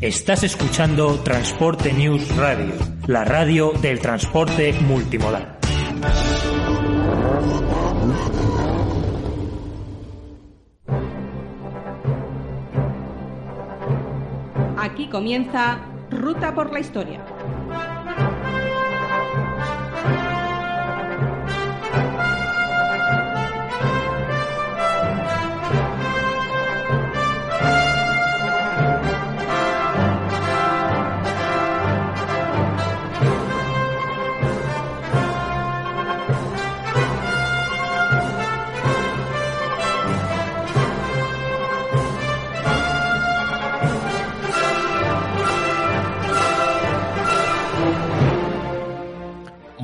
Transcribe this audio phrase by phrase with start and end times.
[0.00, 2.72] Estás escuchando Transporte News Radio,
[3.08, 5.58] la radio del transporte multimodal.
[14.76, 15.80] Aquí comienza
[16.12, 17.37] Ruta por la Historia.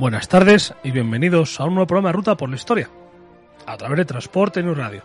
[0.05, 2.91] Buenas tardes y bienvenidos a un nuevo programa de Ruta por la Historia,
[3.65, 5.01] a través de Transporte News Radio,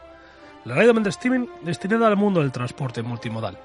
[0.66, 3.56] la radio de streaming destinada al mundo del transporte multimodal.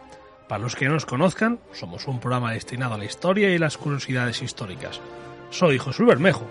[0.48, 3.78] Para los que no nos conozcan, somos un programa destinado a la historia y las
[3.78, 5.02] curiosidades históricas.
[5.50, 6.46] Soy José Bermejo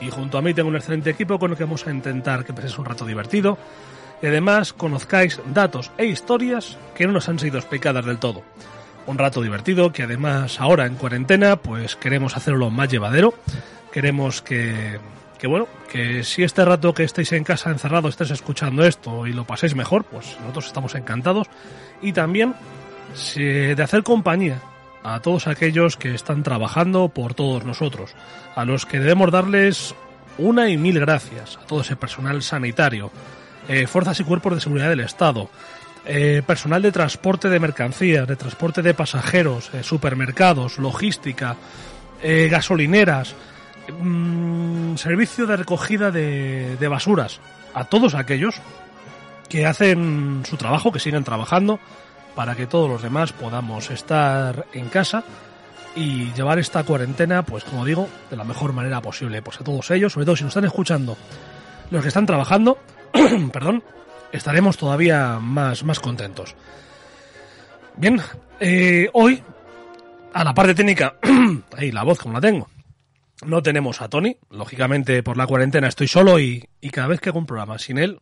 [0.00, 2.52] y junto a mí tengo un excelente equipo con el que vamos a intentar que
[2.52, 3.56] paséis un rato divertido
[4.20, 8.42] y además conozcáis datos e historias que no nos han sido explicadas del todo.
[9.06, 13.34] Un rato divertido que además ahora en cuarentena pues queremos hacerlo más llevadero
[13.94, 14.98] queremos que,
[15.38, 19.32] que, bueno, que si este rato que estéis en casa encerrado estéis escuchando esto y
[19.32, 21.46] lo paséis mejor, pues nosotros estamos encantados.
[22.02, 22.56] Y también
[23.36, 24.60] de hacer compañía
[25.04, 28.16] a todos aquellos que están trabajando por todos nosotros,
[28.56, 29.94] a los que debemos darles
[30.38, 33.12] una y mil gracias, a todo ese personal sanitario,
[33.68, 35.48] eh, fuerzas y cuerpos de seguridad del Estado,
[36.04, 41.56] eh, personal de transporte de mercancías, de transporte de pasajeros, eh, supermercados, logística,
[42.50, 43.34] gasolineras,
[43.92, 47.40] Mm, servicio de recogida de, de basuras
[47.74, 48.56] a todos aquellos
[49.48, 51.78] que hacen su trabajo, que siguen trabajando,
[52.34, 55.24] para que todos los demás podamos estar en casa
[55.96, 59.42] y llevar esta cuarentena, pues como digo, de la mejor manera posible.
[59.42, 61.16] Pues a todos ellos, sobre todo si nos están escuchando
[61.90, 62.78] los que están trabajando,
[63.52, 63.82] perdón,
[64.32, 66.54] estaremos todavía más, más contentos.
[67.96, 68.20] Bien,
[68.58, 69.42] eh, hoy,
[70.32, 71.14] a la parte técnica,
[71.76, 72.68] ahí la voz como la tengo,
[73.46, 77.38] no tenemos a Tony, lógicamente por la cuarentena estoy solo y, cada vez que hago
[77.38, 78.20] un programa sin él,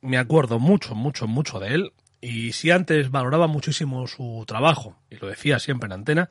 [0.00, 1.92] me acuerdo mucho, mucho, mucho de él.
[2.20, 6.30] Y si antes valoraba muchísimo su trabajo, y lo decía siempre en antena,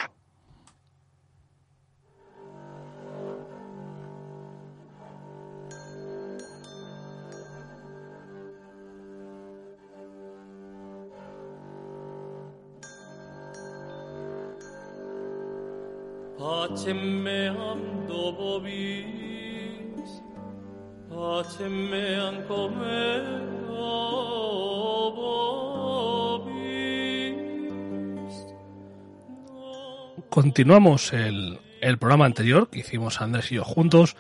[30.30, 34.16] Continuamos el, el programa anterior que hicimos Andrés y yo juntos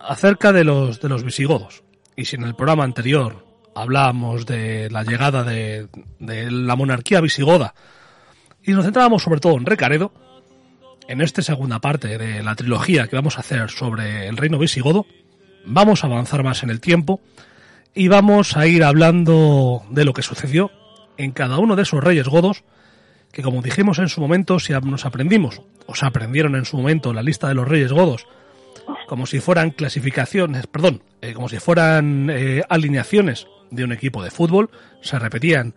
[0.00, 1.84] acerca de los, de los visigodos.
[2.16, 3.46] Y si en el programa anterior
[3.76, 5.86] hablábamos de la llegada de,
[6.18, 7.76] de la monarquía visigoda
[8.60, 10.23] y nos centrábamos sobre todo en Recaredo,
[11.08, 15.06] en esta segunda parte de la trilogía que vamos a hacer sobre el reino visigodo,
[15.66, 17.20] vamos a avanzar más en el tiempo
[17.94, 20.70] y vamos a ir hablando de lo que sucedió
[21.16, 22.64] en cada uno de esos reyes godos
[23.34, 27.12] que como dijimos en su momento, si nos aprendimos, o se aprendieron en su momento
[27.12, 28.28] la lista de los reyes godos,
[29.08, 34.30] como si fueran clasificaciones, perdón, eh, como si fueran eh, alineaciones de un equipo de
[34.30, 34.70] fútbol,
[35.02, 35.74] se repetían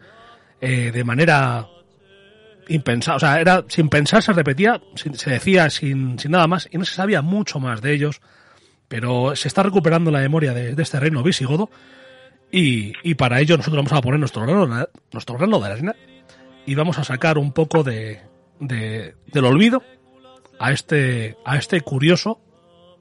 [0.62, 1.68] eh, de manera
[2.68, 6.78] impensada, o sea, era sin pensar, se repetía, se decía sin, sin nada más, y
[6.78, 8.22] no se sabía mucho más de ellos,
[8.88, 11.70] pero se está recuperando la memoria de, este reino visigodo,
[12.52, 15.96] y, y, para ello nosotros vamos a poner nuestro grano, nuestro grano de arena
[16.66, 18.22] y vamos a sacar un poco de,
[18.60, 19.84] de, del olvido
[20.60, 22.40] a este, a este curioso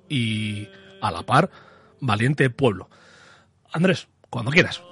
[0.08, 0.68] y
[1.00, 1.50] a la par
[2.00, 2.88] valiente pueblo.
[3.72, 4.82] Andrés, cuando quieras.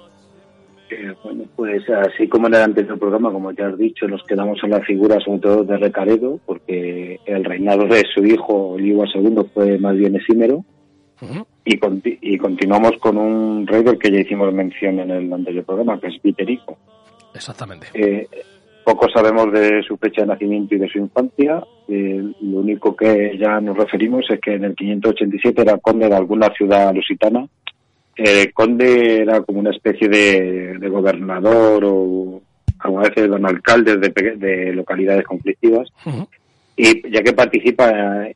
[0.89, 4.59] Eh, bueno, pues así como en el anterior programa, como ya has dicho, nos quedamos
[4.63, 9.35] en la figura sobre todo de Recaredo, porque el reinado de su hijo, Liua II,
[9.53, 10.63] fue más bien efímero.
[11.65, 11.79] y,
[12.21, 16.07] y, continuamos con un rey del que ya hicimos mención en el anterior programa, que
[16.07, 16.77] es Viterico.
[17.33, 17.87] Exactamente.
[17.93, 18.27] Eh,
[18.85, 21.63] poco sabemos de su fecha de nacimiento y de su infancia.
[21.87, 26.15] Eh, lo único que ya nos referimos es que en el 587 era conde de
[26.15, 27.47] alguna ciudad lusitana.
[28.15, 32.41] El conde era como una especie de, gobernador o
[32.79, 35.89] alguna vez don alcalde de, localidades conflictivas.
[36.77, 37.91] Y ya que participa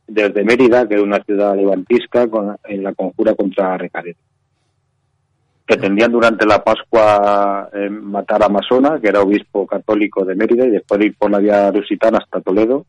[0.07, 2.27] desde Mérida, que es una ciudad levantisca,
[2.65, 4.17] en la conjura contra Recaredo
[5.69, 10.71] pretendían durante la Pascua eh, matar a Masona, que era obispo católico de Mérida, y
[10.71, 12.87] después ir por la vía lusitana hasta Toledo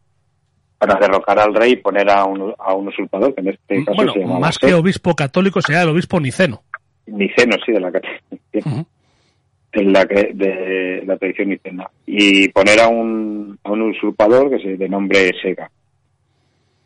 [0.79, 4.13] para derrocar al rey y poner a un, a un usurpador, que en este caso
[4.15, 6.63] se llamaba Más que obispo católico sería el obispo niceno.
[7.07, 7.91] Niceno, sí, de la,
[9.73, 11.91] la, de la tradición nicena.
[12.07, 15.71] Y poner a un, a un usurpador que se de nombre Sega.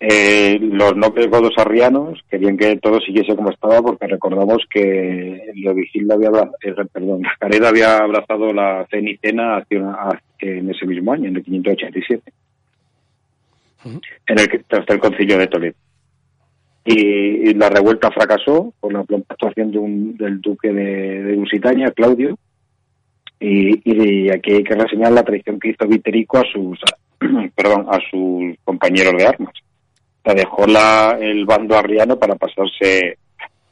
[0.01, 6.15] Eh, los nobles godos arrianos querían que todo siguiese como estaba porque recordamos que Leovigildo
[6.15, 6.29] había
[6.63, 9.79] eh, perdón, Careda había abrazado la cenicena hacia
[10.41, 12.33] en ese mismo año, en el 587,
[13.85, 15.77] en el que, tras el concilio de Toledo.
[16.85, 21.91] Y, la revuelta fracasó por la pronta actuación de un, del duque de, de Lusitania,
[21.93, 22.39] Claudio,
[23.41, 26.79] y, y, aquí hay que reseñar la traición que hizo Viterico a sus,
[27.55, 29.55] perdón, a sus compañeros de armas
[30.33, 33.19] dejó la, el bando arriano para pasarse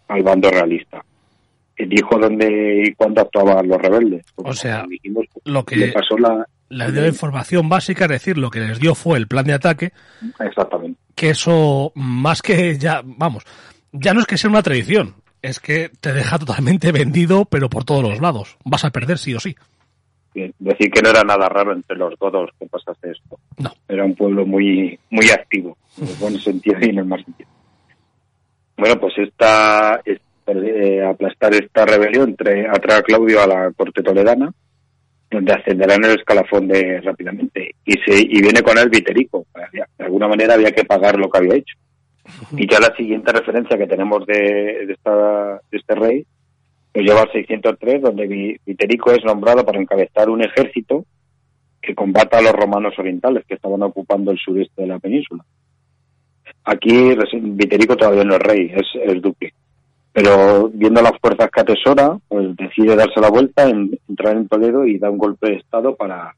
[0.08, 1.02] al bando realista.
[1.78, 4.26] Dijo dónde y cuándo actuaban los rebeldes.
[4.36, 4.84] o sea,
[5.44, 6.46] lo que le pasó la,
[6.92, 9.92] dio información básica, es decir, lo que les dio fue el plan de ataque.
[10.40, 10.98] Exactamente.
[11.14, 13.44] Que eso, más que ya, vamos,
[13.92, 17.84] ya no es que sea una tradición, es que te deja totalmente vendido, pero por
[17.84, 18.56] todos los lados.
[18.64, 19.54] Vas a perder sí o sí.
[20.34, 23.38] Decir que no era nada raro entre los godos que pasase esto.
[23.58, 23.70] No.
[23.86, 27.50] Era un pueblo muy, muy activo, en el buen sentido y en el mal sentido.
[28.78, 34.52] Bueno, pues esta, eh, aplastar esta rebelión trae, atrae a Claudio a la corte toledana,
[35.32, 37.74] donde ascenderá en el escalafón de rápidamente.
[37.84, 39.46] Y, se, y viene con él Viterico.
[39.72, 41.76] De alguna manera había que pagar lo que había hecho.
[42.56, 46.26] Y ya la siguiente referencia que tenemos de, de, esta, de este rey
[46.94, 51.06] lo lleva al 603, donde Viterico es nombrado para encabezar un ejército
[51.80, 55.44] que combata a los romanos orientales que estaban ocupando el sureste de la península.
[56.64, 59.52] Aquí Viterico todavía no es rey, es, es duque.
[60.12, 64.98] Pero viendo las fuerzas que atesora, pues decide darse la vuelta, entrar en Toledo y
[64.98, 66.34] da un golpe de estado para,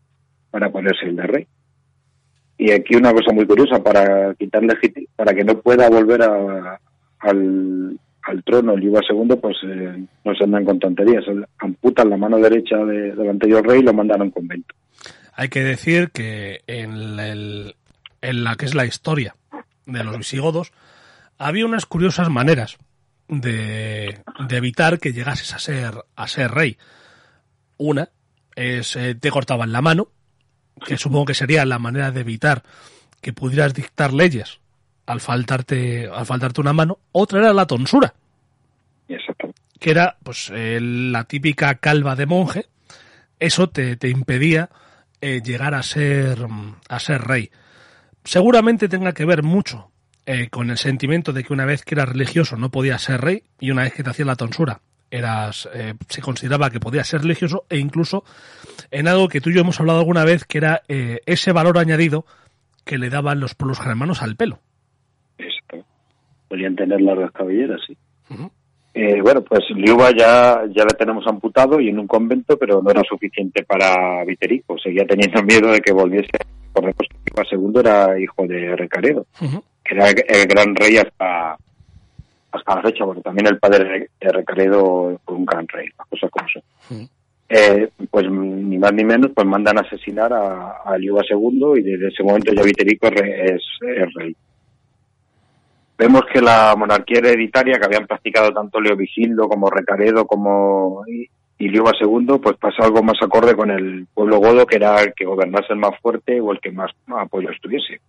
[0.50, 1.46] para ponerse el de rey.
[2.56, 4.74] Y aquí una cosa muy curiosa, para quitarle
[5.16, 6.78] para que no pueda volver a,
[7.18, 11.24] al, al trono el II, pues eh, no se andan con tonterías.
[11.58, 14.74] Amputan la mano derecha de, del anterior rey y lo mandan a un convento.
[15.34, 17.18] Hay que decir que en,
[18.22, 19.34] en la que es la historia
[19.86, 20.72] de los visigodos,
[21.38, 22.78] había unas curiosas maneras
[23.28, 26.76] de, de, evitar que llegases a ser, a ser rey.
[27.76, 28.10] Una
[28.54, 30.08] es eh, te cortaban la mano,
[30.86, 32.62] que supongo que sería la manera de evitar
[33.20, 34.60] que pudieras dictar leyes
[35.06, 36.98] al faltarte, al faltarte una mano.
[37.12, 38.14] Otra era la tonsura.
[39.06, 42.66] Que era pues eh, la típica calva de monje.
[43.38, 44.70] Eso te, te impedía
[45.20, 46.46] eh, llegar a ser,
[46.88, 47.50] a ser rey.
[48.24, 49.90] Seguramente tenga que ver mucho
[50.26, 53.42] eh, con el sentimiento de que una vez que eras religioso no podías ser rey
[53.60, 55.68] y una vez que te hacían la tonsura eras,
[56.08, 58.24] se consideraba que podías ser religioso e incluso
[58.90, 62.26] en algo que tú y yo hemos hablado alguna vez que era ese valor añadido
[62.84, 64.58] que le daban los pueblos germanos al pelo
[66.54, 67.96] podían tener largas cabelleras, sí.
[68.94, 72.92] Eh, bueno, pues Liuba ya, ya la tenemos amputado y en un convento, pero no
[72.92, 74.78] era suficiente para Viterico.
[74.78, 76.38] Seguía teniendo miedo de que volviese.
[76.72, 79.48] Por que Liuba II era hijo de Recaredo, que
[79.90, 81.56] era el gran rey hasta,
[82.52, 86.30] hasta la fecha, porque también el padre de Recaredo fue un gran rey, las cosas
[86.30, 87.08] como son.
[87.48, 91.82] eh, pues ni más ni menos, pues mandan a asesinar a, a Liuba II y
[91.82, 94.34] desde ese momento ya Viterico es, es, rey.
[95.96, 101.04] Vemos que la monarquía hereditaria que habían practicado tanto Leo Vigildo como Recaredo como
[101.58, 105.24] Liuba II, pues pasa algo más acorde con el pueblo godo, que era el que
[105.24, 108.00] gobernase el más fuerte o el que más apoyo estuviese.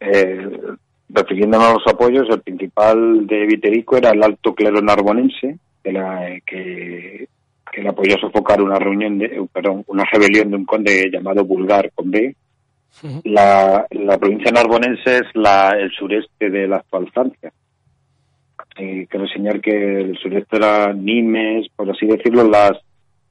[0.00, 0.60] Eh,
[1.08, 6.40] refiriéndonos a los apoyos, el principal de Viterico era el alto clero narbonense, que, la,
[6.46, 7.28] que
[7.72, 11.10] que le apoyó a sofocar una reunión de, eh, perdón, una rebelión de un conde
[11.10, 12.36] llamado Bulgar con B.
[13.24, 17.50] la, la, provincia narbonense es la, el sureste de la actual Francia.
[18.76, 22.72] Y quiero enseñar que el sureste era Nimes, por así decirlo, las,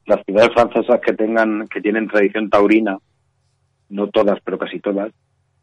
[0.08, 2.98] las ciudades francesas que tengan, que tienen tradición taurina,
[3.90, 5.12] no todas, pero casi todas,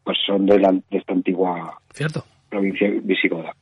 [0.09, 2.25] pues son de, la, de esta antigua Cierto.
[2.49, 3.53] provincia visigoda.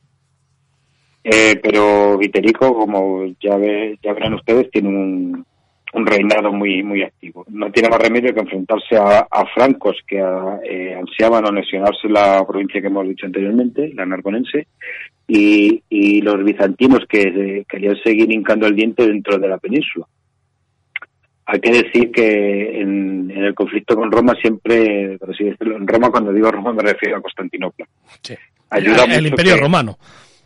[1.22, 5.44] Eh, pero Viterico, como ya, ve, ya verán ustedes, tiene un,
[5.92, 7.44] un, reinado muy muy activo.
[7.50, 12.42] No tiene más remedio que enfrentarse a, a francos que a, eh, ansiaban anexionarse la
[12.46, 14.68] provincia que hemos dicho anteriormente, la narbonense,
[15.26, 20.06] y, y los bizantinos que eh, querían seguir hincando el diente dentro de la península.
[21.50, 25.86] Hay que decir que en, en, el conflicto con Roma siempre, por así decirlo, en
[25.86, 27.86] Roma cuando digo Roma me refiero a Constantinopla.
[28.22, 28.34] Sí.
[28.70, 29.98] Ayuda el, el Imperio que, Romano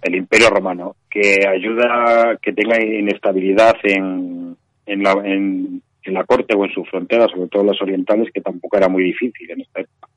[0.03, 6.55] el Imperio Romano, que ayuda que tenga inestabilidad en, en, la, en, en, la corte
[6.55, 9.81] o en sus fronteras, sobre todo las orientales, que tampoco era muy difícil en esta
[9.81, 10.09] época.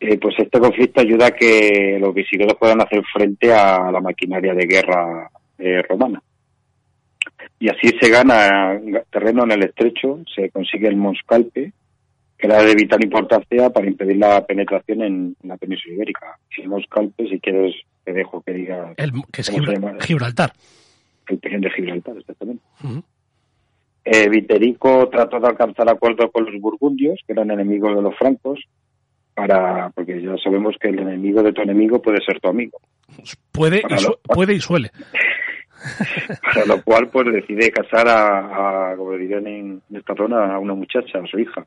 [0.00, 4.52] Eh, pues este conflicto ayuda a que los visigodos puedan hacer frente a la maquinaria
[4.52, 6.20] de guerra eh, romana.
[7.58, 8.78] Y así se gana
[9.10, 11.72] terreno en el estrecho, se consigue el Monscalpe,
[12.38, 16.38] que era de vital importancia para impedir la penetración en, la península ibérica.
[16.54, 18.94] Si el Monscalpe, si quieres te dejo que diga.
[18.96, 20.52] El, que es Gibral Gibraltar.
[21.28, 22.62] El pequeño de Gibraltar, exactamente.
[22.84, 23.02] Uh -huh.
[24.04, 28.60] eh, Viterico trató de alcanzar acuerdos con los burgundios, que eran enemigos de los francos,
[29.34, 32.78] para porque ya sabemos que el enemigo de tu enemigo puede ser tu amigo.
[33.50, 34.90] Puede, y, su, puede y suele.
[36.42, 40.58] para lo cual, pues decide casar a, a como dirían en, en esta zona, a
[40.58, 41.66] una muchacha, a su hija,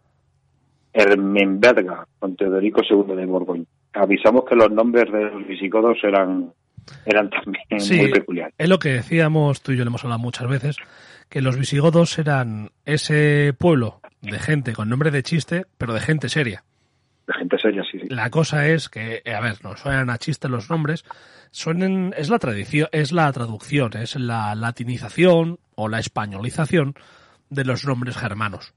[0.91, 6.51] Hermenberga, con Teodorico II de Borgoña avisamos que los nombres de los visigodos eran
[7.05, 8.55] eran también sí, muy peculiares.
[8.57, 10.77] Es lo que decíamos, tú y yo le hemos hablado muchas veces,
[11.29, 16.29] que los visigodos eran ese pueblo de gente con nombre de chiste, pero de gente
[16.29, 16.63] seria.
[17.27, 18.07] De gente seria, sí, sí.
[18.09, 21.05] La cosa es que, a ver, no suenan a chiste los nombres,
[21.51, 26.93] es la tradición, es la traducción, es la latinización o la españolización
[27.49, 28.73] de los nombres germanos.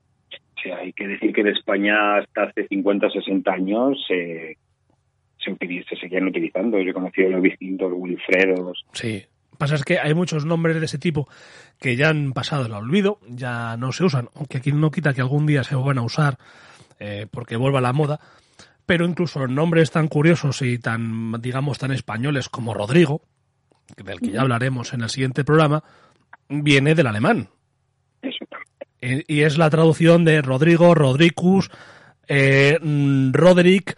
[0.63, 4.57] Sí, hay que decir que en España hasta hace 50 60 años eh,
[5.39, 6.81] se, utiliza, se seguían utilizando.
[6.81, 8.85] Yo he conocido los distintos Wilfredos.
[8.93, 9.25] Sí.
[9.59, 11.29] Pasa es que hay muchos nombres de ese tipo
[11.79, 15.21] que ya han pasado el olvido, ya no se usan, aunque aquí no quita que
[15.21, 16.39] algún día se vuelvan a usar
[16.99, 18.19] eh, porque vuelva la moda.
[18.87, 23.23] Pero incluso los nombres tan curiosos y tan, digamos, tan españoles como Rodrigo,
[23.97, 25.83] del que ya hablaremos en el siguiente programa,
[26.49, 27.49] viene del alemán.
[29.01, 31.71] Y es la traducción de Rodrigo, Rodricus,
[32.29, 32.79] eh,
[33.33, 33.97] Roderick,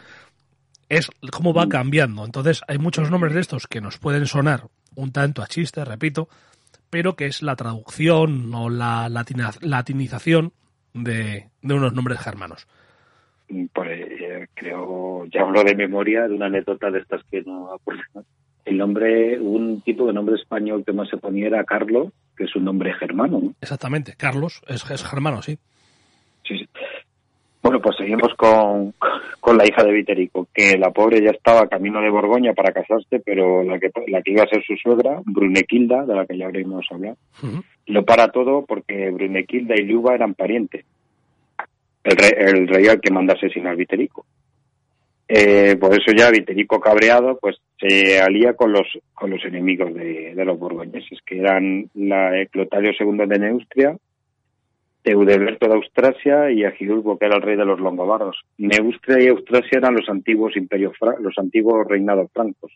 [0.89, 2.25] es cómo va cambiando.
[2.25, 6.29] Entonces, hay muchos nombres de estos que nos pueden sonar un tanto a chiste, repito,
[6.89, 10.53] pero que es la traducción o la latina, latinización
[10.95, 12.67] de, de, unos nombres germanos.
[13.49, 14.14] Pues eh,
[14.55, 18.03] creo, ya hablo de memoria de una anécdota de estas que no acuerdo.
[18.65, 22.57] El nombre, un tipo de nombre español que más se ponía era Carlos, que es
[22.57, 23.41] un nombre germano.
[23.43, 23.55] ¿no?
[23.61, 25.59] Exactamente, Carlos es, es germano, sí.
[26.47, 26.69] Sí, sí.
[27.63, 28.93] Bueno, pues seguimos con,
[29.41, 33.21] con la hija de Viterico, que la pobre ya estaba camino de Borgoña para casarse,
[33.25, 36.45] pero la que, la que iba a ser su suegra, Brunequilda, de la que ya
[36.45, 37.65] habremos hablado, uh -huh.
[37.87, 40.85] lo para todo porque Brunequilda y Liuba eran parientes.
[42.05, 44.27] El rey, el rey al que manda asesinar Viterico.
[45.27, 50.35] Eh, por eso ya Viterico cabreado, pues se alía con los con los enemigos de,
[50.35, 53.97] de los borgoñeses, que eran la Clotario II de Neustria,
[55.03, 58.43] Eudeberto de Austrasia y Agilulfo, que era el rey de los longobardos.
[58.59, 62.73] Neustria y Austrasia eran los antiguos imperios, los antiguos reinados francos.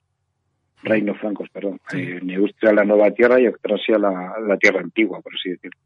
[0.83, 1.81] Reinos francos, perdón.
[1.89, 2.01] Sí.
[2.01, 5.79] Eh, Neustria la nueva tierra y Austrasia la, la tierra antigua, por así decirlo.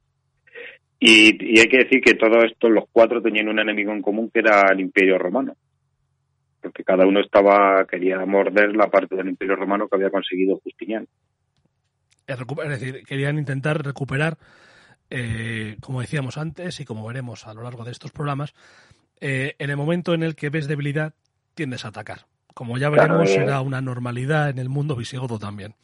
[1.05, 4.31] Y, y, hay que decir que todo esto, los cuatro tenían un enemigo en común
[4.33, 5.57] que era el imperio romano.
[6.61, 11.07] Porque cada uno estaba, quería morder la parte del imperio romano que había conseguido Justiniano.
[12.27, 14.39] Es decir, querían intentar recuperar
[15.15, 18.55] eh, como decíamos antes y como veremos a lo largo de estos programas,
[19.21, 21.13] eh, en el momento en el que ves debilidad,
[21.55, 22.27] tiendes a atacar.
[22.55, 25.75] Como ya veremos, claro, eh, será una normalidad en el mundo visigodo también.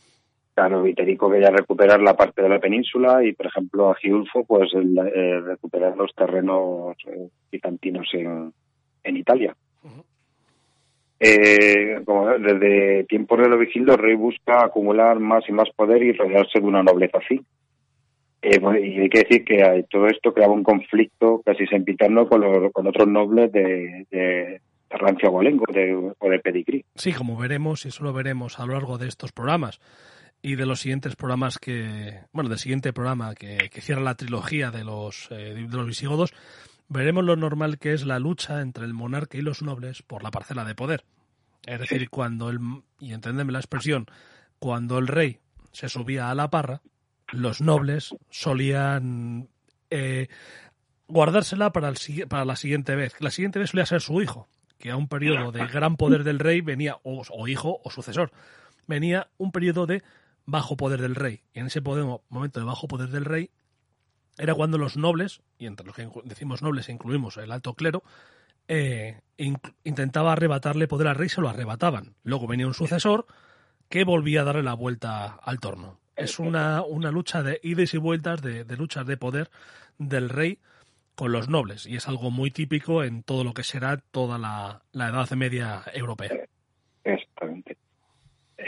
[0.59, 4.75] Claro, Viterico quería recuperar la parte de la península y, por ejemplo, a Giulfo, pues
[4.75, 8.53] el, eh, recuperar los terrenos eh, bizantinos en,
[9.05, 9.55] en Italia.
[11.21, 16.11] Eh, como desde tiempos de Lovigildo, el rey busca acumular más y más poder y
[16.11, 17.41] rodearse de una nobleza así.
[18.43, 22.41] Eh, bueno, y hay que decir que todo esto creaba un conflicto casi sempiterno con,
[22.41, 24.61] los, con otros nobles de, de
[24.91, 26.85] Rancio Abolengo de, o de Pedigrí.
[26.97, 29.81] Sí, como veremos, y eso lo veremos a lo largo de estos programas
[30.43, 34.71] y de los siguientes programas que, bueno, del siguiente programa que, que cierra la trilogía
[34.71, 36.33] de los, eh, de los visigodos,
[36.89, 40.31] veremos lo normal que es la lucha entre el monarca y los nobles por la
[40.31, 41.05] parcela de poder.
[41.67, 42.61] Es decir, cuando el,
[43.01, 44.07] y entendeme la expresión,
[44.59, 45.41] cuando el rey
[45.73, 46.81] se subía a la parra,
[47.31, 49.49] los nobles solían
[49.91, 50.29] eh,
[51.09, 51.97] guardársela para, el,
[52.29, 53.21] para la siguiente vez.
[53.21, 56.39] La siguiente vez solía ser su hijo, que a un periodo de gran poder del
[56.39, 58.33] rey venía, o, o hijo o sucesor,
[58.87, 60.03] venía un periodo de
[60.49, 61.43] bajo poder del rey.
[61.53, 63.51] Y en ese momento de bajo poder del rey
[64.39, 68.03] era cuando los nobles, y entre los que decimos nobles incluimos el alto clero,
[68.67, 69.21] eh,
[69.85, 72.15] intentaba arrebatarle poder al rey, se lo arrebataban.
[72.23, 73.27] Luego venía un sucesor
[73.91, 76.01] que volvía a darle la vuelta al torno.
[76.17, 79.51] Es una, una lucha de idas y vueltas, de, luchas de poder
[79.99, 80.61] del rey
[81.15, 84.83] con los nobles, y es algo muy típico en todo lo que será toda la,
[84.95, 86.31] Edad Media europea.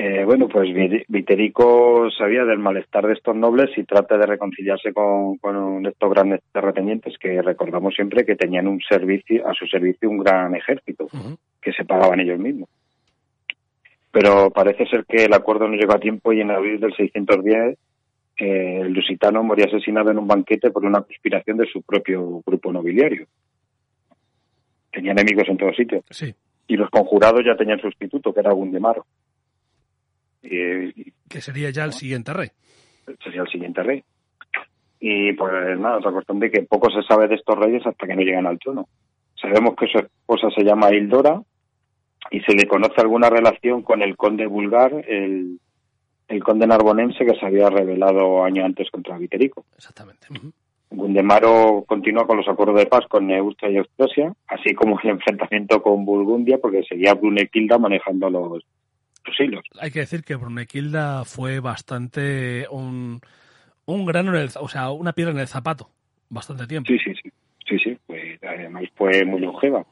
[0.02, 4.94] Eh, bueno, pues Vi- Viterico sabía del malestar de estos nobles y trata de reconciliarse
[4.94, 10.08] con, con estos grandes terratenientes que recordamos siempre que tenían un servicio a su servicio
[10.08, 11.06] un gran ejército
[11.60, 12.70] que se pagaban ellos mismos.
[14.10, 17.76] Pero parece ser que el acuerdo no llegó a tiempo y en abril del 610
[18.38, 22.72] eh, el lusitano moría asesinado en un banquete por una conspiración de su propio grupo
[22.72, 23.26] nobiliario.
[24.90, 26.34] Tenía enemigos en todos sitios Sí,
[26.68, 29.04] y los conjurados ya tenían sustituto, que era Gundemaro.
[30.42, 32.48] Y, que sería ya el siguiente rey.
[33.22, 34.02] sería el siguiente rey.
[34.98, 38.14] Y pues nada, otra cuestión de que poco se sabe de estos reyes hasta que
[38.14, 38.88] no llegan al trono.
[39.40, 41.40] Sabemos que su esposa se llama Hildora
[42.30, 45.58] y se le conoce alguna relación con el conde vulgar, el,
[46.28, 49.64] el conde narbonense que se había rebelado años antes contra Viterico.
[49.76, 50.28] Exactamente.
[50.90, 55.80] Gundemaro continúa con los acuerdos de paz con Neustria y Austrasia, así como el enfrentamiento
[55.82, 58.64] con Burgundia, porque seguía Brunequilda manejando los,
[59.38, 59.64] hilos.
[59.80, 63.20] Hay que decir que Brunequilda fue bastante un,
[63.86, 65.90] un grano en el, o sea, una piedra en el zapato,
[66.28, 66.88] bastante tiempo.
[66.88, 67.30] Sí, sí, sí.
[67.68, 69.84] Sí, sí, pues además fue muy longeva.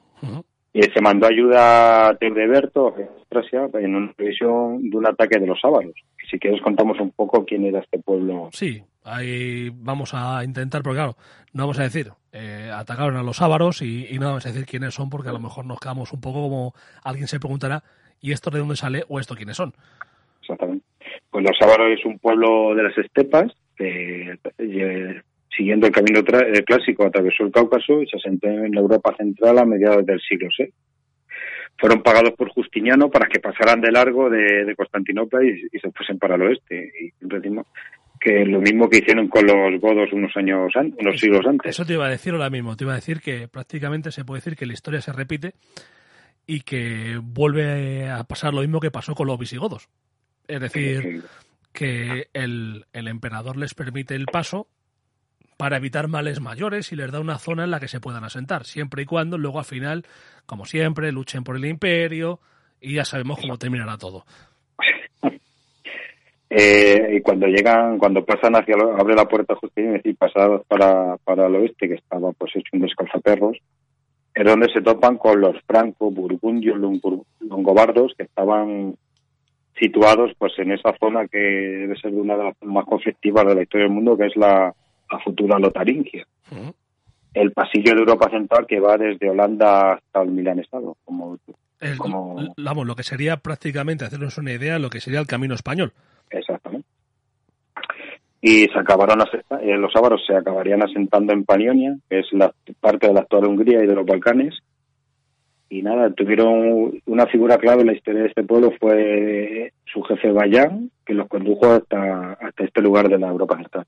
[0.72, 5.60] Y se mandó ayuda a Teudeberto, a en una previsión de un ataque de los
[5.62, 5.94] ávaros.
[6.28, 8.48] Si quieres contamos un poco quién era este pueblo.
[8.52, 11.16] Sí, ahí vamos a intentar, porque claro,
[11.52, 14.66] no vamos a decir, eh, atacaron a los ávaros y, y no vamos a decir
[14.66, 17.84] quiénes son, porque a lo mejor nos quedamos un poco como alguien se preguntará,
[18.20, 19.72] ¿y esto de dónde sale o esto quiénes son?
[20.40, 20.84] Exactamente.
[21.30, 25.22] Pues los ávaros es un pueblo de las estepas que, eh,
[25.54, 29.64] siguiendo el camino tra- clásico, atravesó el Cáucaso y se asentó en Europa central a
[29.64, 30.72] mediados del siglo VI.
[31.78, 35.92] Fueron pagados por Justiniano para que pasaran de largo de, de Constantinopla y, y se
[35.92, 36.92] fuesen para el oeste.
[37.00, 37.66] Y siempre decimos
[38.20, 41.70] que lo mismo que hicieron con los godos unos años unos siglos antes.
[41.70, 44.38] Eso te iba a decir ahora mismo, te iba a decir que prácticamente se puede
[44.40, 45.52] decir que la historia se repite
[46.50, 49.88] y que vuelve a pasar lo mismo que pasó con los visigodos.
[50.48, 51.22] Es decir,
[51.72, 54.66] que el, el emperador les permite el paso
[55.58, 58.64] para evitar males mayores y les da una zona en la que se puedan asentar,
[58.64, 60.06] siempre y cuando luego al final,
[60.46, 62.40] como siempre, luchen por el imperio
[62.80, 64.24] y ya sabemos cómo terminará todo.
[66.50, 71.16] Eh, y cuando llegan, cuando pasan hacia, lo- abre la puerta Justiniano, es decir, para,
[71.18, 73.58] para el oeste, que estaba pues hecho un descalzaperros,
[74.40, 76.78] es donde se topan con los francos, burgundios,
[77.40, 78.96] longobardos, que estaban
[79.78, 83.54] situados pues en esa zona que debe ser de una de las más conflictivas de
[83.54, 84.72] la historia del mundo, que es la,
[85.10, 86.26] la futura Lotaringia.
[87.34, 91.38] El pasillo de Europa Central que va desde Holanda hasta el Milán Estado, como
[91.80, 95.26] El- Como- vamos, lo que sería prácticamente hacernos una idea de lo que sería el
[95.26, 95.92] camino español.
[96.30, 96.67] Exactamente.
[98.40, 103.08] Y se acabaron eh, los ávaros se acabarían asentando en Panionia, que es la parte
[103.08, 104.58] de la actual Hungría y de los Balcanes.
[105.70, 110.30] Y nada, tuvieron una figura clave en la historia de este pueblo fue su jefe
[110.30, 113.84] Bayán, que los condujo hasta, hasta este lugar de la Europa Central.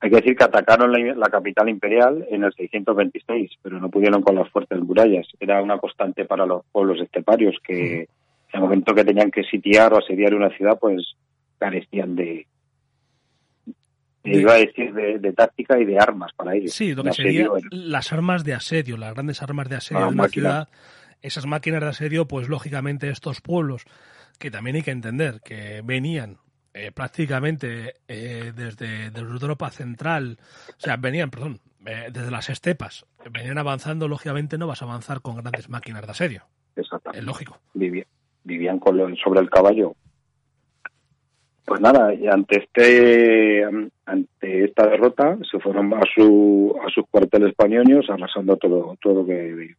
[0.00, 4.22] Hay que decir que atacaron la, la capital imperial en el 626, pero no pudieron
[4.22, 5.26] con las fuertes murallas.
[5.38, 8.08] Era una constante para los pueblos esteparios que en
[8.52, 11.14] el momento que tenían que sitiar o asediar una ciudad, pues
[11.58, 12.46] carecían de,
[14.24, 16.72] de- iba a decir de, de táctica y de armas para ellos.
[16.72, 20.06] Sí, lo que sería asedio las armas de asedio, las grandes armas de asedio Ah,
[20.08, 20.68] de una ciudad.
[21.22, 23.84] Esas máquinas de asedio, pues lógicamente estos pueblos,
[24.38, 26.38] que también hay que entender que venían
[26.72, 30.38] eh, prácticamente eh, desde, desde, Europa Central,
[30.70, 35.20] o sea, venían, perdón, eh, desde las estepas, venían avanzando, lógicamente no vas a avanzar
[35.20, 36.42] con grandes máquinas de asedio.
[36.76, 37.18] Exactamente.
[37.18, 37.58] Es lógico.
[37.74, 38.06] Vivían,
[38.44, 39.94] vivían con lo, sobre el caballo.
[41.70, 43.64] Pues nada, y ante este
[44.04, 49.24] ante esta derrota se fueron a su a sus cuarteles españoles arrasando todo todo lo
[49.24, 49.76] que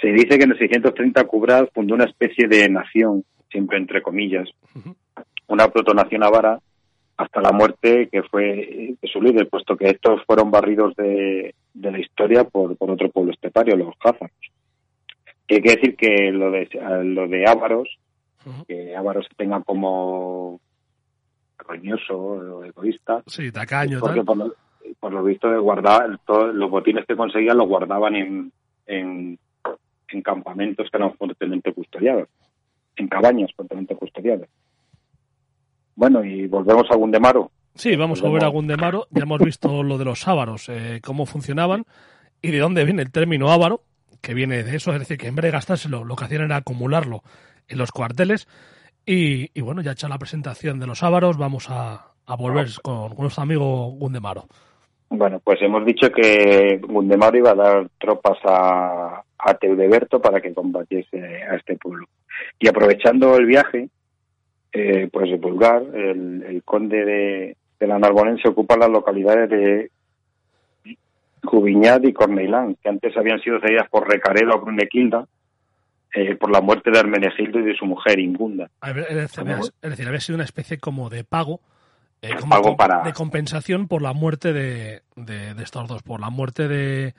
[0.00, 4.48] se dice que en el 630 Kubrat fundó una especie de nación, siempre entre comillas,
[5.46, 6.58] una protonación avara,
[7.18, 11.92] hasta la muerte que fue de su líder, puesto que estos fueron barridos de, de
[11.92, 14.32] la historia por, por otro pueblo estepario, los házaros.
[15.48, 16.68] Hay que decir que lo de,
[17.04, 17.96] lo de Ávaros,
[18.66, 20.60] que Ávaros se tenga como
[21.58, 23.22] roñoso egoísta.
[23.26, 24.54] Sí, tacaño, porque por lo,
[25.00, 25.48] por lo visto
[26.24, 28.52] todos los botines que conseguían los guardaban en,
[28.86, 29.38] en,
[30.08, 32.28] en campamentos que eran fuertemente custodiados,
[32.96, 34.48] en cabañas fuertemente custodiadas.
[35.96, 37.50] Bueno, y volvemos a Gundemaro.
[37.74, 38.42] Sí, vamos volvemos.
[38.42, 39.06] a ver a Gundemaro.
[39.10, 41.84] Ya hemos visto lo de los ávaros, eh, cómo funcionaban
[42.42, 43.82] y de dónde viene el término ávaro,
[44.20, 46.56] que viene de eso, es decir, que en vez de gastárselo, lo que hacían era
[46.56, 47.22] acumularlo
[47.68, 48.48] en los cuarteles.
[49.06, 53.42] Y, bueno, ya hecha la presentación de los ávaros, vamos a, a volver con, nuestro
[53.42, 54.44] amigo Gundemaro.
[55.10, 60.54] Bueno, pues hemos dicho que Gundemaro iba a dar tropas a, a Teudeberto para que
[60.54, 62.06] combatiese a este pueblo.
[62.58, 63.90] Y aprovechando el viaje,
[64.72, 69.90] eh, pues de Pulgar, el, el conde de, de, la Narbonense ocupa las localidades de
[71.44, 75.26] Jubiñad y Corneilán, que antes habían sido cedidas por Recaredo a Brunequilda
[76.14, 78.70] eh, por la muerte de Hermenegildo y de su mujer Ingunda.
[78.82, 79.44] Es decir,
[79.82, 81.60] es decir, había sido una especie como de pago,
[82.22, 83.02] eh, como pago para...
[83.02, 87.14] de compensación por la muerte de, de, de estos dos, por la muerte de,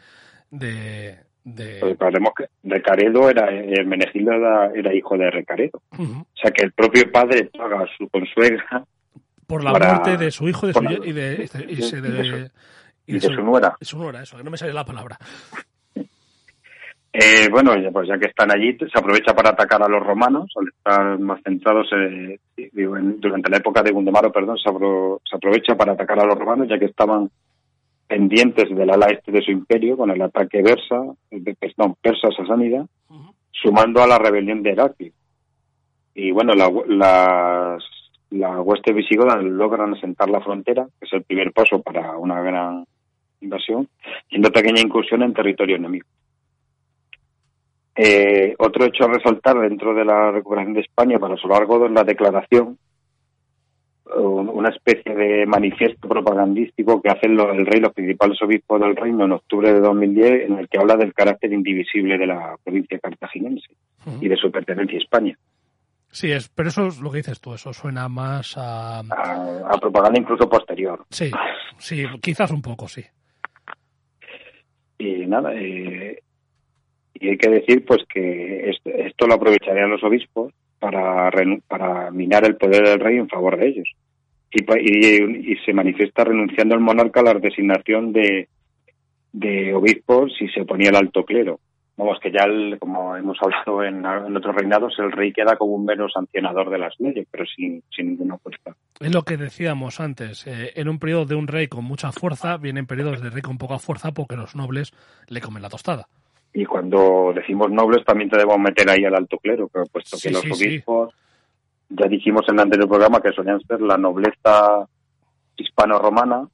[0.50, 1.82] de, de...
[1.82, 5.82] Recordemos que Recaredo era, Hermenegildo era, era hijo de Recaredo.
[5.98, 6.22] Uh -huh.
[6.22, 8.84] O sea que el propio padre paga a su consuegra.
[9.46, 9.94] Por la para...
[9.94, 10.94] muerte de su hijo de su, la...
[10.94, 11.96] y de, y de, y de, su,
[13.08, 13.78] y de su, su, nuera.
[13.80, 15.20] Su nuera, eso, que no me sale la palabra.
[17.18, 20.68] Eh, bueno, pues ya que están allí, se aprovecha para atacar a los romanos, al
[20.68, 22.40] estar más centrados eh,
[22.74, 26.26] digo, en, durante la época de Gundemaro, perdón, se, apro se aprovecha para atacar a
[26.26, 27.30] los romanos, ya que estaban
[28.06, 33.14] pendientes del ala este de su imperio con el ataque versa, perdón, persa sasánida, uh
[33.14, 33.34] -huh.
[33.50, 35.14] sumando a la rebelión de Heraclio.
[36.16, 37.84] Y bueno, la, las,
[38.32, 42.84] la hueste visigoda logran asentar la frontera, que es el primer paso para una gran
[43.40, 43.88] invasión,
[44.30, 46.08] y una pequeña incursión en territorio enemigo.
[47.96, 51.92] Eh, otro hecho a resaltar dentro de la recuperación de España para su largo es
[51.92, 52.78] la declaración
[54.66, 59.26] una especie de manifiesto propagandístico que hacen los, el rey, los principales obispos del reino
[59.26, 63.74] en octubre de 2010, en el que habla del carácter indivisible de la provincia cartaginense
[64.06, 64.24] uh -huh.
[64.24, 65.38] y de su pertenencia a España.
[66.10, 69.00] Sí, es, pero eso es lo que dices tú, eso suena más a...
[69.00, 71.06] A, a propaganda incluso posterior.
[71.10, 71.30] Sí,
[71.78, 73.04] sí, quizás un poco, sí.
[74.98, 76.24] Y nada, eh,
[77.16, 81.32] y hay que decir pues que esto, lo aprovecharían los obispos para,
[81.68, 83.90] para minar el poder del rey en favor de ellos.
[84.52, 88.48] Y, y, y se manifiesta renunciando el monarca a la designación de,
[89.34, 91.60] de obispos si se oponía el alto clero.
[91.98, 92.46] Vamos, que ya,
[92.78, 96.78] como hemos hablado en, en, otros reinados, el rey queda como un mero sancionador de
[96.78, 98.76] las leyes, pero sin, sin ninguna fuerza.
[99.00, 100.46] Es lo que decíamos antes.
[100.46, 103.58] Eh, en un periodo de un rey con mucha fuerza, vienen periodos de rey con
[103.58, 104.94] poca fuerza porque los nobles
[105.30, 106.08] le comen la tostada.
[106.58, 110.30] Y cuando decimos nobles también te debemos meter ahí al alto clero, pero puesto que
[110.30, 111.96] sí, los sí, obispos, sí.
[112.00, 114.88] ya dijimos en el anterior programa que solían ser la nobleza
[115.58, 116.48] hispano-romana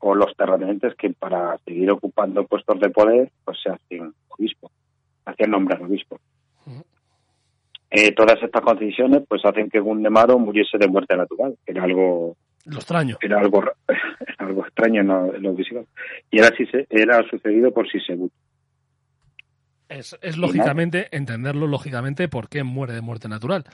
[0.00, 4.70] o los terratenientes que para seguir ocupando puestos de poder pues se hacían obispos,
[5.24, 6.20] hacían nombrar obispos.
[6.66, 6.84] Uh -huh.
[7.92, 12.36] eh, todas estas condiciones pues hacen que Gundemaro muriese de muerte natural, que era algo
[12.66, 13.16] lo extraño.
[13.22, 15.88] Era algo, era algo extraño en los lo visigodos.
[16.30, 16.50] Y era,
[16.90, 18.34] era sucedido por Sisebuto.
[19.88, 23.64] Es, es lógicamente, entenderlo lógicamente, por qué muere de muerte natural.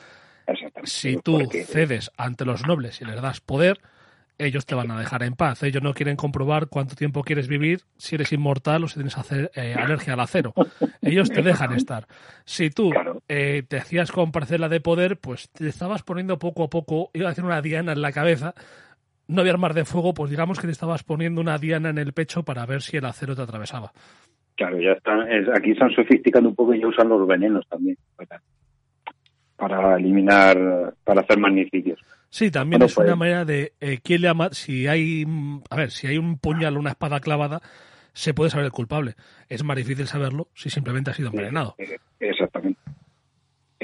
[0.85, 1.64] Si tú porque...
[1.64, 3.81] cedes ante los nobles y les das poder,
[4.38, 5.62] ellos te van a dejar en paz.
[5.62, 9.51] Ellos no quieren comprobar cuánto tiempo quieres vivir, si eres inmortal o si tienes hacer,
[9.55, 10.53] eh, alergia al acero.
[11.01, 12.07] Ellos te dejan estar.
[12.44, 12.92] Si tú
[13.29, 17.27] eh, te hacías con parcela de poder, pues te estabas poniendo poco a poco, iba
[17.27, 18.55] a decir una diana en la cabeza,
[19.29, 22.12] no había armas de fuego, pues digamos que te estabas poniendo una diana en el
[22.12, 23.92] pecho para ver si el acero te atravesaba.
[24.56, 27.96] Claro, ya están, es, aquí están sofisticando un poco y ya usan los venenos también
[28.16, 28.42] para,
[29.56, 32.00] para eliminar, para hacer magnicidios.
[32.28, 35.24] Sí, también bueno, es pues, una manera de eh, quién le ama, si hay,
[35.70, 37.60] a ver, si hay un puñal o una espada clavada,
[38.12, 39.14] se puede saber el culpable.
[39.48, 41.74] Es más difícil saberlo si simplemente ha sido envenenado.
[41.78, 41.84] Sí,
[42.20, 42.80] exactamente.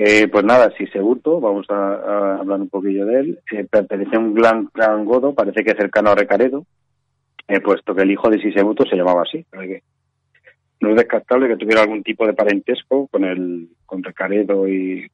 [0.00, 3.40] Eh, pues nada, Sisebuto, vamos a, hablar un poquillo de él.
[3.50, 6.64] Eh, pertenece a un gran clan godo, parece que cercano a Recaredo,
[7.48, 9.44] eh, puesto que el hijo de Sisebuto se llamaba así.
[10.80, 15.10] No es descartable que tuviera algún tipo de parentesco con el con Recaredo y,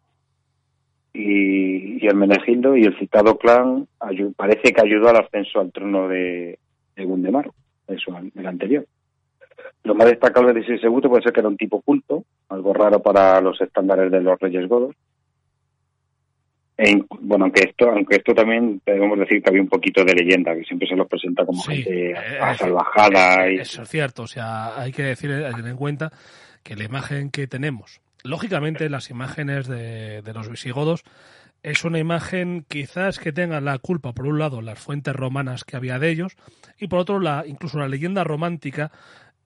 [1.12, 3.86] y, el Menegildo, y el citado clan
[4.36, 6.58] parece que ayudó al ascenso al trono de,
[6.96, 7.50] de Gundemar,
[7.88, 8.86] eso, el anterior.
[9.84, 13.40] Lo más destacable de Sisebuto puede ser que era un tipo culto, algo raro para
[13.40, 14.94] los estándares de los reyes godos.
[16.76, 20.54] E bueno, aunque esto, aunque esto también debemos decir que había un poquito de leyenda,
[20.54, 22.14] que siempre se los presenta como gente eh,
[22.58, 23.50] salvajada.
[23.50, 23.58] y...
[23.58, 26.10] Eso es cierto, o sea, hay que decir, hay que tener en cuenta
[26.64, 31.04] que la imagen que tenemos, lógicamente las imágenes de, de los visigodos,
[31.62, 35.76] es una imagen quizás que tenga la culpa, por un lado, las fuentes romanas que
[35.76, 36.36] había de ellos,
[36.78, 38.92] y por otro, la, incluso la leyenda romántica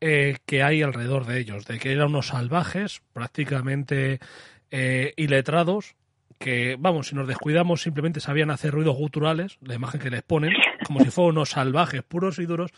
[0.01, 4.19] eh, que hay alrededor de ellos, de que eran unos salvajes, prácticamente
[4.71, 5.95] eh, iletrados,
[6.39, 10.53] que, vamos, si nos descuidamos simplemente sabían hacer ruidos guturales, la imagen que les ponen,
[10.87, 12.71] como si fueran unos salvajes puros y duros,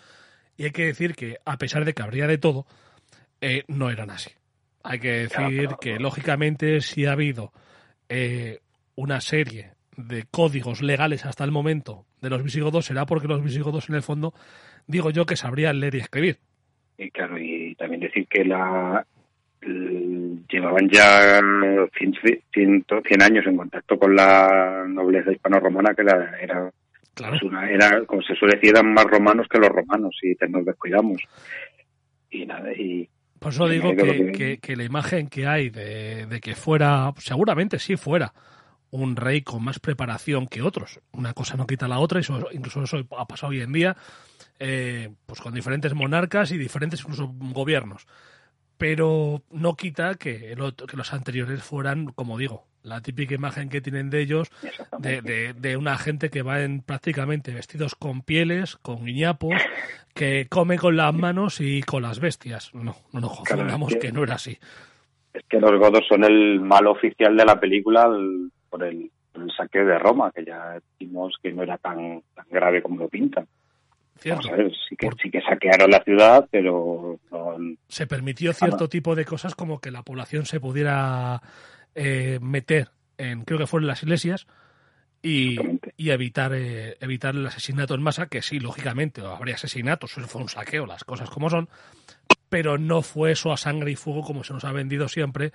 [0.57, 2.67] y hay que decir que, a pesar de que habría de todo,
[3.41, 4.31] eh, no eran así.
[4.83, 7.53] Hay que decir que, lógicamente, si ha habido
[8.97, 13.89] una serie de códigos legales hasta el momento de los visigodos, será porque los visigodos,
[13.89, 14.35] en el fondo,
[14.87, 16.39] digo yo que sabrían leer y escribir
[17.01, 19.07] y claro, y también decir que la
[19.63, 21.41] llevaban ya
[21.99, 22.15] 100,
[22.53, 26.73] 100, años en contacto con la nobleza hispano-romana, que era, era,
[27.43, 31.23] una, era, como se suele decir, eran más romanos que los romanos, y nos descuidamos.
[32.31, 36.55] Y nada, y por eso digo que, que, la imagen que hay de, de, que
[36.55, 38.35] fuera, seguramente sí fuera,
[38.91, 41.01] un rey con más preparación que otros.
[41.13, 43.97] Una cosa no quita la otra, y eso, incluso eso ha pasado hoy en día.
[44.63, 48.07] Eh, pues con diferentes monarcas y diferentes incluso gobiernos.
[48.81, 50.57] Pero no quita que,
[50.89, 54.51] que los anteriores fueran, como digo, la típica imagen que tienen de ellos,
[54.99, 59.53] de, de, una gente que va en prácticamente vestidos con pieles, con guiñapos,
[60.15, 62.75] que come con las manos y con las bestias.
[62.75, 64.57] No, no nos confundamos que, no era así.
[65.35, 68.11] Es que los godos son el mal oficial de la película
[68.71, 72.81] por, el, el, saqueo de Roma, que ya vimos que no era tan, tan grave
[72.81, 73.47] como lo pintan
[74.21, 77.19] sí, que, saquearon la ciudad, pero
[77.89, 81.41] Se permitió cierto tipo de cosas como que la población se pudiera
[81.95, 84.47] eh, meter en, creo que fueron las iglesias,
[85.23, 85.57] y,
[85.99, 90.49] evitar eh, evitar el asesinato en masa, que sí, lógicamente, habría asesinatos, eso fue un
[90.49, 91.69] saqueo, las cosas como son,
[92.49, 95.53] pero no fue eso a sangre y fuego como se nos ha vendido siempre,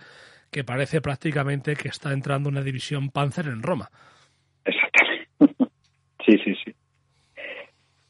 [0.51, 3.89] que parece prácticamente que está entrando una división Panzer en Roma.
[4.63, 5.30] Exactamente.
[6.25, 6.75] sí, sí, sí.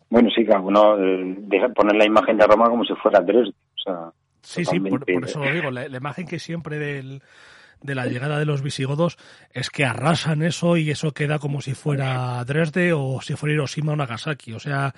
[0.09, 3.53] Bueno, sí, claro, uno eh, poner la imagen de Roma como si fuera Dresde.
[3.75, 5.71] O sea, sí, sí, por, eso lo digo.
[5.71, 7.21] La, imagen que siempre del,
[7.81, 9.17] de la llegada de los visigodos
[9.51, 13.93] es que arrasan eso y eso queda como si fuera Dresde o si fuera Hiroshima
[13.93, 14.53] o Nagasaki.
[14.53, 14.93] O sea,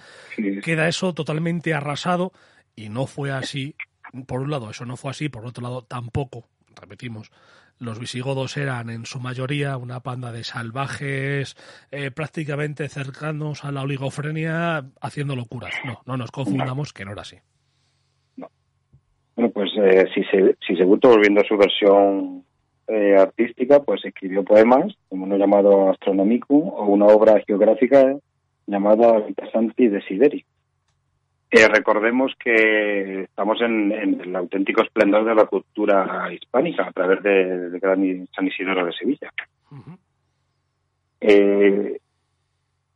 [0.64, 2.32] queda eso totalmente arrasado
[2.76, 3.76] y no fue así.
[4.26, 5.30] Por un lado, eso no fue así.
[5.30, 7.32] Por otro lado, tampoco, repetimos,
[7.80, 11.56] los visigodos eran en su mayoría una panda de salvajes
[11.92, 15.76] eh, prácticamente cercanos a la oligofrenia haciendo locuras.
[15.86, 17.38] No, no nos confundamos que no era así.
[18.36, 18.50] No.
[19.36, 22.44] Bueno, pues eh, si, se, si volviendo a su versión
[22.88, 28.18] eh, artística, pues escribió poemas, como uno llamado Astronomicum, o una obra geográfica
[28.66, 30.46] llamada Interesanti Desideri.
[31.50, 37.80] Eh, recordemos que estamos en, el auténtico esplendor de la cultura hispánica a través de,
[37.80, 39.32] Gran San Isidoro de Sevilla,
[41.22, 42.00] eh,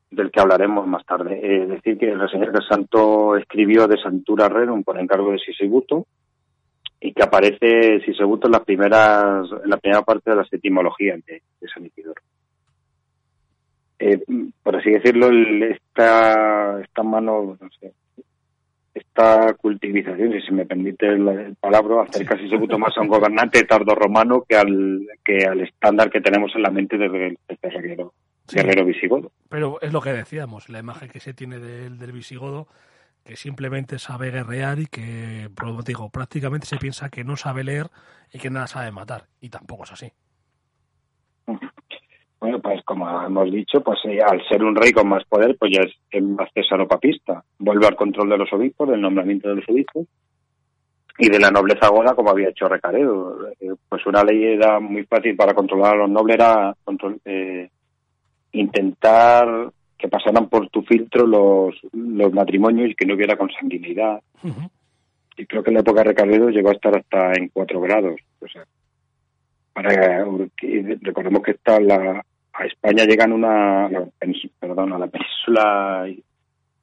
[0.10, 1.40] del que hablaremos más tarde.
[1.42, 6.06] Es decir, que el señor del Santo escribió de Santura Rerum por encargo de Sisebuto
[7.00, 11.42] y que aparece Sisebuto en las primeras, en la primera parte de la etimología de,
[11.74, 12.22] San Isidoro.
[13.98, 14.20] Eh,
[14.62, 15.30] por así decirlo,
[15.68, 17.94] esta, esta mano, no sé,
[18.94, 23.64] esta cultivización, si se me permite el, palabra, acerca casi se más a un gobernante
[23.64, 28.14] tardo-romano que al, que al estándar que tenemos en la mente del, guerrero,
[28.52, 29.32] guerrero visigodo.
[29.50, 32.68] Pero es lo que decíamos, la imagen que se tiene del, del visigodo,
[33.24, 35.50] que simplemente sabe guerrear y que,
[35.86, 37.88] digo, prácticamente se piensa que no sabe leer
[38.34, 40.12] y que nada sabe matar, y tampoco es así.
[42.42, 45.72] Bueno, pues como hemos dicho, pues eh, al ser un rey con más poder, pues
[45.72, 47.44] ya es más cesaro papista.
[47.60, 50.08] Vuelve al control de los obispos, del nombramiento de los obispos
[51.20, 53.48] y de la nobleza goda como había hecho Recaredo.
[53.60, 56.76] Eh, pues una ley era muy fácil para controlar a los nobles, era
[57.26, 57.70] eh,
[58.54, 64.20] intentar que pasaran por tu filtro los, los matrimonios y que no hubiera consanguinidad.
[65.38, 68.20] Y creo que en la época de Recaredo llegó a estar hasta en cuatro grados.
[68.40, 68.66] O sea,
[69.74, 70.26] para
[71.02, 73.90] recordemos que está la, a España llegan una,
[74.60, 76.08] perdón, a la península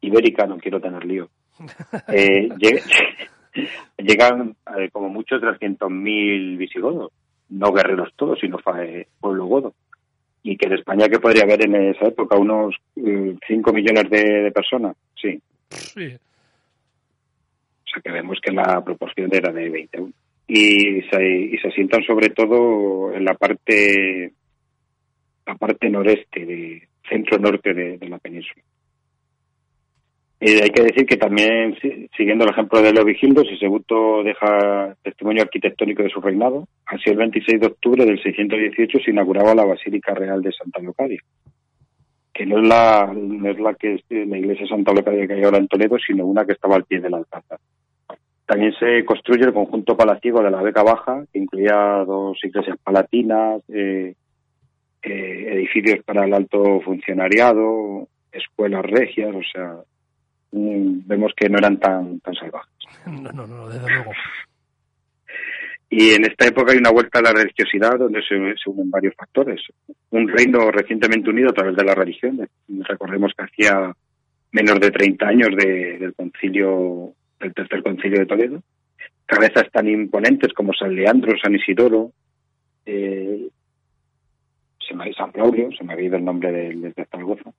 [0.00, 1.28] ibérica, no quiero tener lío.
[2.08, 2.48] Eh,
[3.98, 7.10] llegan eh, como muchos 300.000 visigodos,
[7.48, 9.74] no guerreros todos, sino eh, pueblo godo.
[10.42, 12.36] Y que en España, que podría haber en esa época?
[12.36, 15.40] Unos 5 millones de, personas, sí.
[15.68, 16.06] Sí.
[16.06, 20.12] O sea que vemos que la proporción era de 21.
[20.46, 24.32] Y se, y se sientan sobre todo en la parte
[25.48, 28.62] la parte noreste, de centro-norte de, la península.
[30.40, 31.74] hay que decir que también,
[32.14, 36.68] siguiendo el ejemplo de Leo Vigildo, Sisebuto deja testimonio arquitectónico de su reinado.
[36.84, 41.20] Así, el 26 de octubre del 618 se inauguraba la Basílica Real de Santa Leocadia,
[42.34, 45.44] que no es la, no es la que es la iglesia Santa Leocadia que hay
[45.44, 47.58] ahora en Toledo, sino una que estaba al pie del alcázar.
[48.44, 53.62] También se construye el conjunto palaciego de la Beca Baja, que incluía dos iglesias palatinas,
[53.68, 54.14] eh,
[55.02, 59.76] eh, edificios para el alto funcionariado, escuelas regias, o sea,
[60.52, 62.72] mm, vemos que no eran tan, tan salvajes.
[63.06, 64.12] No, no, no, desde luego.
[65.90, 69.60] Y en esta época hay una vuelta a la religiosidad donde se, unen varios factores.
[70.10, 72.46] Un reino recientemente unido a través de la religión.
[72.68, 73.94] Recordemos que hacía
[74.52, 78.62] menos de 30 años del concilio, del tercer concilio de Toledo.
[79.24, 82.12] Cabezas tan imponentes como San Leandro, San Isidoro,
[82.84, 83.48] eh,
[84.88, 87.50] se me, San Claudio, se me ha ido el nombre de, de Zaragoza,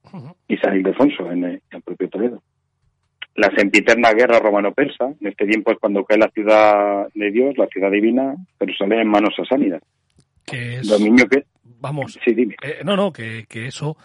[0.47, 2.41] y San Ildefonso en, el propio Toledo.
[3.35, 7.67] La sempiterna guerra romano-persa, en este tiempo es cuando cae la ciudad de Dios, la
[7.67, 9.81] ciudad divina, pero sale en manos sasánidas.
[10.45, 11.43] Que es, Dominio que...
[11.79, 12.55] Vamos, sí, dime.
[12.61, 13.95] Eh, no, no, que, que eso,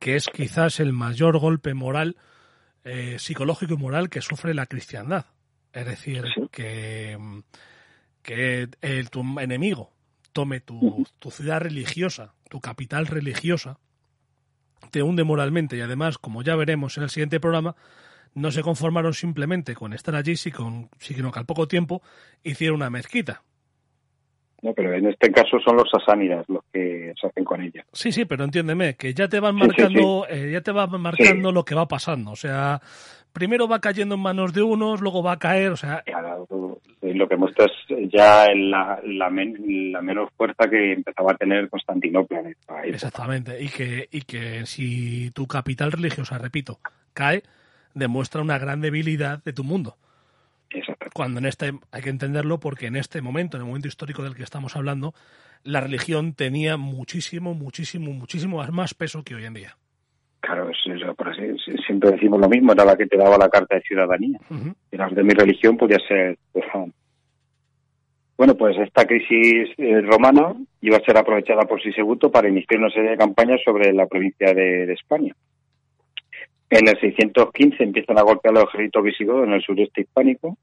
[0.00, 2.16] que es quizás el mayor golpe moral,
[2.84, 5.26] eh, psicológico y moral que sufre la cristiandad.
[5.72, 7.16] Es decir, que,
[8.22, 9.90] que el, tu enemigo
[10.32, 13.78] tome tu, tu ciudad religiosa tu capital religiosa,
[14.90, 17.76] te hunde moralmente y además, como ya veremos en el siguiente programa,
[18.34, 22.02] no se conformaron simplemente con estar allí, sino que al poco tiempo
[22.42, 23.42] hicieron una mezquita.
[24.60, 27.86] No, pero en este caso son los sasánidas los que se hacen con ella.
[27.90, 31.64] Sí, sí, pero entiéndeme, que ya te van marcando, eh, ya te van marcando lo
[31.64, 32.32] que va pasando.
[32.32, 32.82] O sea,
[33.32, 36.04] primero va cayendo en manos de unos, luego va a caer, o sea...
[37.14, 42.46] lo que muestra es ya la, la, menor fuerza que empezaba a tener Constantinopla en
[42.46, 42.94] el país.
[42.94, 46.78] Exactamente, y que, y que si tu capital religiosa, repito,
[47.12, 47.42] cae,
[47.94, 49.96] demuestra una gran debilidad de tu mundo.
[51.12, 54.34] Cuando en este, hay que entenderlo porque en este momento, en el momento histórico del
[54.34, 55.12] que estamos hablando,
[55.64, 59.76] la religión tenía muchísimo, muchísimo, muchísimo más peso que hoy en día.
[60.40, 60.70] Claro,
[61.16, 61.42] por así,
[61.86, 64.40] siempre decimos lo mismo, era la que te daba la carta de ciudadanía.
[64.90, 66.36] Y las de mi religión podía ser
[68.42, 72.90] bueno, pues esta crisis eh, romana iba a ser aprovechada por Sisebuto para iniciar una
[72.90, 75.32] serie de campañas sobre la provincia de, de España.
[76.68, 80.58] En el 615 empiezan a golpear los ejércitos visigodos en el sureste hispánico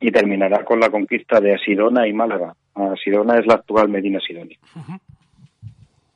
[0.00, 2.54] y terminará con la conquista de Asidona y Málaga.
[2.74, 4.56] Asidona es la actual Medina Sidonia.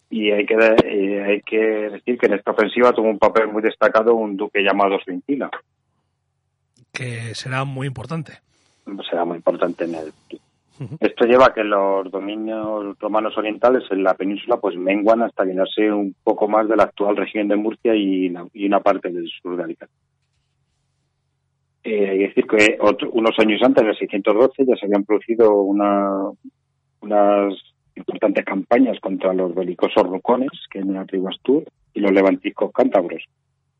[0.08, 3.60] Y hay que, eh, hay que decir que en esta ofensiva tuvo un papel muy
[3.60, 5.50] destacado un duque llamado Svintila.
[6.90, 8.38] Que será muy importante.
[9.10, 10.12] Será muy importante en el
[11.00, 15.90] esto lleva a que los dominios romanos orientales en la península pues menguan hasta llenarse
[15.92, 18.28] un poco más de la actual región de Murcia y,
[18.66, 19.94] una parte del sur de Alicante.
[21.84, 22.78] Eh, que decir que
[23.12, 26.30] unos años antes, en el 612, ya se habían producido una,
[27.00, 27.54] unas
[27.96, 31.64] importantes campañas contra los belicosos rucones, que en la tribu Astur,
[31.94, 33.24] y los levantiscos cántabros,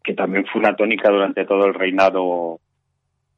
[0.03, 2.59] que también fue una tónica durante todo el reinado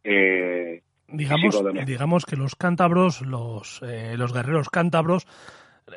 [0.03, 5.27] eh, Digamos, digamos que los cántabros, los, eh, los guerreros cántabros,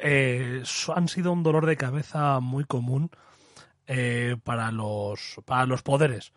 [0.01, 3.09] eh, han sido un dolor de cabeza muy común
[3.87, 6.33] eh, para, los, para los poderes.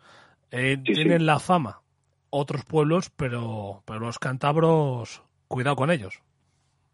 [0.49, 1.81] tienen la fama
[2.29, 6.21] otros pueblos, pero, pero los cántabros, cuidado con ellos.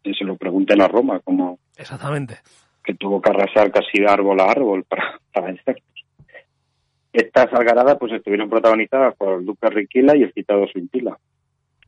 [0.02, 1.58] Y se lo pregunten a Roma, como.
[1.76, 2.38] Exactamente.
[2.82, 5.54] Que tuvo que arrasar casi árbol a árbol para, para.
[7.12, 11.18] Estas algaradas pues estuvieron protagonizadas por el duque Riquila y el citado Suintila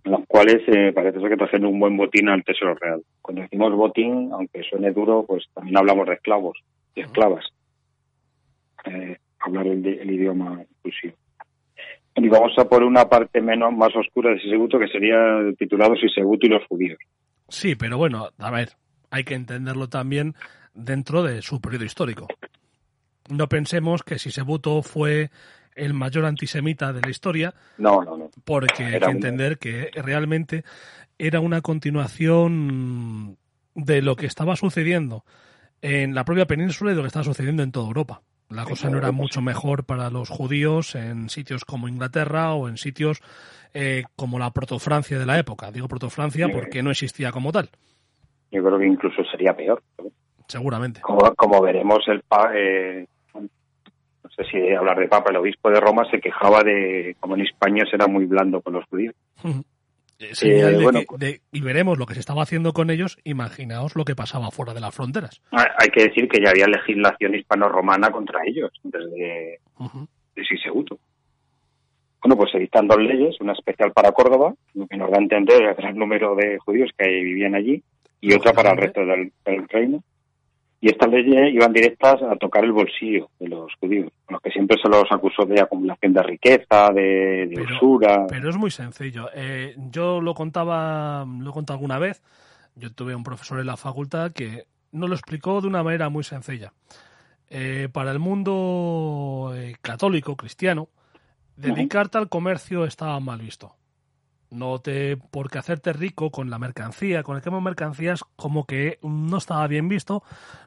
[0.04, 3.02] los cuales eh, parece ser que trajeron un buen botín al Tesoro Real.
[3.20, 6.58] Cuando decimos botín, aunque suene duro, pues también hablamos de esclavos,
[6.94, 7.44] de esclavas.
[8.84, 11.14] Eh, hablar el, idioma inclusivo.
[12.16, 15.16] Y vamos a por una parte menos más oscura de Sisebuto, que sería
[15.58, 16.98] titulado Sisebuto y los judíos.
[17.48, 18.70] Sí, pero bueno, a ver,
[19.10, 20.34] hay que entenderlo también
[20.74, 22.26] dentro de su periodo histórico.
[23.28, 25.30] No pensemos que Sisebuto fue
[25.80, 27.54] el mayor antisemita de la historia.
[27.78, 28.30] No, no, no.
[28.44, 30.64] Porque hay que entender que realmente
[31.18, 33.36] era una continuación
[33.74, 35.24] de lo que estaba sucediendo
[35.82, 38.22] en la propia península y de lo que estaba sucediendo en toda Europa.
[38.50, 42.78] La cosa no era mucho mejor para los judíos en sitios como Inglaterra o en
[42.78, 43.22] sitios
[43.74, 45.70] eh, como la protofrancia de la época.
[45.70, 47.70] Digo protofrancia porque no existía como tal.
[48.50, 49.80] Yo creo que incluso sería peor.
[50.48, 51.00] Seguramente.
[51.00, 53.06] Como, veremos, el eh,
[54.44, 57.84] sé si hablar de Papa, el obispo de Roma se quejaba de como en España
[57.90, 59.14] será muy blando con los judíos.
[60.20, 64.50] Eh, pues y veremos lo que se estaba haciendo con ellos, imaginaos lo que pasaba
[64.50, 65.40] fuera de las fronteras.
[65.50, 70.06] Hay que decir que ya había legislación hispano-romana contra ellos, desde uh
[70.46, 70.98] Siseguto.
[72.22, 75.22] Bueno, pues se dictan dos leyes, una especial para Córdoba, lo que nos da a
[75.22, 77.82] entender el gran número de judíos que vivían allí,
[78.20, 80.02] y otra para el resto del reino.
[80.80, 84.78] Y estas leyes iban directas a tocar el bolsillo de los judíos, los que siempre
[84.82, 88.26] se los acusó de acumulación de riqueza, de, usura.
[88.28, 89.28] Pero es muy sencillo.
[89.34, 92.22] Eh, yo lo contaba, lo he contado alguna vez.
[92.76, 96.24] Yo tuve un profesor en la facultad que nos lo explicó de una manera muy
[96.24, 96.72] sencilla.
[97.50, 100.88] Eh, para el mundo eh, católico, cristiano,
[101.56, 103.74] dedicarte al comercio estaba mal visto
[104.50, 108.98] no te porque hacerte rico con la mercancía, con el tema de mercancías, como que
[109.02, 110.22] no estaba bien visto.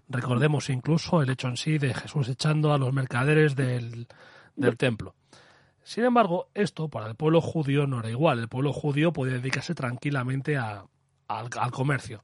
[0.07, 4.07] Recordemos incluso el hecho en sí de Jesús echando a los mercaderes del,
[4.77, 5.15] templo.
[5.84, 8.39] Sin embargo, esto para el pueblo judío no era igual.
[8.39, 10.86] El pueblo judío podía dedicarse tranquilamente a,
[11.27, 12.23] al, comercio.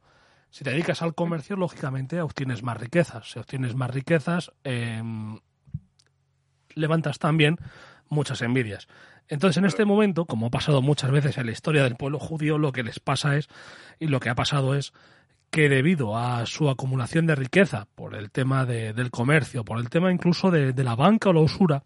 [0.49, 3.32] Si te dedicas al comercio, lógicamente obtienes más riquezas.
[3.32, 5.39] Si obtienes más riquezas, em,
[6.74, 7.57] levantas también
[8.10, 8.88] muchas envidias.
[9.28, 12.57] Entonces, en este momento, como ha pasado muchas veces en la historia del pueblo judío,
[12.57, 13.47] lo que les pasa es,
[13.99, 14.93] y lo que ha pasado es,
[15.51, 20.12] que debido a su acumulación de riqueza, por el tema del comercio, por el tema
[20.12, 21.84] incluso de, la banca o la usura,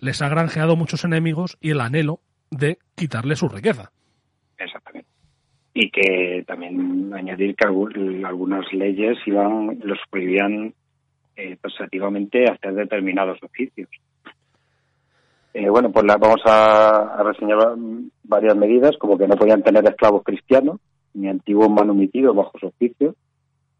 [0.00, 3.90] les ha granjeado muchos enemigos y el anhelo de quitarle su riqueza.
[4.58, 5.08] Exactamente.
[5.74, 10.74] Y que también añadir que algunas leyes iban los prohibían
[11.36, 13.88] eh, hacer determinados oficios.
[15.58, 17.58] Eh, bueno, pues vamos a, reseñar
[18.22, 20.78] varias medidas, como que no podían tener esclavos cristianos,
[21.14, 23.16] ni antiguos manumitidos bajo su oficio,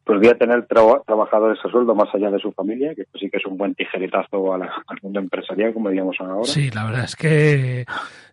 [0.02, 3.46] prohibía tener trabajadores a sueldo más allá de su familia, que esto sí que es
[3.46, 4.68] un buen tijeretazo al
[5.02, 6.42] mundo empresarial, como diríamos ahora.
[6.46, 7.84] Sí, la verdad es que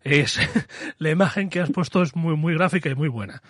[0.03, 0.39] es
[0.97, 3.43] la imagen que has puesto es muy, muy gráfica y muy buena.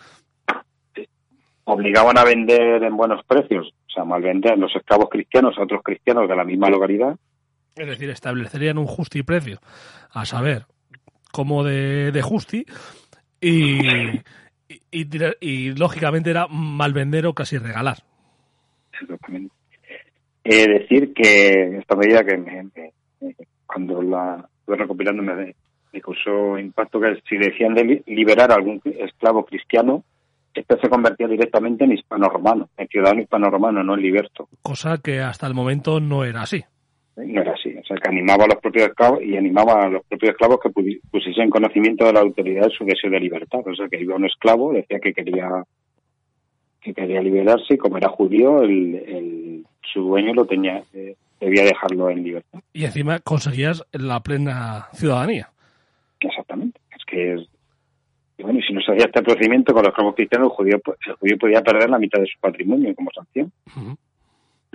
[1.64, 5.82] Obligaban a vender en buenos precios, o sea, mal vender los esclavos cristianos a otros
[5.82, 7.16] cristianos de la misma localidad,
[7.76, 9.60] es decir, establecerían un justi precio,
[10.12, 10.66] a saber,
[11.32, 12.66] como de, de justi,
[13.42, 13.80] y,
[14.92, 17.98] y, lógicamente era mal vender o casi regalar.
[19.00, 19.54] Exactamente.
[20.46, 22.92] Eh, decir que esta medida que
[23.66, 25.56] cuando la estuve recopilando me,
[26.02, 30.04] causó impacto que si decían de liberar a algún esclavo cristiano,
[30.54, 34.48] este se convertía directamente en hispano-romano, en ciudadano hispano-romano, no en liberto.
[34.62, 36.64] Cosa que hasta el momento no era así
[37.16, 37.76] no era así.
[37.78, 40.70] O sea, que animaba a los propios esclavos y animaba a los propios esclavos que
[41.12, 43.62] pusiesen conocimiento de la autoridad de su deseo de libertad.
[43.66, 45.64] O sea, que iba un esclavo, decía que quería
[46.82, 52.10] que quería liberarse y como era judío, el, su dueño lo tenía eh, debía dejarlo
[52.10, 52.60] en libertad.
[52.74, 55.50] Y encima conseguías la plena ciudadanía.
[56.20, 56.80] Exactamente.
[56.96, 57.50] Es que es,
[58.38, 60.82] y bueno, y si no se hacía este procedimiento con los esclavos cristianos, el judío,
[61.08, 63.52] el judío podía perder la mitad de su patrimonio como sanción.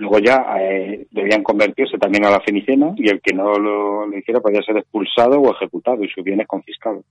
[0.01, 4.39] Luego ya eh, debían convertirse también a la fenicena y el que no lo, hiciera
[4.39, 7.05] podía ser expulsado o ejecutado y sus bienes confiscados.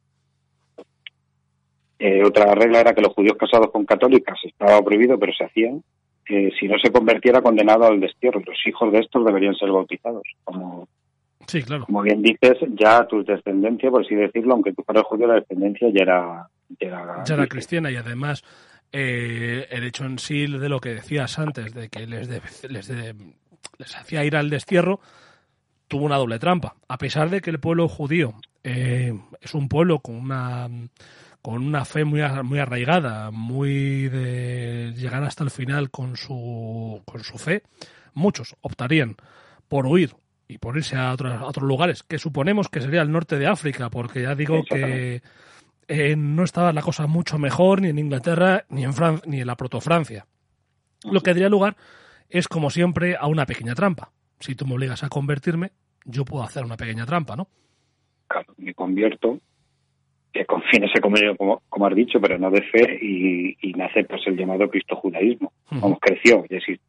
[2.01, 5.84] Eh, otra regla era que los judíos casados con católicas estaba prohibido, pero se hacían.
[6.28, 8.41] Eh, si no se convertiera condenado al destierro.
[8.45, 10.24] Los hijos de estos deberían ser bautizados.
[10.43, 10.88] Como,
[11.47, 11.86] sí, claro.
[11.86, 15.88] como bien dices, ya tu descendencia, por así decirlo, aunque tú fueras judío, la descendencia
[15.95, 16.49] ya era,
[17.24, 18.43] ya era cristiana y además
[18.93, 23.97] eh, el hecho en sí de lo que decías antes, de que les, les, les,
[23.97, 25.01] hacía ir al destierro,
[25.88, 26.76] tuvo una doble trampa.
[26.88, 28.34] A pesar de que el pueblo judío
[28.64, 30.68] eh, es un pueblo con una,
[31.43, 37.22] con una fe muy, muy arraigada, muy de llegar hasta el final con su, con
[37.22, 37.62] su fe,
[38.14, 39.16] muchos optarían
[39.68, 40.14] por huir
[40.49, 43.47] y por irse a otros, a otros lugares, que suponemos que sería el norte de
[43.47, 45.22] África, porque ya digo que
[45.91, 48.93] eh, no estaba la cosa mucho mejor ni en Inglaterra ni en,
[49.26, 50.24] ni en la protofrancia.
[51.11, 51.76] Lo que daría lugar
[52.28, 54.12] es, como siempre, a una pequeña trampa.
[54.38, 55.72] Si tú me obligas a convertirme,
[56.05, 57.49] yo puedo hacer una pequeña trampa, ¿no?
[58.28, 59.41] Claro, me convierto,
[60.32, 60.93] que con fines
[61.36, 65.53] como, como has dicho, pero no de fe, y, y nace pues el llamado cristo-judaísmo.
[65.80, 66.80] Como creció, es decir,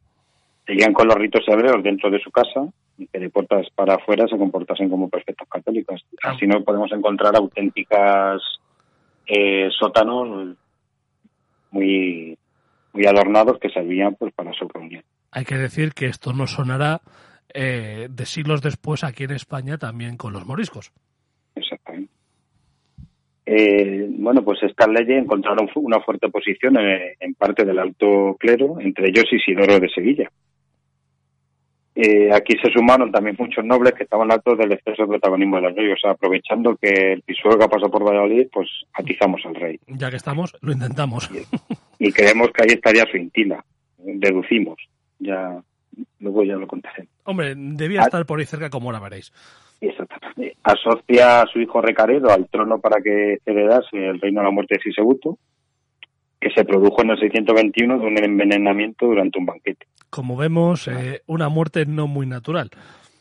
[0.64, 4.28] seguían con los ritos hebreos dentro de su casa y que de puertas para afuera
[4.28, 6.04] se comportasen como perfectos católicos.
[6.22, 8.40] Así no podemos encontrar auténticas
[9.26, 10.56] eh, sótanos
[11.70, 12.36] muy
[12.92, 15.02] muy adornados que servían pues para su reunión.
[15.30, 17.00] Hay que decir que esto no sonará
[17.54, 20.92] eh, de siglos después aquí en España también con los moriscos.
[21.54, 22.12] Exactamente.
[23.44, 29.08] Eh, bueno, pues estas leyes encontraron una fuerte oposición en, parte del alto clero, entre
[29.08, 30.30] ellos Isidoro de Sevilla.
[31.94, 35.62] Eh, aquí se sumaron también muchos nobles que estaban altos del exceso de protagonismo de
[35.62, 39.78] los reyes, o sea, aprovechando que el Pisuerga pasó por Valladolid, pues atizamos al rey.
[39.88, 41.30] Ya que estamos, lo intentamos.
[41.98, 43.62] Y, creemos que ahí estaría su intila,
[43.98, 44.78] deducimos,
[45.18, 45.62] ya
[46.20, 47.06] luego ya lo contaré.
[47.24, 48.04] Hombre, debía ah.
[48.04, 49.30] estar por ahí cerca como ahora veréis.
[49.80, 50.56] Exactamente.
[50.62, 54.76] Asocia a su hijo Recaredo al trono para que heredase el reino de la muerte
[54.76, 55.38] de Sisebuto,
[56.42, 59.86] que se produjo en el 621 de un envenenamiento durante un banquete.
[60.10, 62.68] Como vemos, eh, una muerte no muy natural.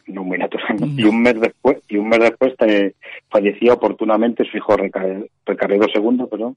[0.07, 0.77] No muy natural.
[0.97, 2.95] Y un mes después, y un mes después eh,
[3.29, 6.55] fallecía oportunamente su hijo Recaredo, II, pero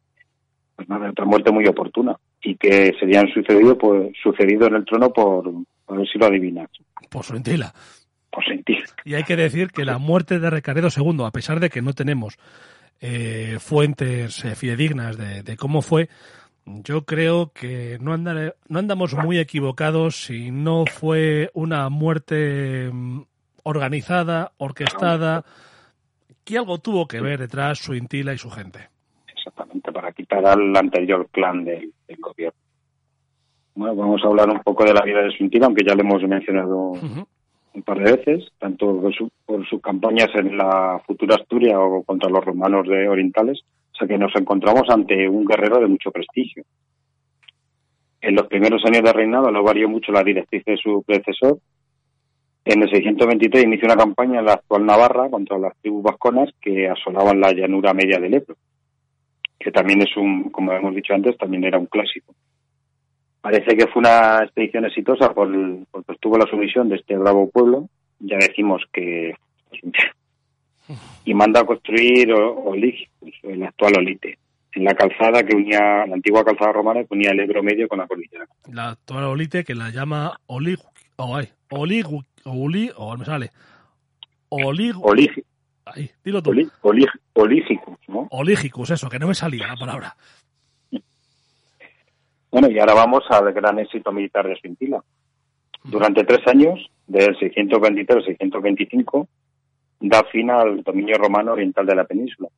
[0.74, 5.12] pues nada, otra muerte muy oportuna y que serían sucedido pues sucedido en el trono
[5.12, 5.46] por,
[5.88, 6.70] a ver si lo adivinas.
[7.10, 7.74] Por su entila.
[8.48, 8.84] sentir.
[9.04, 11.92] Y hay que decir que la muerte de Recaredo II, a pesar de que no
[11.92, 12.38] tenemos
[13.00, 16.08] eh, fuentes eh, fidedignas de, cómo fue,
[16.66, 23.22] yo creo que no, no andamos muy equivocados si no fue una muerte mm,
[23.64, 25.44] organizada, orquestada,
[26.44, 28.88] que algo tuvo que ver detrás su intila y su gente.
[29.28, 32.58] Exactamente, para quitar al anterior clan del gobierno.
[33.74, 36.22] Bueno, vamos a hablar un poco de la vida de Suintila, aunque ya lo hemos
[36.22, 39.02] mencionado un par de veces, tanto
[39.44, 44.08] por, sus campañas en la futura Asturias o contra los romanos de orientales, o sea
[44.08, 46.64] que nos encontramos ante un guerrero de mucho prestigio.
[48.20, 51.58] En los primeros años de reinado no varió mucho la directriz de su predecesor.
[52.64, 56.88] En el 623 inició una campaña en la actual Navarra contra las tribus vasconas que
[56.88, 58.56] asolaban la llanura media del Ebro,
[59.60, 62.34] que también es un, como hemos dicho antes, también era un clásico.
[63.42, 65.48] Parece que fue una expedición exitosa por,
[65.92, 67.88] porque la sumisión de este bravo pueblo.
[68.18, 69.34] Ya decimos que.
[71.24, 74.38] Y manda a construir Oligicus, el actual Olite,
[74.72, 77.98] en la calzada que unía, la antigua calzada romana que unía el Ebro Medio con
[77.98, 78.46] la cordillera.
[78.72, 80.80] La actual Olite que la llama Olig.
[81.16, 82.06] Oh, ay, Olig.
[82.44, 83.50] Oli, o me sale.
[84.50, 84.94] Olig.
[85.00, 85.44] Olig.
[85.86, 86.50] Ahí, dilo tú.
[86.50, 88.26] Olig, oligicus, ¿no?
[88.30, 90.16] Oligicus, eso, que no me salía la palabra.
[92.50, 95.02] Bueno, y ahora vamos al gran éxito militar de Suintila.
[95.82, 99.28] Durante tres años, del 623 al 625,
[100.08, 102.48] da fin al dominio romano oriental de la península.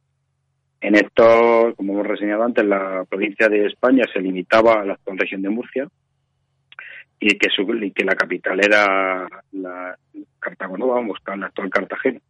[0.81, 5.19] En esto, como hemos reseñado antes, la provincia de España se limitaba a la actual
[5.19, 5.89] región de Murcia
[7.19, 9.97] y que, la capital era la
[10.39, 12.21] Cartago vamos, la actual Cartagena.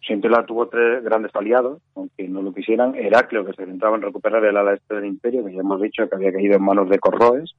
[0.00, 2.94] Siempre la tuvo tres grandes aliados, aunque no lo quisieran.
[2.94, 6.08] Heraclio, que se centraba en recuperar el ala este del imperio, que ya hemos dicho
[6.08, 7.54] que había caído en manos de Corroes.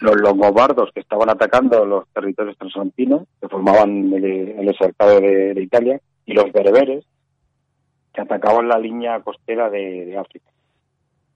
[0.00, 6.00] Los longobardos, que estaban atacando los territorios transalpinos, que formaban el, el de, Italia.
[6.26, 7.04] Y los bereberes,
[8.12, 10.50] que atacaban la línea costera de, África.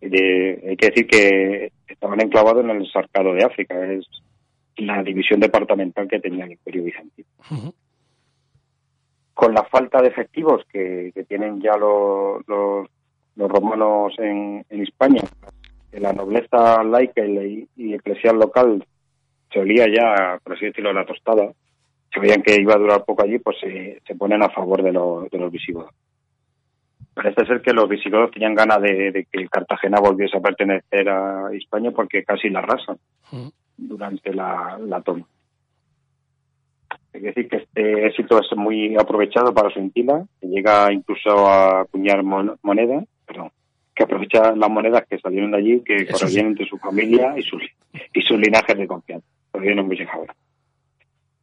[0.00, 4.06] hay que decir que estaban enclavados en el Sarcado de África, es
[4.76, 7.28] la división departamental que tenía el Imperio Bizantino
[9.38, 12.88] con la falta de efectivos que, tienen ya los, los,
[13.36, 15.22] romanos en, España,
[15.92, 18.84] la nobleza laica y, eclesial local
[19.52, 21.50] se olía ya, por así decirlo, la tostada,
[22.12, 25.38] se veían que iba a durar poco allí, pues se, ponen a favor de, de
[25.38, 25.90] los visigodos.
[27.14, 31.90] Parece ser que los visigodos tenían ganas de, que Cartagena volviese a pertenecer a España
[31.90, 32.98] porque casi la arrasan
[33.32, 33.48] mm.
[33.78, 35.26] durante la toma.
[37.12, 41.48] Hay que decir que este éxito es muy aprovechado para su entila, que llega incluso
[41.48, 43.50] a acuñar moneda, perdón,
[43.98, 47.60] que aprovecha las monedas que salieron de allí, que corrían entre su familia y sus,
[48.14, 49.26] y sus linajes de confianza.
[49.52, 50.24] No hemos llegado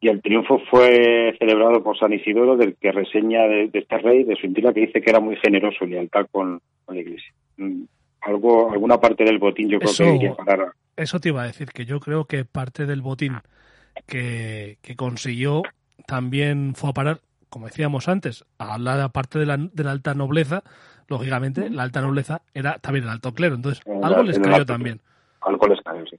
[0.00, 4.36] Y el triunfo fue celebrado por San Isidoro, del que reseña de, este rey, de
[4.36, 7.30] su entila, que dice que era muy generoso y lealtad con, la iglesia.
[7.58, 7.82] Mm,
[8.22, 10.72] algo, alguna parte del botín yo creo que iría parar.
[10.96, 13.34] Eso te iba a decir, que yo creo que parte del botín
[14.06, 15.62] que, consiguió
[16.06, 20.14] también fue a parar, como decíamos antes, a la parte de la, de la alta
[20.14, 20.62] nobleza.
[21.08, 25.00] Lógicamente, la alta nobleza era también el alto clero, entonces algo les cayó también.
[25.40, 26.16] Algo les cayó, sí.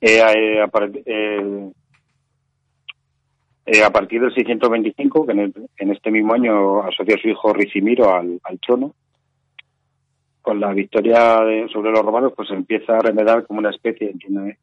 [0.00, 1.70] Eh, eh,
[3.66, 8.14] eh, a, partir del 625, que en, este mismo año asoció a su hijo Ricimiro
[8.14, 8.94] al, trono,
[10.40, 11.38] con la victoria
[11.72, 14.12] sobre los romanos, pues empieza a remedar como una especie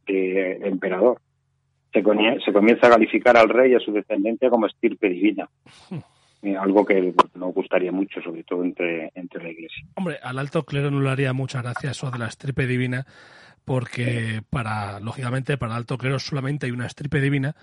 [0.06, 1.20] de emperador
[1.94, 5.50] se, comienza a calificar al rey y a su descendencia como estirpe divina.
[6.42, 9.86] Eh, algo que nos gustaría mucho, sobre todo entre, entre la iglesia.
[9.96, 13.06] Hombre, al alto clero no le haría mucha gracia eso de la estirpe divina,
[13.66, 17.56] porque para, lógicamente, para el alto clero solamente hay una estripe divina,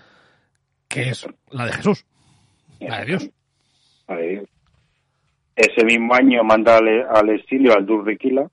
[0.87, 2.05] que es la de Jesús,
[2.79, 3.29] la de Dios.
[4.07, 4.49] La de Dios.
[5.55, 8.47] Ese mismo año manda al, al exilio al Durriquila,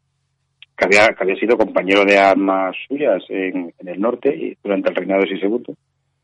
[0.74, 4.88] que había, que había sido compañero de armas suyas en, en el norte y durante
[4.88, 5.76] el reinado de Sisebuto,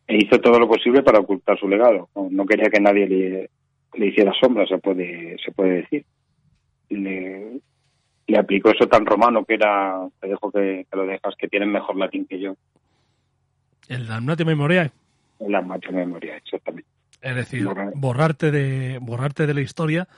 [0.07, 2.09] e hizo todo lo posible para ocultar su legado.
[2.17, 3.51] No, no quería que nadie le,
[3.95, 6.05] le hiciera sombra, se puede, se puede decir.
[6.89, 7.61] Le,
[8.27, 11.71] le aplicó eso tan romano que era, te dejo que, que lo dejas, que tienen
[11.73, 12.55] mejor latín que yo,
[13.89, 14.91] El damnatio memoriae.
[15.41, 16.89] la macho memoria, exactamente.
[17.23, 17.93] Es decir, Borrar.
[17.95, 20.09] borrarte de, borrarte de la historia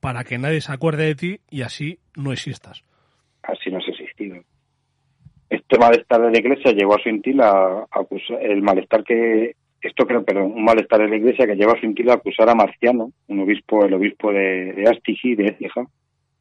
[0.00, 2.84] para que nadie se acuerde de ti y así no existas.
[3.42, 4.36] Así no has existido.
[5.50, 9.56] Este malestar de la iglesia llegó a su intil a, a acusar, el malestar que,
[9.80, 13.12] esto creo, perdón, un malestar de la iglesia que llevó a a acusar a Marciano,
[13.28, 15.84] un obispo, el obispo de, de Astigi, de Écija,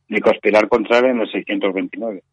[0.09, 2.23] de conspirar contra él en el 629.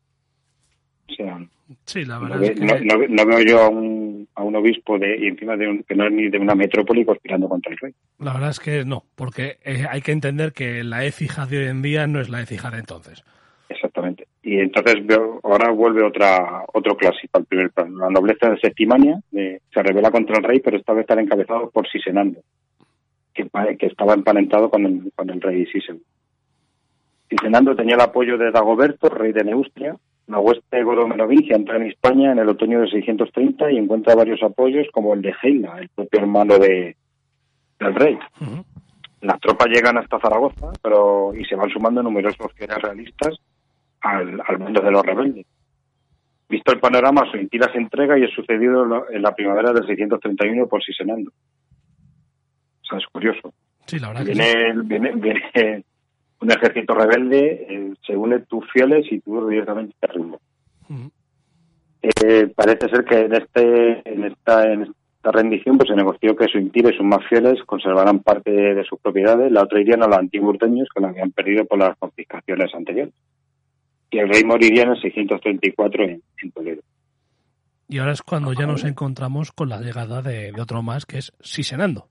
[1.08, 1.38] O sea,
[1.86, 4.56] Sí, la no, verdad es que no- no- no veo yo a un, a un
[4.56, 7.72] obispo de, y encima de un, que no es ni de una metrópoli conspirando contra
[7.72, 7.92] el rey.
[8.18, 11.64] la verdad es que no, porque eh, hay que entender que la écija de hoy
[11.66, 13.22] en día no es la écija de entonces.
[13.68, 14.26] Exactamente.
[14.46, 14.96] Y entonces
[15.42, 17.96] ahora vuelve otra otro clásico al primer plano.
[17.96, 21.70] La nobleza de Septimania de- se revela contra el rey, pero esta vez está encabezado
[21.70, 22.40] por Sisenando,
[23.32, 23.48] que,
[23.86, 26.02] estaba emparentado con el, con el rey Sisen.
[27.30, 29.96] Sisenando tenía el apoyo de Dagoberto, rey de Neustria.
[30.26, 34.86] La hueste godo-merovingia entra en España en el otoño de 630 y encuentra varios apoyos,
[34.92, 36.96] como el de Heila, el propio hermano de,
[37.78, 38.18] del rey.
[39.22, 43.38] Las tropas llegan hasta Zaragoza pero y se van sumando numerosos fieles realistas
[44.04, 45.46] al, al mundo de los rebeldes.
[46.48, 49.86] Visto el panorama, su intila se entrega y es sucedido lo- en la primavera del
[49.86, 51.30] 631 por Sisenando.
[51.30, 53.52] O sea, es curioso.
[53.86, 54.40] Sí, la verdad que sí.
[54.40, 55.84] Viene, viene, viene
[56.40, 60.40] un ejército rebelde, eh, se une tus fieles y tú directamente te rindes.
[62.02, 66.48] Eh, parece ser que en este en esta en esta rendición pues se negoció que
[66.48, 70.06] su intila y sus más fieles conservarán parte de sus propiedades, la otra irían a
[70.06, 73.14] los antiguos urteños que la habían perdido por las confiscaciones anteriores.
[74.14, 76.82] Y el rey moriría en el 634 en, en Toledo.
[77.88, 81.18] Y ahora es cuando ya nos encontramos con la llegada de, de otro más, que
[81.18, 82.06] es Sisenando.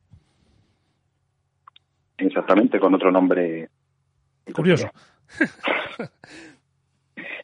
[2.18, 3.70] Exactamente, con otro nombre.
[4.54, 4.90] Curioso.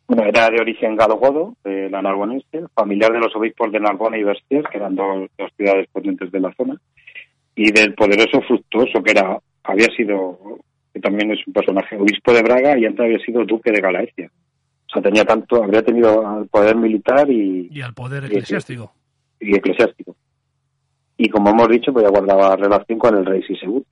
[0.08, 4.24] Bueno, era de origen galo-godo, de la narbonense, familiar de los obispos de Narbona y
[4.24, 6.82] Verstier, que eran dos, dos ciudades potentes de la zona,
[7.54, 10.40] y del poderoso Fructuoso, que era había sido,
[10.92, 14.32] que también es un personaje, obispo de Braga y antes había sido duque de Galaecia.
[14.90, 18.92] O sea, tenía tanto, habría tenido poder militar y, Y al poder eclesiástico.
[19.40, 20.16] y eclesiástico.
[21.18, 23.88] Y como hemos dicho, pues ya guardaba relación con el rey Sisebuto.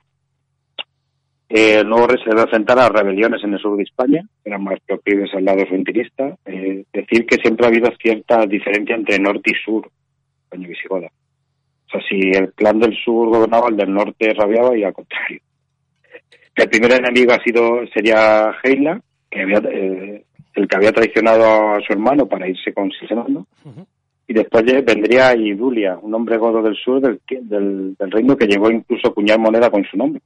[1.50, 4.78] Eh, rey se debe enfrentar a rebeliones en el sur de España, que eran más
[4.86, 6.36] proclives al lado fronterista.
[6.44, 9.90] Eh, decir que siempre ha habido cierta diferencia entre norte y sur,
[10.44, 11.08] España visigoda.
[11.86, 15.40] O sea, si el clan del sur gobernaba, el del norte rabiaba y al contrario.
[16.54, 20.24] El primer enemigo ha sido sería Heila, que había, eh,
[20.54, 23.86] el que había traicionado a su hermano para irse con Sisenando Ujú.
[24.26, 28.70] y después vendría Idulia, un hombre godo del sur del, del, del reino que llegó
[28.70, 30.20] incluso a acuñar moneda con su nombre.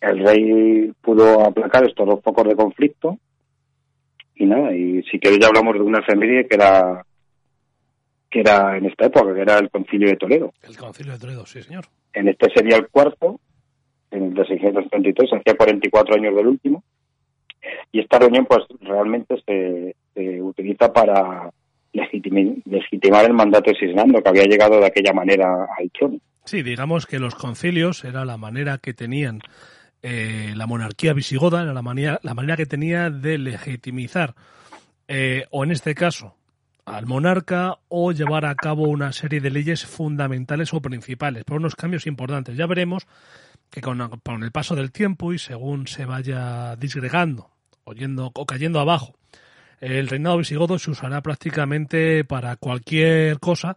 [0.00, 3.18] El rey pudo aplacar estos dos focos de conflicto
[4.34, 7.04] y nada, y si queréis ya hablamos de una efeméride que era
[8.34, 10.52] que era en esta época, que era el concilio de Toledo.
[10.64, 11.84] El concilio de Toledo, sí, señor.
[12.12, 13.38] En este sería el cuarto,
[14.10, 16.82] en el de 633, hacía 44 años del último.
[17.92, 19.94] Y esta reunión, pues realmente se,
[20.42, 21.50] utiliza para
[21.92, 26.18] legitimar el mandato de Cisnando, que había llegado de aquella manera al trono.
[26.44, 29.40] Sí, digamos que los concilios era la manera que tenían
[30.02, 34.34] eh, la monarquía visigoda, era la manera, la manera que tenía de legitimizar,
[35.08, 36.34] eh, o en este caso,
[36.84, 41.76] al monarca, o llevar a cabo una serie de leyes fundamentales o principales, por unos
[41.76, 42.56] cambios importantes.
[42.56, 43.06] Ya veremos
[43.70, 47.53] que con el paso del tiempo y según se vaya disgregando
[47.84, 49.14] o, yendo, o cayendo abajo,
[49.80, 53.76] el reinado visigodo se usará prácticamente para cualquier cosa,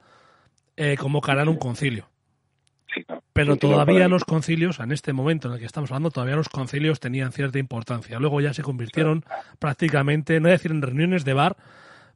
[0.75, 2.09] eh, convocarán un concilio.
[2.93, 3.05] Sí.
[3.33, 6.99] Pero todavía los concilios, en este momento en el que estamos hablando, todavía los concilios
[6.99, 8.17] tenían cierta importancia.
[8.19, 9.23] Luego ya se convirtieron
[9.59, 11.57] prácticamente, no voy a decir en reuniones de bar,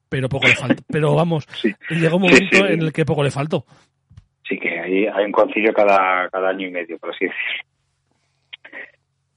[0.10, 0.84] pero poco le faltó.
[0.88, 1.74] Pero vamos, Sí.
[1.90, 2.64] llegó un momento sí.
[2.68, 3.66] en el que poco le faltó.
[4.48, 7.64] Sí, que hay, hay un concilio cada, cada año y medio, por así decirlo.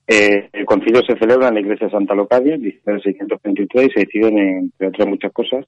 [0.07, 3.87] Eh, el concilio se celebra en la iglesia de Santa Locadia, en diciembre de 633,
[3.87, 5.65] y se deciden, entre otras muchas cosas,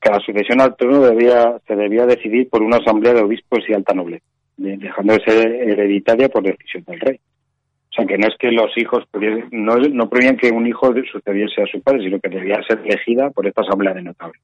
[0.00, 3.72] que la sucesión al trono debía, se debía decidir por una asamblea de obispos y
[3.72, 4.24] alta nobleza,
[4.56, 7.16] de- dejando de ser hereditaria por decisión del rey.
[7.16, 9.04] O sea, que no es que los hijos
[9.52, 13.30] no, no prohibían que un hijo sucediese a su padre, sino que debía ser elegida
[13.30, 14.42] por esta asamblea de notables.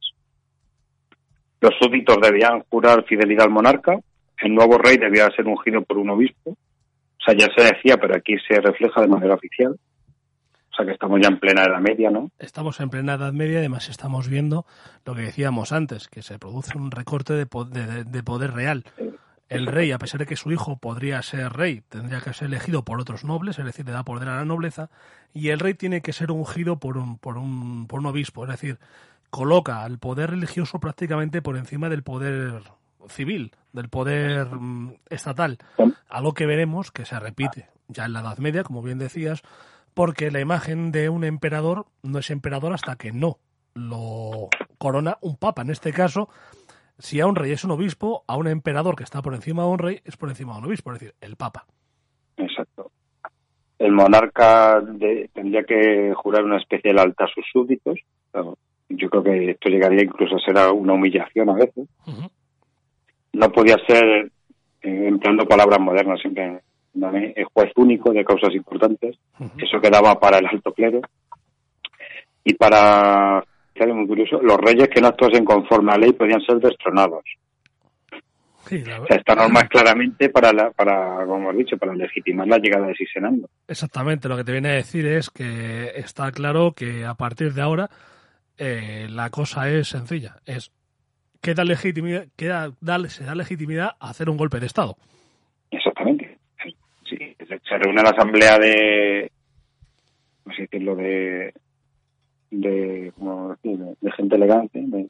[1.61, 3.99] Los súbditos debían jurar fidelidad al monarca,
[4.41, 6.57] el nuevo rey debía ser ungido por un obispo,
[7.21, 9.73] o sea, ya se decía, pero aquí se refleja de manera oficial.
[9.73, 12.31] O sea, que estamos ya en plena Edad Media, ¿no?
[12.39, 14.65] Estamos en plena Edad Media, además estamos viendo
[15.05, 18.85] lo que decíamos antes, que se produce un recorte de, de, de poder real.
[19.49, 22.85] El rey, a pesar de que su hijo podría ser rey, tendría que ser elegido
[22.85, 24.91] por otros nobles, es decir, le da poder a la nobleza,
[25.35, 28.51] y el rey tiene que ser ungido por un, por un, por un obispo, es
[28.51, 28.79] decir,
[29.29, 32.63] coloca al poder religioso prácticamente por encima del poder
[33.09, 35.59] civil, del poder mm, estatal,
[36.09, 39.43] algo que veremos que se repite ya en la Edad Media, como bien decías,
[39.95, 43.39] porque la imagen de un emperador no es emperador hasta que no
[43.75, 44.49] lo
[44.79, 45.63] corona un papa.
[45.63, 46.29] En este caso,
[46.99, 49.69] si a un rey es un obispo, a un emperador que está por encima de
[49.69, 51.67] un rey es por encima de un obispo, es decir, el papa.
[52.37, 52.91] Exacto.
[53.79, 54.83] El monarca
[55.33, 57.99] tendría que jurar una especie de lealtad a sus súbditos.
[58.91, 61.89] Yo creo que esto llegaría incluso a ser una humillación a veces.
[63.33, 64.31] No podía ser,
[64.83, 66.61] eh, empleando palabras modernas, siempre
[66.93, 69.17] el juez único de causas importantes.
[69.59, 71.01] Eso quedaba para el alto clero.
[72.45, 73.45] Y para,
[73.89, 77.25] muy curioso, los reyes que no actuasen conforme a la ley podían ser destronados.
[79.09, 82.95] esta norma es claramente para, la, para, como hemos dicho, para legitimar la llegada de
[82.95, 83.49] Sisenando.
[83.69, 87.63] Exactamente, lo que te viene a decir es que está claro que a partir de
[87.63, 87.91] ahora
[88.59, 90.73] eh, la cosa es sencilla, es
[91.41, 92.73] que da legitimidad, queda,
[93.09, 94.97] se da legitimidad a hacer un golpe de Estado.
[95.71, 96.41] Exactamente
[97.71, 99.31] se reúne la asamblea de,
[100.45, 101.53] no sé decirlo, de,
[102.51, 103.13] de,
[103.63, 105.09] de, gente elegante, de,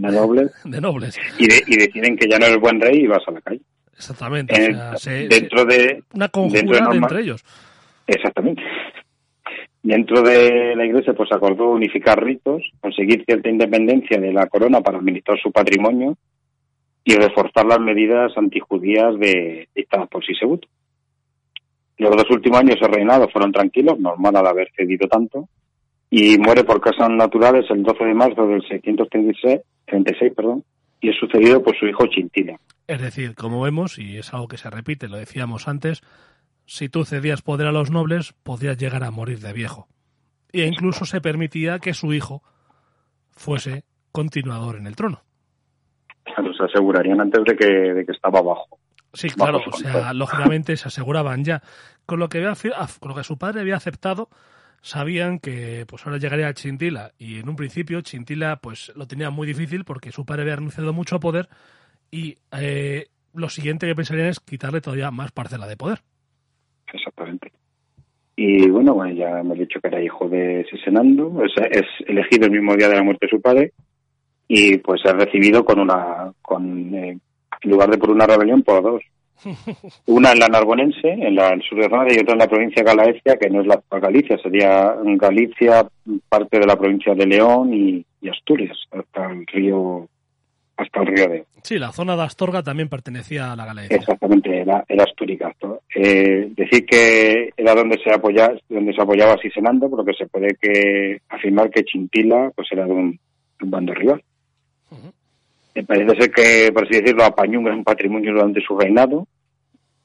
[0.00, 0.52] nobles.
[0.64, 1.18] De nobles.
[1.38, 3.62] Y, y deciden que ya no eres buen rey y vas a la calle.
[3.94, 4.74] Exactamente.
[5.28, 6.02] dentro de.
[6.14, 7.44] Una conjura entre ellos.
[8.06, 8.62] Exactamente.
[9.82, 14.98] Dentro de la iglesia, pues acordó unificar ritos, conseguir cierta independencia de la corona para
[14.98, 16.16] administrar su patrimonio
[17.04, 20.68] y reforzar las medidas antijudías de dictadas por Sisebuto.
[21.98, 25.48] Los dos últimos años de reinado fueron tranquilos, normal al haber cedido tanto,
[26.10, 30.64] y muere por causas naturales el 12 de marzo del 636, 36, perdón,
[31.00, 32.56] y es sucedido por su hijo Chintila.
[32.86, 36.02] Es decir, como vemos, y es algo que se repite, lo decíamos antes,
[36.72, 39.88] si tú cedías poder a los nobles, podías llegar a morir de viejo.
[40.52, 42.42] E incluso se permitía que su hijo
[43.30, 45.22] fuese continuador en el trono.
[46.24, 48.78] Claro, se asegurarían antes de que, de que estaba abajo.
[49.12, 51.62] Sí, claro, o sea, lógicamente se aseguraban ya.
[52.06, 54.30] Con lo, que con lo que su padre había aceptado,
[54.80, 59.28] sabían que pues ahora llegaría a Chintila y en un principio Chintila pues lo tenía
[59.28, 61.50] muy difícil porque su padre había renunciado mucho a poder
[62.10, 66.02] y eh, lo siguiente que pensarían es quitarle todavía más parcela de poder.
[66.92, 67.52] Exactamente.
[68.36, 72.52] Y bueno, bueno ya hemos dicho que era hijo de Sisenando, es, es elegido el
[72.52, 73.72] mismo día de la muerte de su padre
[74.48, 77.18] y pues es recibido con una con eh,
[77.62, 79.02] en lugar de por una rebelión, por dos.
[80.06, 82.88] Una en la Narbonense, en la sur de Granada, y otra en la provincia de
[82.88, 85.88] Galaecia, que no es la Galicia, sería Galicia,
[86.28, 90.06] parte de la provincia de León y, Asturias, hasta el río
[90.82, 91.44] hasta el río de.
[91.62, 93.96] Sí, la zona de Astorga también pertenecía a la Galaecia.
[93.96, 95.52] Exactamente, era, era Asturias.
[95.94, 101.20] Eh, decir que era donde se apoyaba, donde se apoyaba Sisenando, porque se puede que
[101.28, 103.20] afirmar que Chintila pues era de un,
[103.60, 104.22] bando rival
[105.86, 109.26] parece ser que, por así decirlo, apañó un gran patrimonio durante su reinado.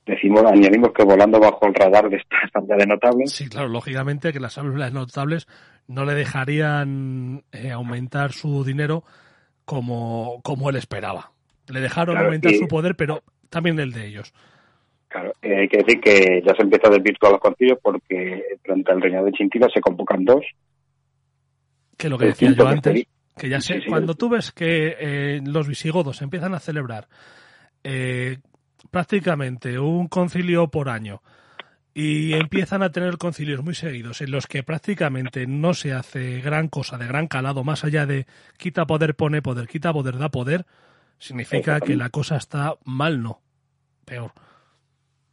[0.06, 3.32] Decimos, añadimos que volando bajo el radar de esta asamblea de notables.
[3.32, 5.48] Sí, claro, lógicamente que las asambleas notables
[5.88, 9.04] no le dejarían eh, aumentar su dinero
[9.68, 11.32] como, como él esperaba.
[11.68, 14.34] Le dejaron aumentar su poder, pero también el de ellos.
[15.10, 18.94] Claro, eh, hay que decir que ya se empieza a desvirtuar los concilios porque durante
[18.94, 20.46] el reinado de Chintila se convocan dos.
[21.98, 23.08] Que lo que decía yo antes,
[23.38, 27.10] que ya sé, cuando tú ves que eh, los visigodos empiezan a celebrar
[27.84, 28.38] eh,
[28.90, 31.22] prácticamente un concilio por año
[32.00, 36.68] y empiezan a tener concilios muy seguidos en los que prácticamente no se hace gran
[36.68, 38.28] cosa de gran calado, más allá de
[38.60, 40.68] quita poder, pone poder, quita poder, da poder,
[41.18, 43.42] significa que la cosa está mal, no,
[44.06, 44.32] peor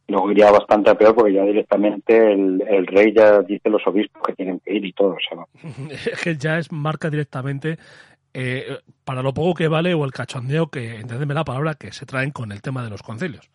[0.07, 4.33] luego iría bastante a peor porque ya directamente el, rey ya dice los obispos que
[4.33, 5.17] tienen que ir y todo.
[5.89, 7.77] es que ya es marca directamente
[8.33, 12.05] eh, para lo poco que vale o el cachondeo que, entendeme la palabra, que se
[12.05, 13.49] traen con el tema de los concilios.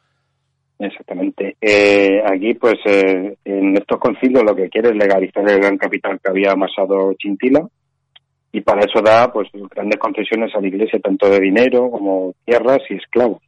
[0.81, 1.57] Exactamente.
[1.61, 6.19] Eh, aquí, pues, eh, en estos concilios lo que quiere es legalizar el gran capital
[6.19, 7.69] que había amasado Chintila
[8.51, 12.81] y para eso da, pues, grandes concesiones a la Iglesia, tanto de dinero como tierras
[12.89, 13.43] y esclavos.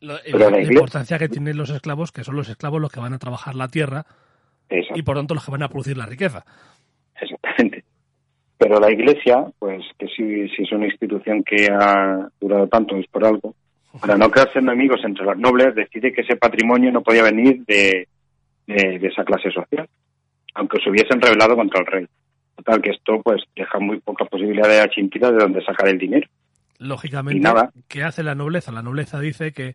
[0.00, 0.18] La,
[0.60, 3.68] importancia que tienen los esclavos, que son los esclavos los que van a trabajar la
[3.68, 4.04] tierra
[4.68, 6.44] y por tanto los que van a producir la riqueza.
[7.18, 7.84] Exactamente.
[8.58, 13.06] Pero la Iglesia, pues que sí, sí es una institución que ha durado tanto, es
[13.06, 13.54] por algo,
[14.00, 18.08] para no crearse enemigos entre los nobles, decide que ese patrimonio no podía venir de,
[18.66, 19.88] de, esa clase social,
[20.54, 22.06] aunque se hubiesen rebelado contra el rey.
[22.56, 26.26] Total, que esto pues deja muy poca posibilidad de Chintila de dónde sacar el dinero.
[26.78, 27.48] Lógicamente,
[27.88, 28.72] ¿qué hace la nobleza?
[28.72, 29.74] La nobleza dice que,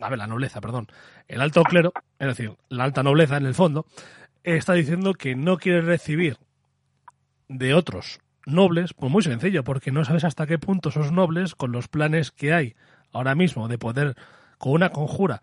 [0.00, 0.86] a ver, la nobleza, perdón,
[1.26, 3.86] el alto clero, es decir, la alta nobleza en el fondo,
[4.44, 6.36] está diciendo que no quiere recibir
[7.48, 11.72] de otros nobles, pues muy sencillo, porque no sabes hasta qué punto esos nobles, con
[11.72, 12.76] los planes que hay
[13.16, 14.14] ahora mismo de poder,
[14.58, 15.40] con una conjura,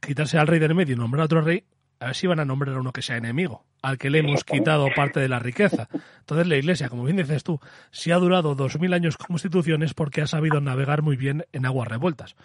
[0.00, 1.64] quitarse al rey del medio y nombrar a otro rey,
[2.00, 4.44] a ver si van a nombrar a uno que sea enemigo, al que le hemos
[4.44, 5.88] quitado parte de la riqueza.
[6.20, 7.58] Entonces la Iglesia, como bien dices tú,
[7.90, 11.44] si ha durado dos mil años como institución es porque ha sabido navegar muy bien
[11.52, 12.36] en aguas revueltas.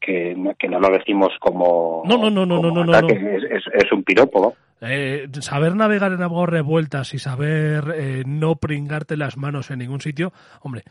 [0.00, 2.02] Que, que no lo decimos como...
[2.04, 7.14] No, no, no, no, no, no, Es, un piropo, eh, saber navegar en aguas revueltas
[7.14, 10.84] y saber eh, no pringarte las manos en ningún sitio, hombre,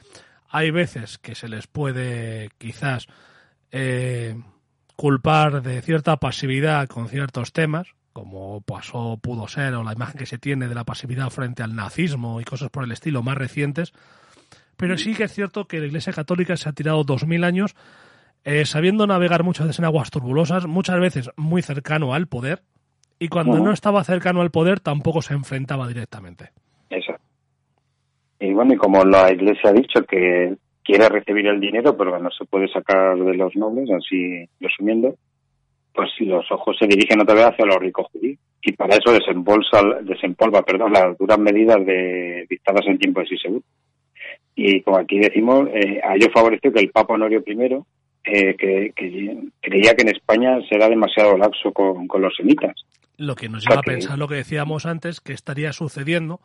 [0.55, 3.07] hay veces que se les puede quizás
[3.71, 4.41] eh,
[4.95, 10.25] culpar de cierta pasividad con ciertos temas, como pasó, pudo ser, o la imagen que
[10.25, 13.91] se tiene de la pasividad frente al nazismo y cosas por el estilo más recientes.
[14.77, 17.75] Pero sí que es cierto que la Iglesia Católica se ha tirado dos mil años
[18.45, 22.63] eh, sabiendo navegar muchas veces en aguas turbulosas, muchas veces muy cercano al poder,
[23.19, 26.53] y cuando no estaba cercano al poder tampoco se enfrentaba directamente.
[28.45, 32.29] Y bueno, y como la Iglesia ha dicho que quiere recibir el dinero, pero no
[32.29, 35.15] se puede sacar de los nobles, así resumiendo,
[35.93, 38.37] pues si los ojos se dirigen otra vez hacia los ricos judíos.
[38.61, 43.63] Y para eso desembolsa, desempolva perdón, las duras medidas de, dictadas en tiempo de Sisebut.
[44.55, 47.83] Y como aquí decimos, eh, a ello favoreció que el Papa Honorio I,
[48.25, 48.93] eh, que,
[49.61, 52.75] creía que en España será demasiado laxo con, los semitas.
[53.17, 56.39] Lo que nos lleva a pensar lo que decíamos antes, que estaría sucediendo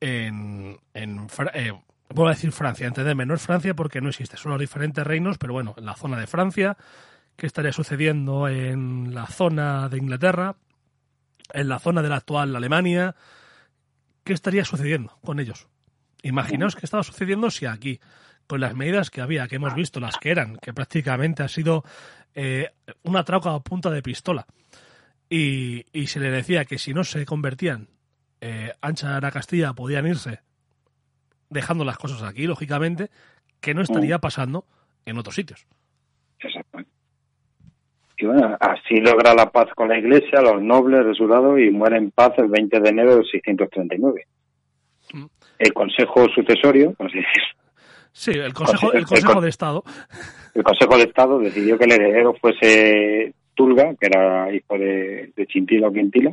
[0.00, 4.60] en, en eh, a decir Francia, entendedme, no es Francia porque no existe, son los
[4.60, 6.76] diferentes reinos, pero bueno, en la zona de Francia,
[7.36, 10.56] ¿qué estaría sucediendo en la zona de Inglaterra,
[11.52, 13.14] en la zona de la actual Alemania?
[14.24, 15.68] ¿Qué estaría sucediendo con ellos?
[16.22, 18.00] Imaginaos qué estaba sucediendo si aquí,
[18.46, 21.84] con las medidas que había, que hemos visto, las que eran, que prácticamente ha sido
[22.34, 22.70] eh,
[23.02, 24.46] una trauca a punta de pistola,
[25.30, 27.88] y, se le decía que si no se convertían,
[28.40, 30.40] eh, Ancha a Castilla podían irse
[31.50, 33.10] dejando las cosas aquí, lógicamente,
[33.60, 34.20] que no estaría mm.
[34.20, 34.64] pasando
[35.06, 35.66] en otros sitios.
[36.40, 36.92] Exactamente.
[38.18, 41.70] Y bueno, así logra la paz con la Iglesia, los nobles de su lado, y
[41.70, 44.26] muere en paz el 20 de enero de 639.
[45.14, 45.24] Mm.
[45.58, 46.94] El Consejo Sucesorio,
[48.12, 49.84] Sí, el Consejo, el, consejo de Estado.
[50.54, 55.46] El Consejo de Estado decidió que el heredero fuese Tulga, que era hijo de, de
[55.46, 56.32] Chintila o Quintila,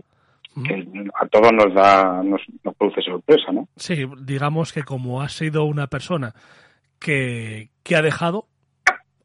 [0.64, 0.88] que
[1.20, 2.42] a todos nos da nos,
[2.78, 3.68] produce sorpresa, ¿no?
[3.76, 6.34] Sí, digamos que como ha sido una persona
[7.00, 8.48] que, que ha dejado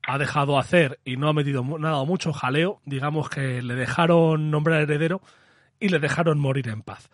[0.07, 4.83] ha dejado hacer y no ha metido nada mucho jaleo, digamos que le dejaron nombrar
[4.83, 5.21] heredero
[5.79, 7.11] y le dejaron morir en paz.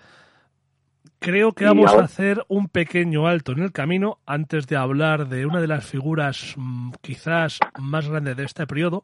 [1.19, 5.47] Creo que vamos a hacer un pequeño alto en el camino antes de hablar de
[5.47, 9.03] una de las figuras mm, quizás más grandes de este periodo,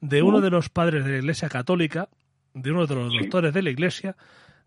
[0.00, 2.08] de uno de los padres de la Iglesia Católica,
[2.62, 4.16] de uno de los doctores de la Iglesia,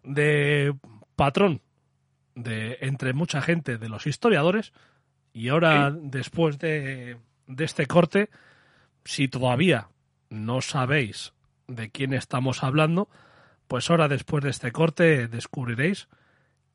[0.04, 0.74] de
[1.16, 1.62] patrón
[2.36, 4.74] de entre mucha gente de los historiadores,
[5.34, 7.18] y ahora después de,
[7.48, 8.30] de este corte,
[9.06, 9.90] si todavía
[10.30, 11.34] no sabéis
[11.68, 13.10] de quién estamos hablando,
[13.68, 16.08] pues ahora después de este corte descubriréis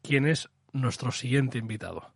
[0.02, 2.15] quién es nuestro siguiente invitado.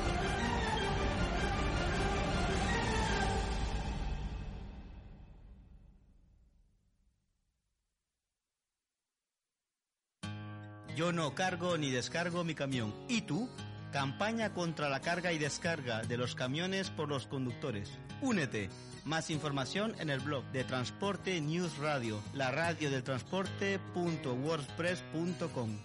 [11.01, 12.93] Yo no cargo ni descargo mi camión.
[13.07, 13.49] ¿Y tú?
[13.91, 17.97] Campaña contra la carga y descarga de los camiones por los conductores.
[18.21, 18.69] Únete.
[19.03, 25.79] Más información en el blog de Transporte News Radio, la radio del transporte.wordpress.com.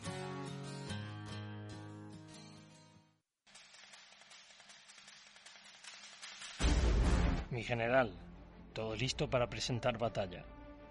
[7.51, 8.13] Mi general,
[8.75, 10.45] todo listo para presentar batalla.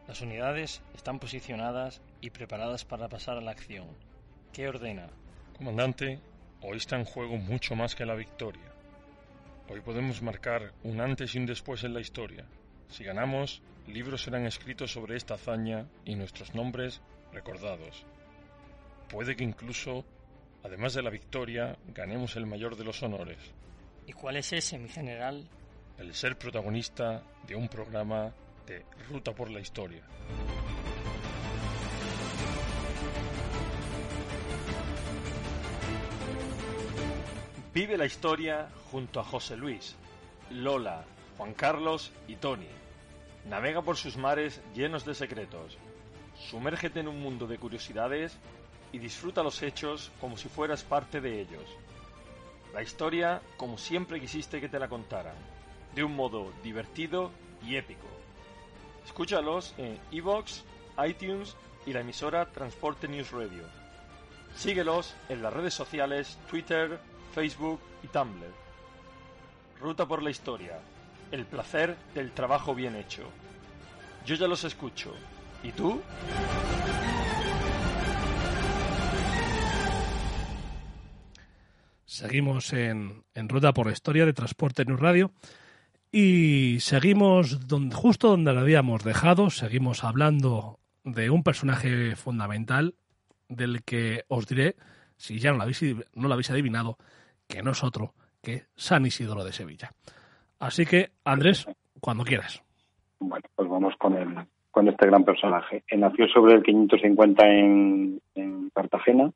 [0.08, 3.86] Las unidades están posicionadas y preparadas para pasar a la acción.
[4.56, 5.10] ¿Qué ordena?
[5.58, 6.18] Comandante,
[6.62, 8.72] hoy está en juego mucho más que la victoria.
[9.68, 12.46] Hoy podemos marcar un antes y un después en la historia.
[12.88, 17.02] Si ganamos, libros serán escritos sobre esta hazaña y nuestros nombres
[17.34, 18.06] recordados.
[19.10, 20.06] Puede que incluso,
[20.64, 23.40] además de la victoria, ganemos el mayor de los honores.
[24.08, 25.50] ¿Y cuál es ese, mi general?
[25.98, 28.34] El ser protagonista de un programa
[28.66, 30.04] de Ruta por la Historia.
[37.76, 39.98] Vive la historia junto a José Luis,
[40.50, 41.04] Lola,
[41.38, 42.70] Juan Carlos y Tony.
[43.50, 45.78] Navega por sus mares llenos de secretos.
[46.50, 48.38] Sumérgete en un mundo de curiosidades
[48.94, 51.66] y disfruta los hechos como si fueras parte de ellos.
[52.74, 55.36] La historia como siempre quisiste que te la contaran,
[55.94, 57.30] de un modo divertido
[57.62, 58.08] y épico.
[59.06, 60.62] Escúchalos en iVoox,
[61.06, 63.64] iTunes y la emisora Transporte News Radio.
[64.56, 67.02] Síguelos en las redes sociales Twitter,
[67.36, 68.54] Facebook y Tumblr.
[69.82, 70.80] Ruta por la historia.
[71.32, 73.24] El placer del trabajo bien hecho.
[74.26, 75.14] Yo ya los escucho.
[75.62, 76.02] ¿Y tú?
[82.06, 85.34] Seguimos en, en Ruta por la Historia de Transporte News Radio
[86.14, 92.96] y seguimos donde, justo donde lo habíamos dejado, seguimos hablando de un personaje fundamental
[93.50, 94.78] del que os diré,
[95.18, 95.82] si ya no lo habéis,
[96.14, 96.98] no lo habéis adivinado,
[97.48, 99.92] que no es otro que San Isidoro de Sevilla.
[100.60, 101.68] Así que, Andrés,
[102.00, 102.62] cuando quieras.
[103.20, 104.36] Bueno, pues vamos con el,
[104.72, 105.84] con este gran personaje.
[105.88, 109.32] Él nació sobre el 550 en, en Cartagena,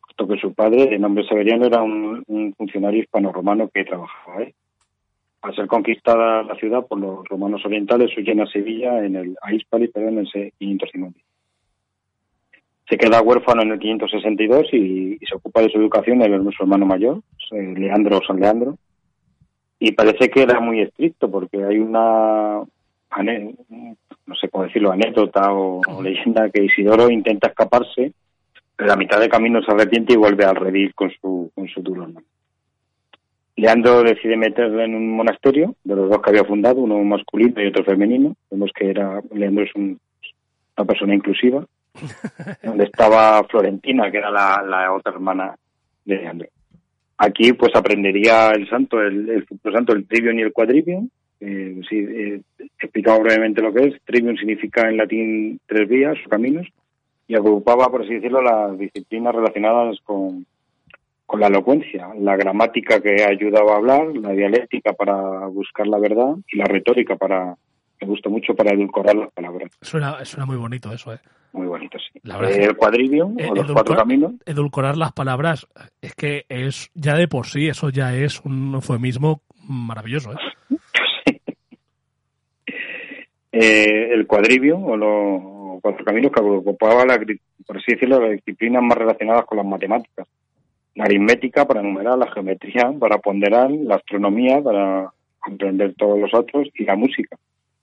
[0.00, 4.54] puesto que su padre, de nombre Severiano, era un, un funcionario hispano-romano que trabajaba ahí.
[5.42, 9.54] Al ser conquistada la ciudad por los romanos orientales, huyen a Sevilla en el a
[9.54, 11.18] Hispali, perdón, en el 550.
[12.90, 16.84] Se queda huérfano en el 562 y, se ocupa de su educación el su hermano
[16.86, 17.20] mayor,
[17.52, 18.76] eh, Leandro o San Leandro.
[19.78, 25.80] Y parece que era muy estricto porque hay una, no sé cómo decirlo, anécdota o,
[26.02, 28.12] leyenda que Isidoro intenta escaparse,
[28.78, 31.82] en la mitad de camino se arrepiente y vuelve al redil con su, con su
[31.82, 32.26] duro hermano.
[33.56, 37.66] Leandro decide meterlo en un monasterio, de los dos que había fundado, uno masculino y
[37.66, 38.34] otro femenino.
[38.50, 40.00] Vemos que era Leandro es un-
[40.76, 41.66] una persona inclusiva,
[42.62, 45.54] donde estaba Florentina, que era la, la otra hermana
[46.04, 46.48] de Leandro.
[47.18, 51.08] Aquí pues aprendería el santo, el, el futuro santo, el trivium y el quadrivium.
[51.40, 52.40] Eh, sí, eh,
[53.20, 54.02] brevemente lo que es.
[54.04, 56.66] Trivium significa en latín tres vías o caminos
[57.28, 60.46] y agrupaba, por así decirlo, las disciplinas relacionadas con,
[61.26, 66.34] con la elocuencia, la gramática que ayudaba a hablar, la dialéctica para buscar la verdad
[66.50, 67.54] y la retórica para
[68.00, 69.70] me gusta mucho para edulcorar las palabras.
[69.80, 71.18] Suena, suena muy bonito eso, ¿eh?
[71.52, 72.18] Muy bonito, sí.
[72.22, 75.66] La verdad Eh, el cuadrivio, Eh, o los cuatro caminos, Edulcorar las palabras
[76.00, 80.36] es que es ya de por sí, eso ya es un eufemismo maravilloso, ¿eh?
[83.52, 87.18] eh, el cuadrivio o los cuatro caminos que ocupaba, la,
[87.66, 90.26] por así decirlo, las disciplinas más relacionadas con las matemáticas.
[90.94, 96.68] La aritmética para enumerar, la geometría para ponderar, la astronomía para comprender todos los otros
[96.74, 97.36] y la música,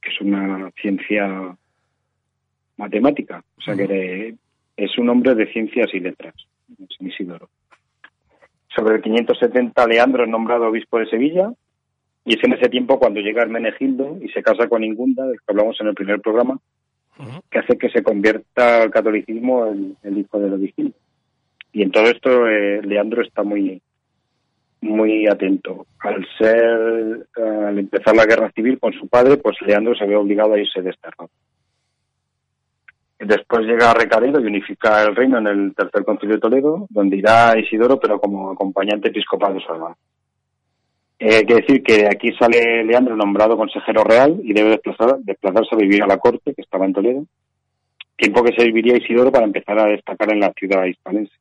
[0.08, 1.58] que es una ciencia
[2.78, 3.44] matemática.
[3.58, 4.36] O sea que
[4.78, 6.34] es un hombre de ciencias y letras,
[6.98, 7.50] San Isidoro.
[8.74, 11.52] Sobre el 570, Leandro es nombrado obispo de Sevilla
[12.24, 15.46] y es en ese tiempo cuando llega Hermenegildo y se casa con Ingunda, del que
[15.48, 16.60] hablamos en el primer programa,
[17.50, 20.96] que hace que se convierta al catolicismo el, el hijo de Leovigildo.
[21.74, 23.82] Y en todo esto eh, Leandro está muy
[24.82, 25.86] muy atento.
[26.00, 30.54] Al ser al empezar la guerra civil con su padre, pues Leandro se ve obligado
[30.54, 31.30] a irse desterrado.
[33.20, 37.18] Después llega a Recaredo y unifica el reino en el tercer concilio de Toledo, donde
[37.18, 39.98] irá Isidoro, pero como acompañante episcopal de su hermano.
[41.18, 45.74] Eh, hay que decir que aquí sale Leandro nombrado consejero real y debe desplazar- desplazarse
[45.74, 47.26] a vivir a la corte, que estaba en Toledo,
[48.16, 51.34] tiempo que serviría Isidoro para empezar a destacar en la ciudad hispalense.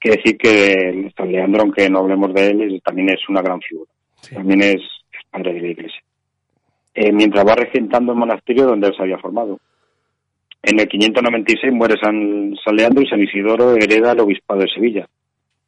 [0.00, 3.90] Quiere decir que San Leandro, aunque no hablemos de él, también es una gran figura.
[4.22, 4.34] Sí.
[4.34, 4.80] También es,
[5.30, 6.02] padre de la iglesia.
[6.94, 9.60] Eh, mientras va regentando el monasterio donde él se había formado.
[10.62, 15.06] En el 596 muere San, San Leandro y San Isidoro hereda el obispado de Sevilla.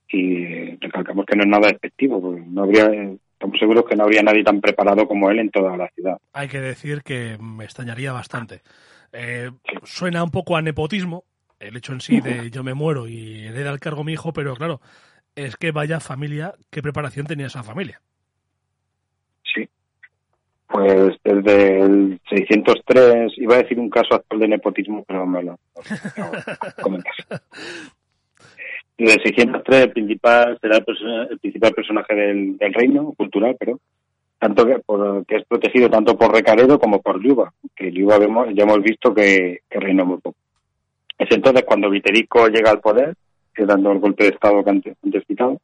[0.09, 3.97] Y eh, recalcamos que no es nada despectivo, porque no habría, eh, estamos seguros que
[3.97, 6.19] no habría nadie tan preparado como él en toda la ciudad.
[6.33, 8.63] Hay que decir que me extrañaría bastante.
[9.13, 9.51] Eh,
[9.85, 11.25] suena un poco a nepotismo,
[11.63, 14.55] el hecho en sí de yo me muero y hereda el cargo mi hijo, pero
[14.55, 14.81] claro,
[15.35, 18.01] es que vaya familia, qué preparación tenía esa familia.
[19.55, 19.69] Sí.
[20.67, 25.59] Pues desde el 603, iba a decir un caso actual de nepotismo, pero me lo
[26.83, 27.15] comentas.
[28.99, 30.85] Desde el 603 el principal será el,
[31.31, 33.81] el principal personaje del, reino cultural, pero
[34.39, 38.49] tanto que, por, que es protegido tanto por Recaredo como por Liuba, que Liuba vemos,
[38.55, 40.37] ya hemos visto que, que reinó muy poco.
[41.23, 43.15] Es entonces cuando Viterico llega al poder,
[43.55, 45.61] que dando el golpe de estado que antes, antes citado,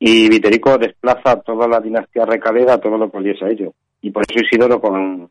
[0.00, 3.72] y Viterico desplaza a toda la dinastía recalera a todo lo que oliese a ello.
[4.00, 5.30] Y por eso Isidoro, con,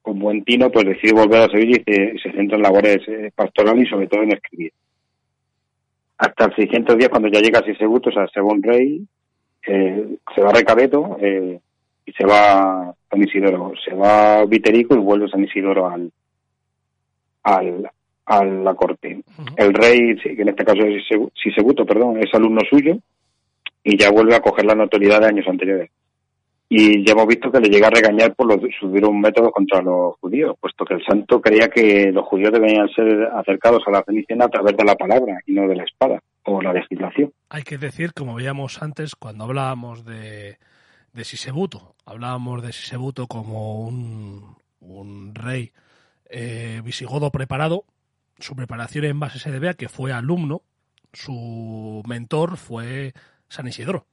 [0.00, 3.32] con buen tino, pues decide volver a Sevilla y se, se centra en labores eh,
[3.34, 4.72] pastorales y sobre todo en escribir.
[6.18, 9.04] Hasta el 610, cuando ya llega a Sisebuto, o sea, según rey,
[9.66, 11.58] eh, se va a Recabedo eh,
[12.06, 13.72] y se va San Isidoro.
[13.84, 16.12] Se va Viterico y vuelve San Isidoro al,
[17.42, 17.90] al,
[18.30, 19.22] a la corte.
[19.56, 22.96] El rey, que en este caso es Sise- Sisebuto, perdón, es alumno suyo
[23.82, 25.90] y ya vuelve a coger la notoriedad de años anteriores.
[26.72, 29.82] Y ya hemos visto que le llega a regañar por los, sus duros métodos contra
[29.82, 34.04] los judíos, puesto que el santo creía que los judíos debían ser acercados a la
[34.04, 37.32] feniciana a través de la palabra y no de la espada o la legislación.
[37.48, 40.58] Hay que decir, como veíamos antes, cuando hablábamos de,
[41.12, 45.72] de Sisebuto, hablábamos de Sisebuto como un, un rey
[46.30, 47.82] eh, visigodo preparado.
[48.40, 50.62] Su preparación en base se debe a que fue alumno,
[51.12, 53.12] su mentor fue
[53.48, 54.06] San Isidoro.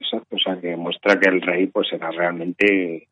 [0.00, 3.08] Exacto, o sea que muestra que el rey pues era realmente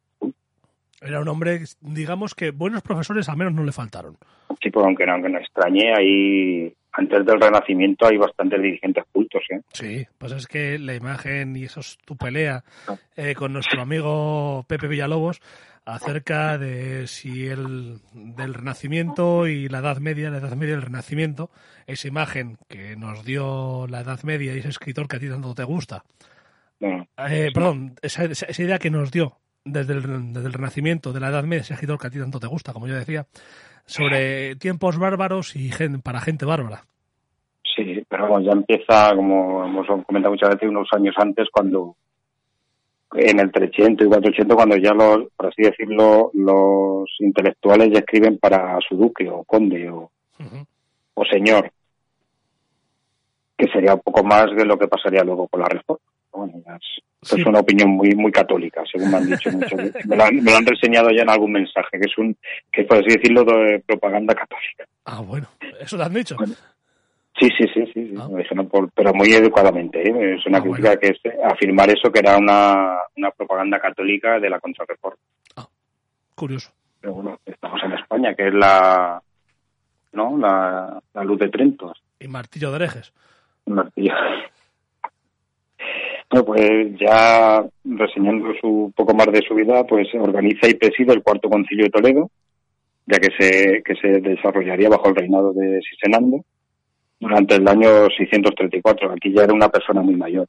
[1.00, 4.16] Era un hombre, digamos que buenos profesores al menos no le faltaron.
[4.60, 9.60] tipo, aunque no, aunque no extrañe, ahí antes del Renacimiento hay bastantes dirigentes cultos, ¿eh?
[9.72, 12.64] Sí, pues es que la imagen y eso es tu pelea
[13.16, 15.40] eh, con nuestro amigo Pepe Villalobos
[15.86, 20.82] acerca de si el del Renacimiento y la Edad Media, la Edad Media y el
[20.82, 21.50] Renacimiento,
[21.86, 25.54] esa imagen que nos dio la Edad Media y ese escritor que a ti tanto
[25.54, 26.04] te gusta,
[26.80, 31.20] Bueno, eh, perdón, esa, esa- idea que nos dio desde el, desde el Renacimiento, de
[31.20, 33.26] la Edad Media, ese escritor que a ti tanto te gusta, como yo decía,
[33.84, 36.82] sobre tiempos bárbaros y gen- para gente bárbara.
[37.76, 41.96] Sí, pero vamos, ya empieza, como hemos comentado muchas veces, unos años antes, cuando
[43.16, 48.38] en el 300 y 400, cuando ya los, por así decirlo, los intelectuales ya escriben
[48.38, 50.10] para su duque o conde o,
[51.14, 51.70] o señor,
[53.56, 56.00] que sería un poco más de lo que pasaría luego con la reforma.
[56.32, 57.40] Bueno, es, Sí.
[57.40, 59.94] es una opinión muy muy católica, según me han dicho veces.
[60.06, 62.36] Me lo, han, me lo han reseñado ya en algún mensaje, que es un,
[62.70, 64.84] que es, por así decirlo, de propaganda católica.
[65.06, 65.48] Ah, bueno,
[65.80, 66.36] eso te han dicho.
[66.36, 66.52] Bueno.
[67.38, 68.14] Sí, sí, sí, sí, sí.
[68.18, 68.28] Ah.
[68.30, 70.00] Lo dijeron por- pero muy educadamente.
[70.08, 70.36] ¿eh?
[70.38, 74.48] Es una Ah, crítica que es afirmar eso, que era una, una propaganda católica de
[74.50, 75.18] la contrarreforma.
[76.34, 76.70] Curioso.
[77.00, 79.22] Pero bueno, estamos en España, que es la,
[80.12, 80.36] ¿no?
[80.38, 81.92] la, la luz de Trento.
[82.20, 83.12] Y martillo de herejes.
[83.66, 84.12] Martillo.
[86.44, 91.48] pues ya reseñando su poco más de su vida, pues organiza y preside el cuarto
[91.48, 92.30] concilio de Toledo,
[93.06, 96.44] ya que se, que se desarrollaría bajo el reinado de Sisenando
[97.18, 99.12] durante el año 634.
[99.12, 100.48] Aquí ya era una persona muy mayor.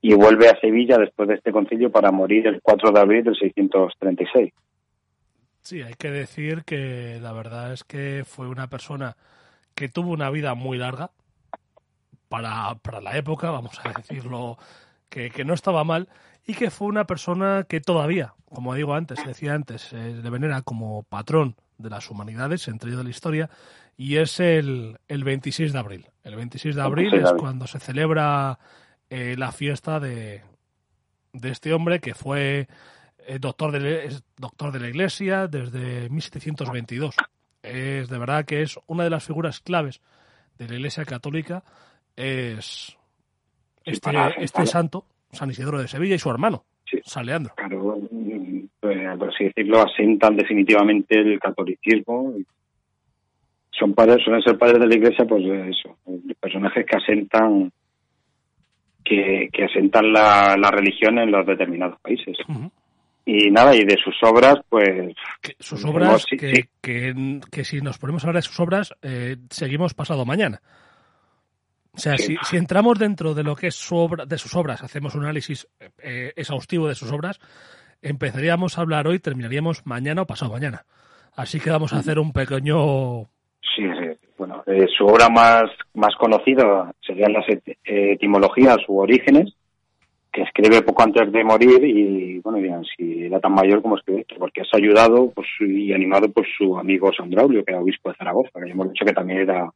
[0.00, 3.36] Y vuelve a Sevilla después de este concilio para morir el 4 de abril del
[3.36, 4.52] 636.
[5.62, 9.16] Sí, hay que decir que la verdad es que fue una persona
[9.74, 11.10] que tuvo una vida muy larga
[12.28, 14.58] para, para la época, vamos a decirlo,
[15.08, 16.08] que, que, no estaba mal
[16.46, 20.62] y que fue una persona que todavía, como digo antes, decía antes, eh, le venera
[20.62, 23.50] como patrón de las humanidades, entre ellos de la historia,
[23.96, 26.06] y es el, el 26 de abril.
[26.24, 28.58] El 26 de abril es cuando se celebra
[29.10, 30.42] eh, la fiesta de,
[31.32, 32.68] de este hombre que fue
[33.26, 37.14] eh, doctor, de, doctor de la Iglesia desde 1722.
[37.62, 40.00] Es de verdad que es una de las figuras claves
[40.58, 41.62] de la Iglesia Católica.
[42.16, 42.96] Es
[43.84, 46.64] este, este santo, San Isidro de Sevilla, y su hermano,
[47.04, 47.54] San Leandro.
[47.56, 47.98] Claro,
[48.80, 52.34] pues, por así decirlo, asentan definitivamente el catolicismo.
[53.70, 55.96] Son padres, suelen ser padres de la Iglesia, pues eso,
[56.40, 57.72] personajes que asentan
[59.04, 62.36] que, que asentan la, la religión en los determinados países.
[63.24, 65.14] Y nada, y de sus obras, pues...
[65.58, 69.94] sus obras, que, Que, que, si nos ponemos a hablar de sus obras, eh, seguimos
[69.94, 70.60] pasado mañana.
[71.94, 75.14] O sea, si, entramos dentro de lo que es su obra, de sus obras, hacemos
[75.14, 75.68] un análisis
[76.02, 77.38] eh, exhaustivo de sus obras,
[78.00, 80.86] empezaríamos a hablar hoy, terminaríamos mañana o pasado mañana.
[81.36, 83.24] Así que vamos a hacer un pequeño...
[83.76, 84.18] Sí, sí.
[84.38, 85.64] Bueno, eh, su obra más,
[85.94, 87.44] más conocida serían las
[87.84, 89.54] etimologías u orígenes,
[90.32, 94.22] que escribe poco antes de morir y, bueno, dirán, si era tan mayor como escribe
[94.22, 98.16] esto, porque es ayudado pues, y animado por su amigo Sandraulio, que era obispo de
[98.16, 99.70] Zaragoza, que hemos dicho que también era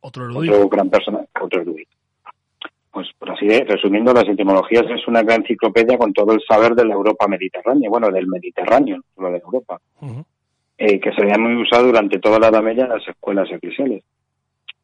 [0.00, 1.90] otro, otro gran persona, otro erudito.
[2.90, 6.74] Pues por así de, resumiendo, las etimologías es una gran enciclopedia con todo el saber
[6.74, 9.80] de la Europa mediterránea, bueno, del Mediterráneo, no solo de Europa,
[10.76, 14.02] eh, que se había muy usado durante toda la Edad Media en las escuelas eclesiales,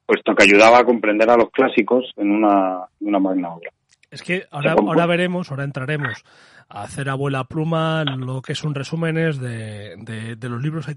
[0.06, 3.70] puesto que ayudaba a comprender a los clásicos en una, una magna obra.
[4.10, 6.22] Es que ahora, ahora veremos, ahora entraremos
[6.68, 9.96] a hacer abuela pluma lo que son resúmenes de,
[10.38, 10.94] de, los libros que,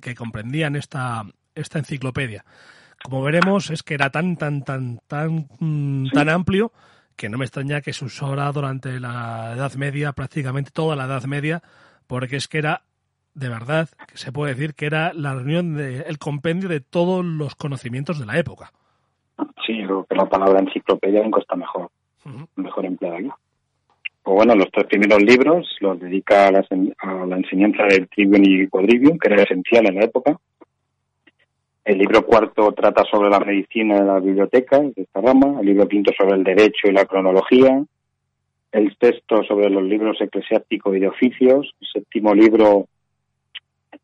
[0.00, 1.22] que comprendían esta,
[1.54, 2.44] esta enciclopedia.
[3.02, 6.72] Como veremos, es que era tan, tan, tan, tan, mm, tan amplio
[7.16, 11.24] que no me extraña que se usara durante la Edad Media, prácticamente toda la Edad
[11.24, 11.62] Media,
[12.06, 12.82] porque es que era,
[13.34, 17.24] de verdad, que se puede decir que era la reunión, de, el compendio de todos
[17.24, 18.72] los conocimientos de la época.
[19.66, 21.90] Sí, creo que la palabra enciclopedia nunca está mejor
[22.56, 23.30] mejor empleado aquí.
[24.22, 26.66] Pues bueno, los tres primeros libros los dedica a la,
[26.98, 30.38] a la enseñanza del Trivium y Quadrivium, que era esencial en la época.
[31.84, 35.60] El libro cuarto trata sobre la medicina de la biblioteca, de esta rama.
[35.60, 37.82] El libro quinto sobre el derecho y la cronología.
[38.72, 41.74] El sexto sobre los libros eclesiásticos y de oficios.
[41.80, 42.86] El séptimo libro,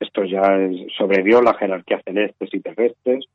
[0.01, 3.27] esto ya es sobre la jerarquía celestes y terrestres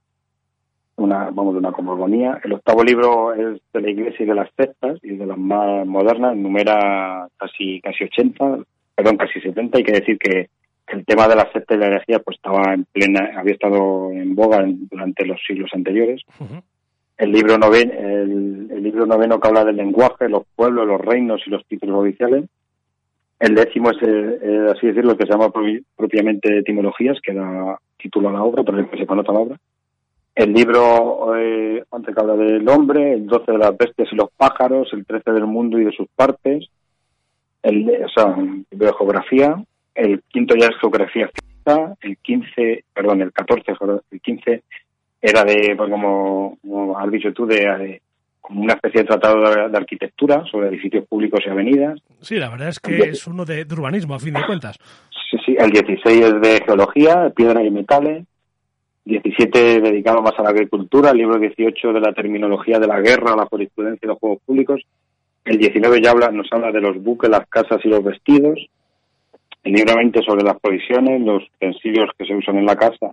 [1.02, 2.40] una, vamos, una cosmogonía.
[2.44, 5.86] El octavo libro es de la Iglesia y de las sectas, y de las más
[5.86, 8.60] modernas, numera casi, casi 80,
[8.96, 9.78] perdón, casi 70.
[9.78, 10.50] Hay que decir que
[10.94, 14.36] el tema de la secta y la herejía pues estaba en plena, había estado en
[14.36, 16.22] boga durante los siglos anteriores.
[17.18, 21.50] El libro noveno, el, libro noveno que habla del lenguaje, los pueblos, los reinos y
[21.50, 22.46] los títulos oficiales.
[23.40, 25.52] El décimo es, así decirlo, que se llama
[25.96, 29.58] propiamente etimologías, que da título a la obra, pero el que se conoce la obra
[30.36, 34.32] el libro eh, antes que habla del hombre, el 12 de las bestias y los
[34.32, 36.68] pájaros, el 13 del mundo y de sus partes,
[37.64, 38.36] el, o sea,
[38.72, 39.64] de geografía,
[39.96, 43.74] el quinto ya es geografía física, el 15, perdón, el 14,
[44.12, 44.64] el 15
[45.22, 46.58] era de, pues como,
[46.98, 48.02] has dicho tú, de,
[48.40, 52.00] como una especie de tratado de, arquitectura sobre edificios públicos y avenidas.
[52.22, 54.78] Sí, la verdad es que es uno de, de, urbanismo, a fin de cuentas.
[55.30, 58.26] Sí, sí, el 16 es de geología, piedra y metales,
[59.06, 63.36] 17 dedicado más a la agricultura, el libro 18 de la terminología de la guerra,
[63.36, 64.82] la jurisprudencia y los juegos públicos,
[65.46, 68.60] el 19 ya habla, nos habla de los buques, las casas y los vestidos,
[69.64, 73.12] 20 sobre las provisiones, los utensilios que se usan en la casa,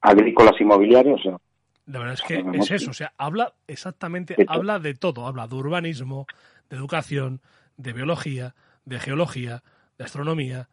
[0.00, 1.20] agrícolas inmobiliarios.
[1.86, 5.54] la verdad es que es eso, o sea, habla exactamente, habla de todo, habla de
[5.54, 6.26] urbanismo,
[6.68, 7.40] de educación,
[7.76, 9.62] de biología, de geología,
[9.98, 10.68] de astronomía,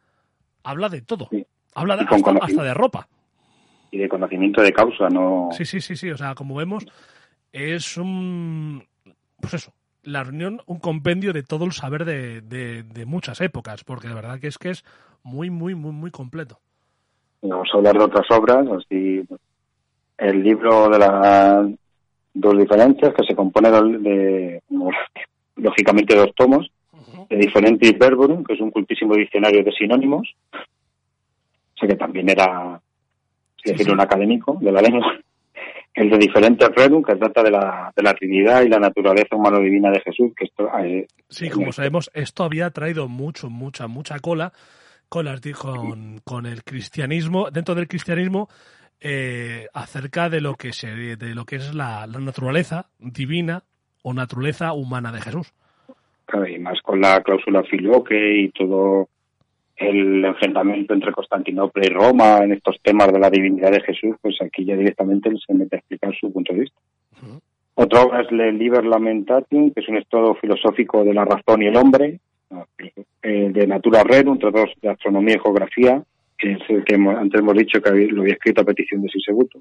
[0.64, 1.28] habla de todo,
[1.74, 1.94] habla
[2.40, 3.08] hasta de ropa
[3.90, 5.48] y de conocimiento de causa, no.
[5.52, 6.10] Sí, sí, sí, sí.
[6.10, 6.86] O sea, como vemos,
[7.52, 8.84] es un.
[9.40, 9.72] Pues eso,
[10.02, 14.40] la reunión, un compendio de todo el saber de, de, muchas épocas, porque de verdad
[14.40, 14.84] que es que es
[15.22, 16.58] muy, muy, muy, muy completo.
[17.42, 19.22] Vamos a hablar de otras obras, así.
[20.18, 21.66] El libro de las
[22.34, 24.62] dos diferencias, que se compone de,
[25.56, 26.70] lógicamente dos tomos,
[27.28, 32.80] de diferentes verborum, que es un cultísimo diccionario de sinónimos, o sea que también era,
[33.62, 35.18] si decirlo, un académico de la lengua,
[35.94, 39.90] el de diferentes redum, que trata de la, de la Trinidad y la naturaleza humano-divina
[39.90, 40.68] de Jesús, que esto...
[40.78, 44.52] eh, Sí, como sabemos, esto había traído mucho, mucha, mucha cola
[45.08, 48.48] con, las, con, con el cristianismo, dentro del cristianismo,
[49.00, 53.64] eh, acerca de lo que se, de lo que es la, la naturaleza divina
[54.02, 55.52] o naturaleza humana de Jesús.
[56.26, 59.08] Claro, y más con la cláusula filoque y todo
[59.80, 64.36] el enfrentamiento entre Constantinopla y Roma en estos temas de la divinidad de Jesús, pues
[64.42, 66.78] aquí ya directamente él se mete a explicar su punto de vista.
[67.74, 71.66] Otra obra es Le Liber Lamentatum, que es un estado filosófico de la razón y
[71.66, 72.20] el hombre,
[73.22, 76.02] eh, de Natura Rerum, tratados de astronomía y geografía,
[76.36, 79.60] que es el que antes hemos dicho que lo había escrito a petición de Sisebuto.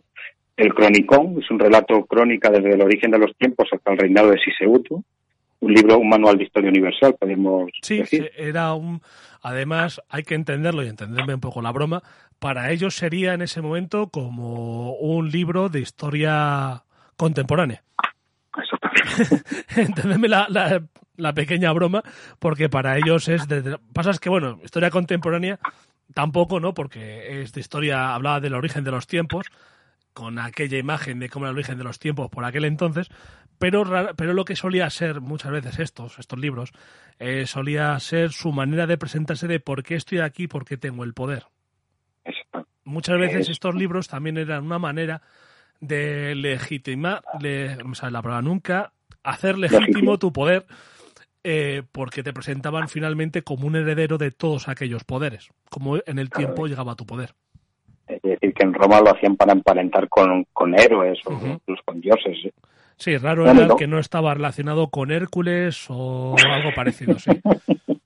[0.58, 4.32] El Cronicón es un relato crónica desde el origen de los tiempos hasta el reinado
[4.32, 5.02] de Sisebuto.
[5.62, 8.24] Un libro, un manual de historia universal, podemos Sí, decir.
[8.24, 9.02] sí, era un.
[9.42, 12.02] Además, hay que entenderlo y entenderme un poco la broma.
[12.40, 16.84] Para ellos sería en ese momento como un libro de historia
[17.18, 17.84] contemporánea.
[19.76, 20.82] Entendedme la, la,
[21.16, 22.04] la pequeña broma,
[22.40, 23.78] porque para ellos es de.
[23.94, 25.60] Pasa es que, bueno, historia contemporánea
[26.14, 26.74] tampoco, ¿no?
[26.74, 29.48] Porque es de historia, hablaba del origen de los tiempos,
[30.14, 33.10] con aquella imagen de cómo era el origen de los tiempos por aquel entonces,
[33.60, 33.84] pero,
[34.16, 36.72] pero lo que solía ser muchas veces estos, estos libros,
[37.20, 41.04] eh, solía ser su manera de presentarse de por qué estoy aquí, por qué tengo
[41.04, 41.44] el poder.
[42.84, 45.22] Muchas veces estos libros también eran una manera
[45.80, 48.92] de legitimar, le- no me la palabra nunca,
[49.24, 50.66] hacer legítimo tu poder,
[51.44, 56.30] eh, porque te presentaban finalmente como un heredero de todos aquellos poderes, como en el
[56.30, 57.34] tiempo llegaba tu poder.
[58.08, 62.02] Es decir, que en Roma lo hacían para emparentar con, con héroes o incluso con
[62.02, 62.38] dioses.
[63.00, 67.32] Sí, raro era que no estaba relacionado con Hércules o algo parecido, sí.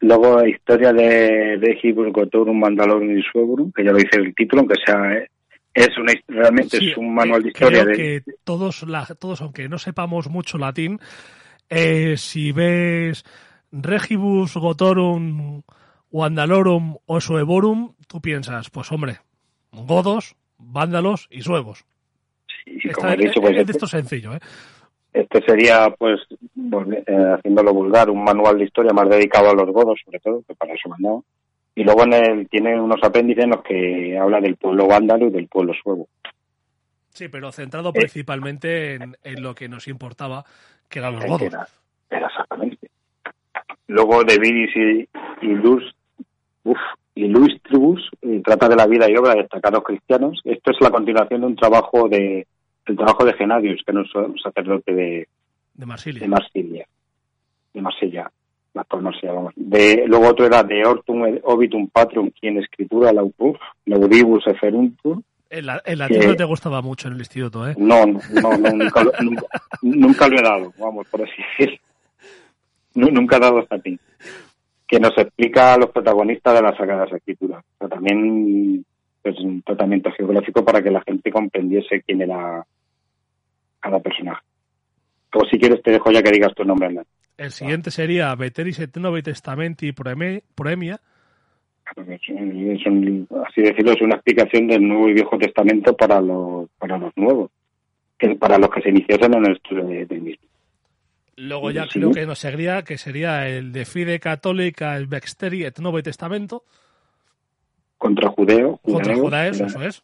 [0.00, 4.60] Luego, historia de, de Hibur Gotorum Mandalorum y Suebrum, que ya lo dice el título,
[4.60, 5.12] aunque sea.
[5.12, 5.28] eh,
[5.74, 8.22] Es una, realmente Sí, es un manual de eh, historia creo de.
[8.24, 11.00] que todos, la- todos, aunque no sepamos mucho latín,
[11.68, 13.24] eh, si ves
[13.72, 15.62] Regibus Gotorum
[16.10, 19.16] o Andalorum o Suevorum, tú piensas, pues hombre,
[19.72, 21.84] godos, vándalos y suevos.
[22.74, 24.40] Y Esta- como he dicho, pues eh, este, esto es sencillo, ¿eh?
[25.12, 26.20] este sería, pues,
[26.54, 30.42] volve- eh, haciéndolo vulgar, un manual de historia más dedicado a los godos, sobre todo,
[30.46, 31.20] que para eso mandaba.
[31.74, 35.30] Y luego en el, tiene unos apéndices en los que habla del pueblo vándalo y
[35.30, 36.08] del pueblo suevo.
[37.10, 37.92] Sí, pero centrado Eh.
[38.00, 40.44] principalmente en, en lo que nos importaba,
[40.88, 41.42] que eran los godos.
[41.42, 41.66] Era,
[42.10, 42.90] era exactamente.
[43.88, 45.08] Luego de Viris y,
[45.46, 45.82] y Luz,
[46.64, 46.76] uf,
[47.14, 50.40] Illustribus, eh, trata de la vida y obra de destacados cristianos.
[50.44, 52.46] Esto es la continuación de un trabajo de
[52.88, 55.28] el trabajo de Genadius, que era un un sacerdote de,
[55.74, 56.20] De Marsilia.
[56.22, 56.86] de Marsilia,
[57.74, 58.30] de Marsella,
[58.74, 59.52] la Marsella, vamos.
[59.56, 65.22] De, luego otro era de Hortum et Obitum Patrum, quien escritura lautur, Laudibus Eferuntur.
[65.50, 67.74] El, el latín no te gustaba mucho en el instituto, ¿eh?
[67.78, 69.46] No, no, no, no, nunca, lo- nunca,
[69.82, 71.78] nunca lo he dado, vamos, por así decirlo.
[72.94, 73.98] Nu- Nunca he dado hasta ti.
[74.86, 77.64] Que nos explica a los protagonistas de las Sagradas Escrituras.
[77.78, 78.84] Pero también
[79.22, 82.64] pues, un tratamiento geográfico para que la gente comprendiese quién era
[83.80, 84.42] cada personaje.
[85.34, 86.86] O si quieres te dejo ya que digas tu nombre.
[86.88, 87.06] Hernán.
[87.36, 91.00] El siguiente sería Veteris et Novi Testamenti Proemia,
[91.94, 95.96] Claro, es un- es un- así decirlo, es una explicación del Nuevo y Viejo Testamento
[95.96, 97.50] para los, para los nuevos,
[98.18, 100.46] que para los que se iniciasen en el estudio de- del mismo.
[101.36, 101.98] Luego ya Sí.
[102.00, 106.64] creo que nos seguiría, que sería el de Fide Católica, el Vexteri et Novi Testamento,
[107.96, 110.02] Contra judeo, contra judeos, judaes, eh, eso es.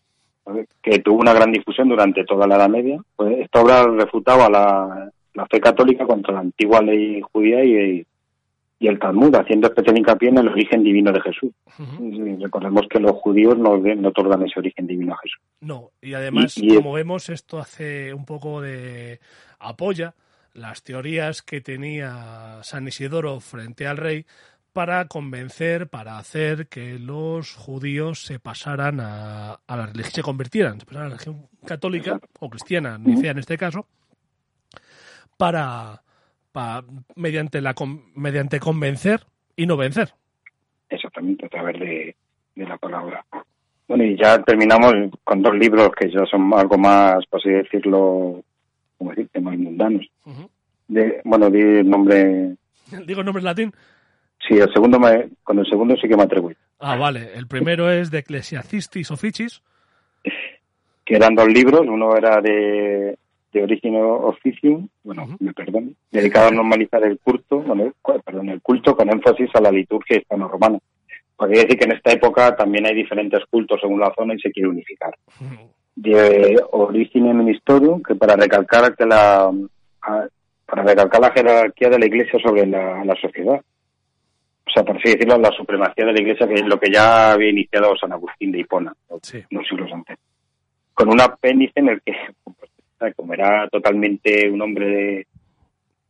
[0.82, 3.00] Que tuvo una gran difusión durante toda la Edad Media.
[3.16, 8.06] Pues esta obra refutaba la, la fe católica contra la antigua ley judía y,
[8.78, 11.52] y el Talmud, haciendo especial hincapié en el origen divino de Jesús.
[12.00, 15.40] Y recordemos que los judíos no, otorgan ese origen divino a Jesús.
[15.60, 19.20] No, y además, Y- y- como vemos, esto hace un poco de
[19.58, 20.14] apoya
[20.52, 24.24] las teorías que tenía San Isidoro frente al rey
[24.74, 30.80] para convencer, para hacer que los judíos se pasaran a, a la religión, se convirtieran,
[30.80, 33.86] se pasaran a la religión católica o cristiana, nicea en este caso,
[35.38, 36.02] para,
[36.50, 36.84] para
[37.14, 37.74] mediante la
[38.16, 39.20] mediante convencer
[39.54, 40.12] y no vencer.
[40.90, 42.16] Exactamente, a través de,
[42.56, 43.24] de la palabra.
[43.86, 44.92] Bueno, y ya terminamos
[45.22, 48.42] con dos libros que ya son algo más, por así decirlo,
[48.98, 50.04] como decirte, más mundanos.
[50.88, 52.56] De, bueno, di el nombre.
[53.06, 53.72] Digo el nombre en latín.
[54.46, 56.52] Sí, el segundo me, con el segundo sí que me atrevo.
[56.78, 57.30] Ah, vale.
[57.34, 59.62] El primero es de Ecclesiastistis Officis.
[61.04, 63.16] que eran dos libros, uno era de
[63.54, 67.92] de origen oficio, bueno, me perdón, dedicado a normalizar el culto, bueno,
[68.24, 70.78] perdón, el culto con énfasis a la liturgia hispano-romana.
[71.36, 74.50] Porque decir que en esta época también hay diferentes cultos según la zona y se
[74.50, 75.14] quiere unificar.
[75.94, 79.52] De origen ministerium, que para recalcar que la
[80.66, 83.60] para recalcar la jerarquía de la Iglesia sobre la, sociedad.
[84.74, 87.30] O sea, por así decirlo, la supremacía de la Iglesia, que es lo que ya
[87.30, 90.18] había iniciado San Agustín de Hipona, unos siglos antes.
[90.92, 92.12] Con un apéndice en el que,
[93.16, 95.28] como era totalmente un hombre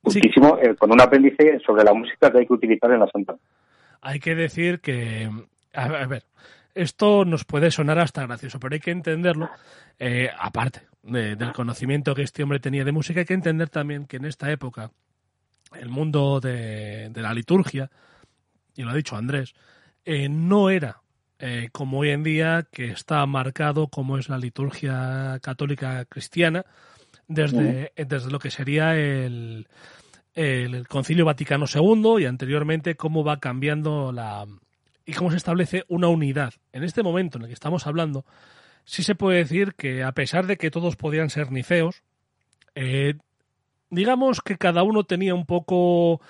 [0.02, 3.36] muchísimo, eh, con un apéndice sobre la música que hay que utilizar en la Santa.
[4.00, 5.28] Hay que decir que,
[5.74, 6.22] a ver,
[6.74, 9.50] esto nos puede sonar hasta gracioso, pero hay que entenderlo,
[9.98, 14.16] eh, aparte del conocimiento que este hombre tenía de música, hay que entender también que
[14.16, 14.90] en esta época
[15.78, 17.90] el mundo de, la liturgia,
[18.76, 19.54] y lo ha dicho Andrés,
[20.04, 21.02] eh, no era
[21.38, 26.64] eh, como hoy en día que está marcado como es la liturgia católica cristiana
[27.28, 29.66] desde, desde lo que sería el,
[30.34, 34.46] el Concilio Vaticano II y anteriormente cómo va cambiando la,
[35.06, 36.54] y cómo se establece una unidad.
[36.72, 38.24] En este momento en el que estamos hablando,
[38.84, 42.02] sí se puede decir que a pesar de que todos podían ser nicéos,
[42.74, 43.14] eh,
[43.90, 46.20] digamos que cada uno tenía un poco,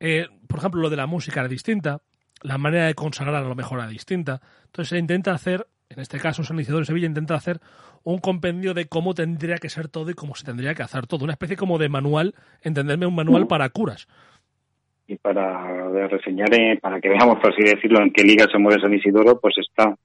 [0.00, 2.00] eh, por ejemplo, lo de la música era distinta,
[2.42, 4.40] la manera de consagrar a lo mejor era distinta.
[4.66, 7.60] Entonces se intenta hacer, en este caso San Isidoro de Sevilla intenta hacer
[8.04, 11.24] un compendio de cómo tendría que ser todo y cómo se tendría que hacer todo.
[11.24, 14.08] Una especie como de manual, entenderme, un manual para curas
[15.08, 18.80] y para reseñar, eh, para que veamos, por así decirlo, en qué liga se mueve
[18.80, 19.96] San Isidoro, pues está,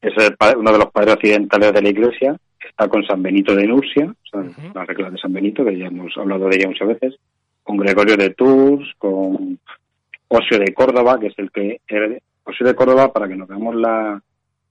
[0.00, 0.14] es
[0.56, 2.36] uno de los padres occidentales de la Iglesia,
[2.66, 4.12] está con San Benito de Nursia,
[4.74, 7.16] la regla de San Benito, que ya hemos hablado de ella muchas veces,
[7.62, 9.58] con Gregorio de Tours, con
[10.28, 11.80] Osio de Córdoba, que es el que,
[12.44, 14.20] Osio de Córdoba, para que nos veamos la,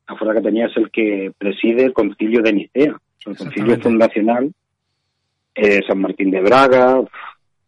[0.08, 2.96] la fuerza que tenía, es el que preside el concilio de Nicea,
[3.26, 4.52] el concilio fundacional,
[5.56, 7.02] eh, San Martín de Braga,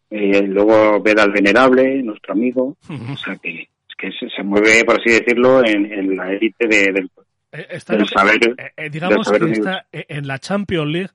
[0.10, 5.12] eh, luego Veda el Venerable, nuestro amigo, o sea que, que se, mueve, por así
[5.12, 7.10] decirlo, en, la élite de, del,
[7.52, 8.56] eh, saber.
[8.76, 11.10] Eh, digamos que está en la Champions League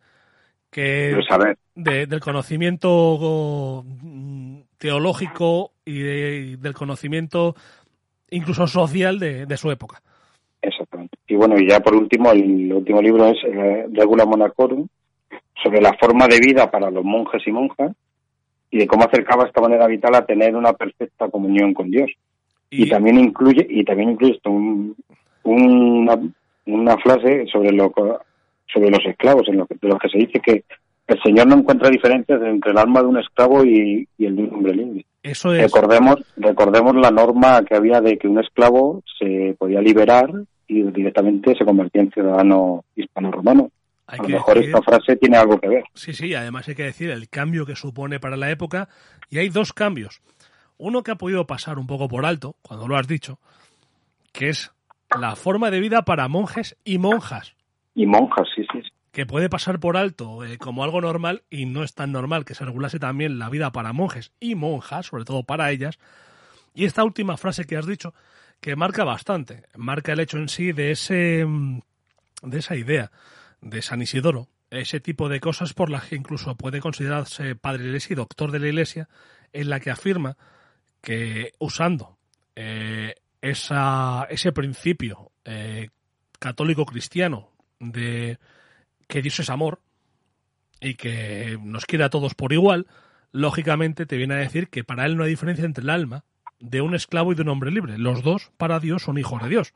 [0.71, 1.15] que
[1.75, 7.55] del conocimiento mm, teológico y, del conocimiento
[8.31, 10.03] incluso social de, su época.
[10.61, 11.17] Exactamente.
[11.29, 13.37] Y bueno, y ya por último, el último libro es
[13.93, 14.89] Regula Monacorum,
[15.63, 17.95] sobre la forma de vida para los monjes y monjas,
[18.73, 22.11] y de cómo acercaba esta manera vital a tener una perfecta comunión con Dios.
[22.69, 24.41] Y, también incluye y también incluye
[25.45, 26.19] una,
[26.67, 27.93] una frase sobre lo
[28.67, 30.65] sobre los esclavos en lo que, de los que se dice que
[31.07, 34.55] el Señor no encuentra diferencias entre el alma de un esclavo y, el de un
[34.55, 35.07] hombre libre.
[35.23, 35.63] Eso es.
[35.63, 40.31] Recordemos, recordemos la norma que había de que un esclavo se podía liberar
[40.67, 43.71] y directamente se convertía en ciudadano hispano-romano
[44.13, 45.85] a lo mejor esta frase tiene algo que ver.
[45.95, 48.89] Sí, sí, además hay que decir el cambio que supone para la época.
[49.31, 50.21] Y hay dos cambios.
[50.77, 53.39] Uno que ha podido pasar un poco por alto, cuando lo has dicho,
[54.33, 54.71] que es
[55.19, 57.55] la forma de vida para monjes y monjas.
[57.95, 58.81] Y monjas, sí, sí.
[59.13, 62.55] Que puede pasar por alto eh, como algo normal y no es tan normal que
[62.55, 65.99] se regulase también la vida para monjes y monjas, sobre todo para ellas.
[66.75, 68.15] Y esta última frase que has dicho,
[68.61, 71.81] que marca bastante, marca el hecho en sí de ese mm,
[72.43, 73.11] de esa idea
[73.61, 77.85] de San Isidoro, ese tipo de cosas por las que incluso puede considerarse padre de
[77.85, 79.09] la Iglesia y doctor de la Iglesia,
[79.53, 80.37] en la que afirma
[81.01, 82.19] que usando
[82.57, 85.91] eh, esa, ese principio eh,
[86.39, 88.39] católico cristiano de
[89.13, 89.81] que Dios es amor
[90.81, 92.87] y que nos quiere a todos por igual,
[93.31, 96.25] lógicamente te viene a decir que para él no hay diferencia entre el alma
[96.61, 97.99] de un esclavo y de un hombre libre.
[97.99, 99.75] Los dos, para Dios, son hijos de Dios.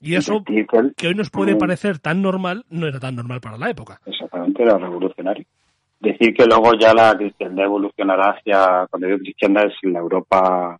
[0.00, 3.68] Y eso que hoy nos puede parecer tan normal, no era tan normal para la
[3.68, 4.00] época.
[4.06, 5.44] Exactamente, era revolucionario.
[5.98, 10.78] Decir que luego ya la cristiandad evolucionará hacia, cuando digo cristiandad es la Europa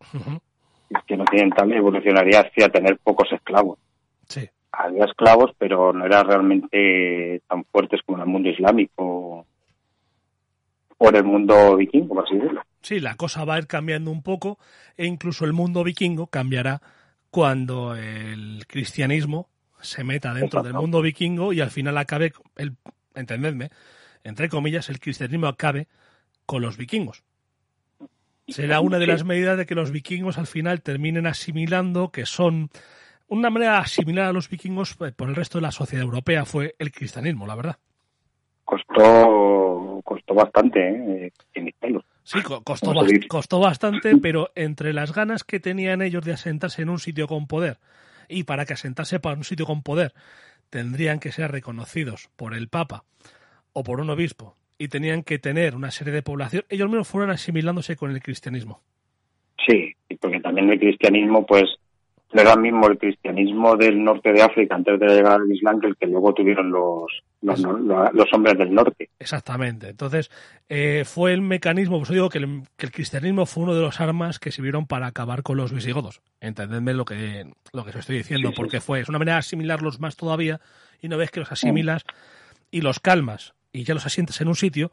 [1.04, 3.80] que no tienen tal evolucionaría hacia tener pocos esclavos.
[4.28, 4.48] Sí.
[4.72, 9.46] Había esclavos, pero no eran realmente tan fuertes como en el mundo islámico
[10.98, 12.62] o en el mundo vikingo, por así decirlo.
[12.80, 14.58] Sí, la cosa va a ir cambiando un poco
[14.96, 16.80] e incluso el mundo vikingo cambiará
[17.30, 19.48] cuando el cristianismo
[19.80, 22.76] se meta dentro del mundo vikingo y al final acabe, el,
[23.14, 23.70] entendedme,
[24.24, 25.88] entre comillas, el cristianismo acabe
[26.46, 27.24] con los vikingos.
[28.48, 32.70] Será una de las medidas de que los vikingos al final terminen asimilando que son
[33.28, 36.74] una manera similar a los vikingos eh, por el resto de la sociedad europea fue
[36.78, 37.76] el cristianismo, la verdad.
[38.64, 41.32] Costó, costó bastante, ¿eh?
[42.24, 42.94] Sí, costó,
[43.28, 47.46] costó bastante, pero entre las ganas que tenían ellos de asentarse en un sitio con
[47.46, 47.78] poder
[48.28, 50.14] y para que asentarse para un sitio con poder
[50.70, 53.04] tendrían que ser reconocidos por el Papa
[53.72, 57.30] o por un obispo y tenían que tener una serie de población, ellos mismos fueron
[57.30, 58.80] asimilándose con el cristianismo.
[59.66, 61.64] Sí, porque también el cristianismo, pues,
[62.32, 65.88] no era mismo el cristianismo del norte de África antes de llegar al Islam que
[65.88, 69.10] el que luego tuvieron los, los, los hombres del norte.
[69.18, 69.90] Exactamente.
[69.90, 70.30] Entonces,
[70.68, 74.00] eh, fue el mecanismo, pues digo que el, que el, cristianismo fue uno de los
[74.00, 76.22] armas que sirvieron para acabar con los visigodos.
[76.40, 78.86] Entendedme lo que, lo que os estoy diciendo, sí, porque sí.
[78.86, 80.60] fue, es una manera de asimilarlos más todavía
[81.00, 82.04] y una vez que los asimilas
[82.70, 84.90] y los calmas y ya los asientes en un sitio,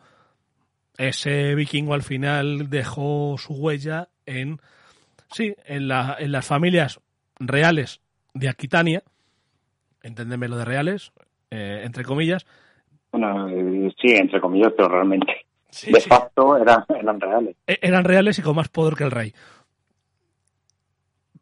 [0.98, 4.60] ese vikingo al final dejó su huella en,
[5.32, 7.00] sí, en, la, en las familias
[7.40, 8.02] reales
[8.34, 9.04] de Aquitania,
[10.04, 11.12] entendeme lo de reales,
[11.50, 12.46] eh, entre comillas.
[13.12, 15.34] Bueno, eh, sí, entre comillas, pero realmente.
[15.72, 16.10] Sí, de sí.
[16.10, 17.56] facto eran, eran reales.
[17.68, 19.36] E eran reales y con más poder que el rey.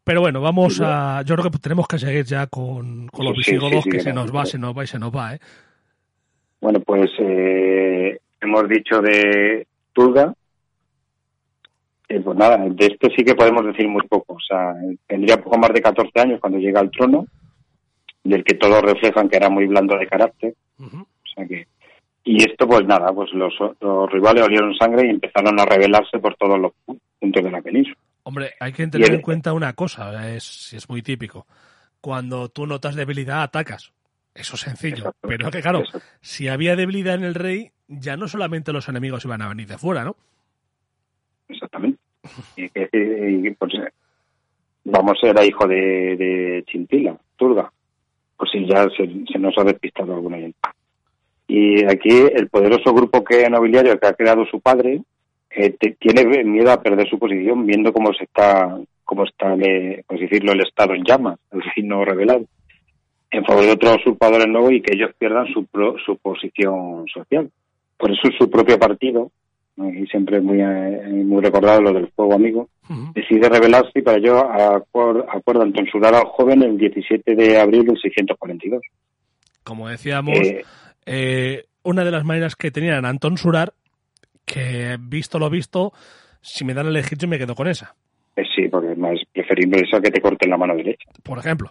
[0.03, 1.21] Pero bueno, vamos sí, a.
[1.25, 4.45] Yo creo que tenemos que seguir ya con, con los visigodos, que se nos va,
[4.45, 5.39] se nos va y se nos va, ¿eh?
[6.59, 10.33] Bueno, pues eh, hemos dicho de Tulga,
[12.09, 14.33] eh, pues nada, de este sí que podemos decir muy poco.
[14.33, 14.73] O sea,
[15.07, 17.25] tendría poco más de 14 años cuando llega al trono,
[18.23, 20.55] del que todos reflejan que era muy blando de carácter.
[20.79, 21.01] Uh -huh.
[21.01, 21.67] O sea que,
[22.23, 26.35] y esto, pues nada, pues los, los, rivales olieron sangre y empezaron a rebelarse por
[26.35, 26.73] todos los
[27.19, 27.97] puntos de la península.
[28.23, 31.47] Hombre, hay que tener en cuenta una cosa, es, es muy típico.
[32.01, 33.93] Cuando tú notas debilidad, atacas.
[34.35, 34.97] Eso es sencillo.
[34.97, 35.27] Exacto.
[35.27, 36.07] Pero que claro, Exacto.
[36.21, 39.77] si había debilidad en el rey, ya no solamente los enemigos iban a venir de
[39.77, 40.15] fuera, ¿no?
[41.47, 41.96] Exactamente.
[42.55, 43.73] Y, y, pues,
[44.83, 47.71] vamos, era hijo de, de Chintila, Turga.
[48.37, 50.37] Pues sí, ya se, nos ha despistado alguna.
[51.47, 55.01] Y aquí el poderoso grupo que nobiliario que ha creado su padre
[55.49, 60.03] eh, te, tiene miedo a perder su posición viendo cómo se está, cómo está, le,
[60.07, 62.45] pues decirlo, el estado en llamas, el reino revelado,
[63.31, 67.49] en favor de otros usurpadores nuevos y que ellos pierdan su, pro, su posición social.
[67.97, 69.31] Por eso su propio partido,
[69.77, 70.57] y siempre muy,
[71.23, 73.13] muy recordado lo del fuego amigo, uh -huh.
[73.13, 74.49] decide rebelarse y para ello
[75.29, 78.81] acuerdan censurar al joven el 17 de abril del 642.
[79.63, 80.63] Como decíamos, eh,
[81.05, 83.73] eh, una de las maneras que tenían Antón Surar,
[84.45, 85.93] que visto lo visto,
[86.41, 87.95] si me dan a elegir yo me quedo con esa.
[88.35, 91.09] Eh, sí, porque es más preferible eso que te corten la mano derecha.
[91.23, 91.69] Por ejemplo.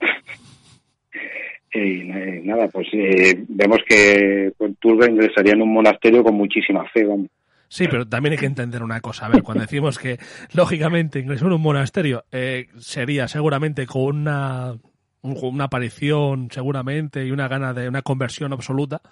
[2.44, 7.04] Nada, pues eh, vemos que pues, Turga ingresaría en un monasterio con muchísima fe.
[7.04, 7.28] Vamos.
[7.68, 9.26] Sí, pero también hay que entender una cosa.
[9.26, 10.18] A ver, cuando decimos que,
[10.52, 14.74] lógicamente, ingresó en un monasterio eh, sería seguramente con una,
[15.22, 19.02] una aparición, seguramente, y una gana de una conversión absoluta.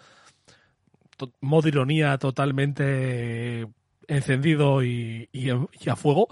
[1.41, 3.67] Modo ironía totalmente
[4.09, 6.29] encendido y, y, y a fuego.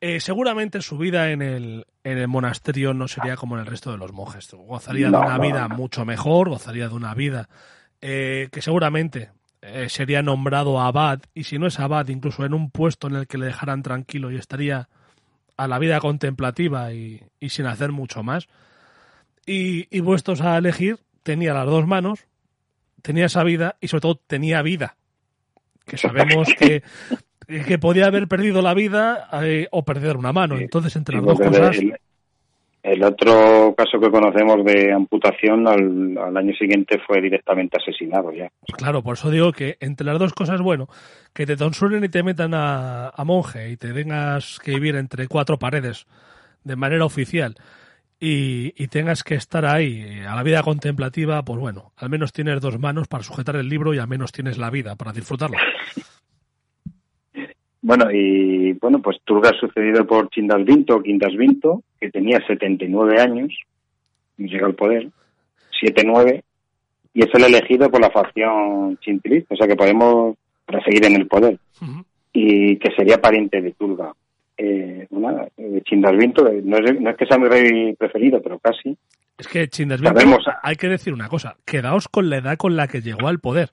[0.00, 3.90] Eh, seguramente su vida en el, en el monasterio no sería como en el resto
[3.90, 4.48] de los monjes.
[4.52, 7.48] Gozaría de una vida mucho mejor, gozaría de una vida
[8.00, 9.30] eh, que seguramente
[9.66, 13.26] eh, sería nombrado abad, y si no es abad, incluso en un puesto en el
[13.26, 14.88] que le dejaran tranquilo y estaría
[15.56, 18.48] a la vida contemplativa y, y sin hacer mucho más.
[19.46, 22.26] Y, y puestos a elegir, tenía las dos manos,
[23.02, 24.96] tenía esa vida y sobre todo tenía vida.
[25.84, 26.82] Que sabemos que
[27.46, 30.56] que podía haber perdido la vida eh, o perder una mano.
[30.58, 31.76] Entonces, entre las dos cosas.
[31.78, 31.96] El,
[32.92, 38.50] el, otro caso que conocemos de amputación al, al, año siguiente fue directamente asesinado ya.
[38.76, 40.88] Claro, por eso digo que entre las dos cosas, bueno,
[41.32, 45.28] que te tonsuren y te metan a, a monje y te tengas que vivir entre
[45.28, 46.06] cuatro paredes
[46.64, 47.56] de manera oficial.
[48.18, 52.62] Y, y, tengas que estar ahí a la vida contemplativa, pues bueno, al menos tienes
[52.62, 55.58] dos manos para sujetar el libro y al menos tienes la vida para disfrutarlo.
[57.86, 63.56] Bueno, y bueno, pues Turga sucedido por Chindasvinto, Quintasvinto, que tenía 79 años,
[64.36, 65.08] y llega al poder,
[65.80, 66.42] 7-9,
[67.14, 70.36] y es el elegido por la facción chintilista, o sea que podemos
[70.84, 72.04] seguir en el poder, uh -huh.
[72.32, 74.12] y que sería pariente de Turga.
[74.58, 78.96] Eh, bueno, eh, Chindasvinto no es, no es que sea mi rey preferido, pero casi.
[79.38, 82.88] Es que Chindasvinto, Sabemos, hay que decir una cosa, quedaos con la edad con la
[82.88, 83.70] que llegó al poder,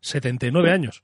[0.00, 1.02] 79 años.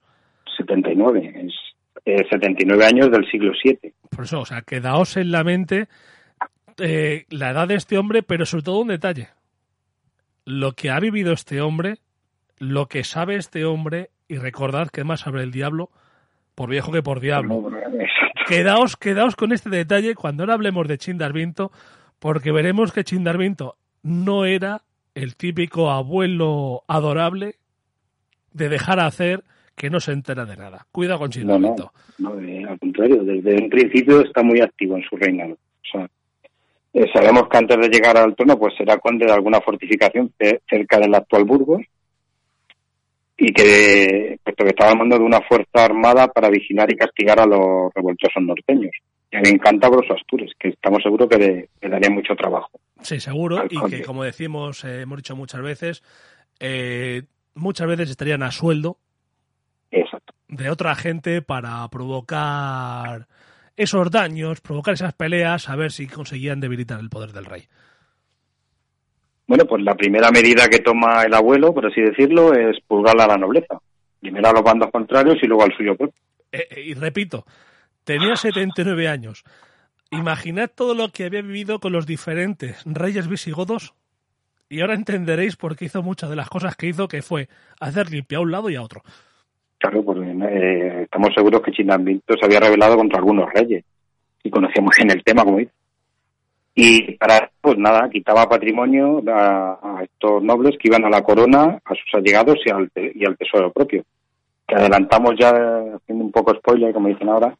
[0.56, 1.65] 79, es
[2.06, 3.92] eh, 79 años del siglo VII.
[4.10, 5.88] Por eso, o sea, quedaos en la mente
[6.78, 9.28] eh, la edad de este hombre, pero sobre todo un detalle.
[10.44, 11.98] Lo que ha vivido este hombre,
[12.58, 15.90] lo que sabe este hombre, y recordad que más sabe el diablo
[16.54, 17.70] por viejo que por diablo.
[18.46, 21.72] Quedaos, quedaos con este detalle cuando ahora hablemos de Chindarvinto,
[22.20, 24.82] porque veremos que Chindarvinto no era
[25.16, 27.56] el típico abuelo adorable
[28.52, 29.42] de dejar hacer
[29.76, 30.86] que no se entera de nada.
[30.90, 31.92] Cuidado con Chindamito.
[32.18, 35.52] No, no, no eh, al contrario, desde un principio está muy activo en su reinado.
[35.52, 36.08] O sea,
[36.94, 40.32] eh, sabemos que antes de llegar al trono, pues será conde de alguna fortificación
[40.68, 41.82] cerca del actual Burgos.
[43.36, 47.46] y que, puesto que estaba mando de una fuerza armada para vigilar y castigar a
[47.46, 48.92] los revoltosos norteños.
[49.30, 52.70] Y me encanta Broso Astures, que estamos seguros que le, daría mucho trabajo.
[53.02, 56.02] Sí, seguro, y que como decimos, eh, hemos dicho muchas veces,
[56.60, 57.24] eh,
[57.54, 58.96] muchas veces estarían a sueldo
[60.48, 63.26] de otra gente para provocar
[63.76, 67.64] esos daños, provocar esas peleas, a ver si conseguían debilitar el poder del rey.
[69.46, 73.26] Bueno, pues la primera medida que toma el abuelo, por así decirlo, es pulgar a
[73.26, 73.78] la nobleza.
[74.20, 76.20] Primero a los bandos contrarios y luego al suyo propio.
[76.50, 77.46] Eh, eh, y repito,
[78.02, 79.44] tenía 79 años.
[80.10, 83.94] Imaginad todo lo que había vivido con los diferentes reyes visigodos
[84.68, 87.48] y ahora entenderéis por qué hizo muchas de las cosas que hizo, que fue
[87.80, 89.02] hacer limpia a un lado y a otro.
[89.78, 93.84] Claro, porque eh, estamos seguros que Chinambito se había rebelado contra algunos reyes
[94.42, 95.72] y conocíamos en el tema, como dice.
[96.74, 101.94] Y para pues nada, quitaba patrimonio a, estos nobles que iban a la corona, a
[101.94, 104.04] sus allegados y al, y al tesoro propio.
[104.66, 107.56] Que adelantamos ya, haciendo un poco spoiler, como dicen ahora,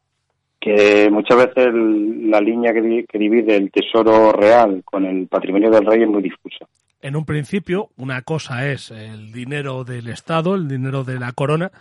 [0.59, 6.03] que muchas veces la línea que divide el tesoro real con el patrimonio del rey
[6.03, 6.67] es muy difusa.
[7.01, 11.71] En un principio, una cosa es el dinero del Estado, el dinero de la corona,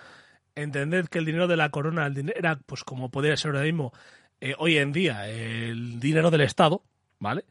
[0.57, 3.93] entended que el dinero de la corona era, pues como podría ser ahora mismo,
[4.41, 6.83] eh, hoy en día, el dinero del Estado,
[7.21, 7.45] ¿vale?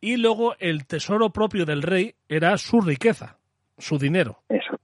[0.00, 3.38] Y luego el tesoro propio del rey era su riqueza,
[3.78, 4.42] su dinero,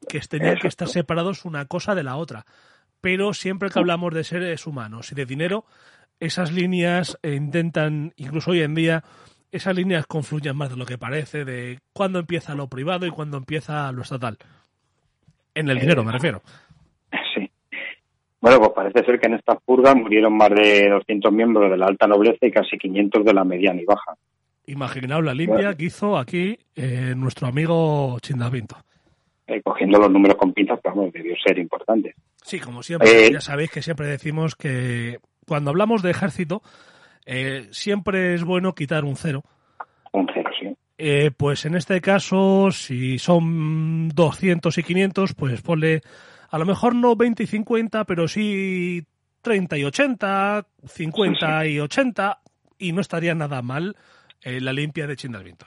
[0.08, 2.46] que tenían que estar separados una cosa de la otra.
[3.00, 5.66] Pero siempre que hablamos de seres humanos y de dinero,
[6.20, 9.04] esas líneas eh, intentan, incluso hoy en día,
[9.52, 13.36] esas líneas confluyen más de lo que parece, de cuándo empieza lo privado y cuándo
[13.36, 14.38] empieza lo estatal.
[15.54, 16.42] En el dinero, me refiero.
[18.44, 21.86] Bueno, pues parece ser que en estas purgas murieron más de 200 miembros de la
[21.86, 24.18] alta nobleza y casi 500 de la mediana y baja.
[24.66, 28.76] Imaginaos la limpia que hizo aquí eh, nuestro amigo Chindavinto.
[29.46, 32.16] Eh, cogiendo los números con pinzas, pero debió ser importante.
[32.42, 36.60] Sí, como siempre, eh, ya sabéis que siempre decimos que cuando hablamos de ejército,
[37.70, 39.42] siempre es bueno quitar un cero.
[40.12, 41.30] Un cero, sí.
[41.34, 46.02] pues en este caso, si son 200 y 500, pues ponle
[46.54, 49.02] a lo mejor no 20 y 50, pero sí
[49.42, 52.38] 30 y 80, 50 y 80,
[52.78, 53.96] y no estaría nada mal
[54.40, 55.66] eh, la limpia de Chindalviento.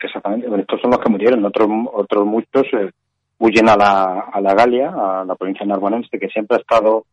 [0.00, 2.90] Exactamente, estos son los que murieron, otros, otros muchos eh,
[3.38, 7.04] huyen a la, a la Galia, a la provincia narbonense, que siempre ha estado,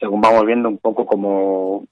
[0.00, 1.84] según vamos viendo, un poco como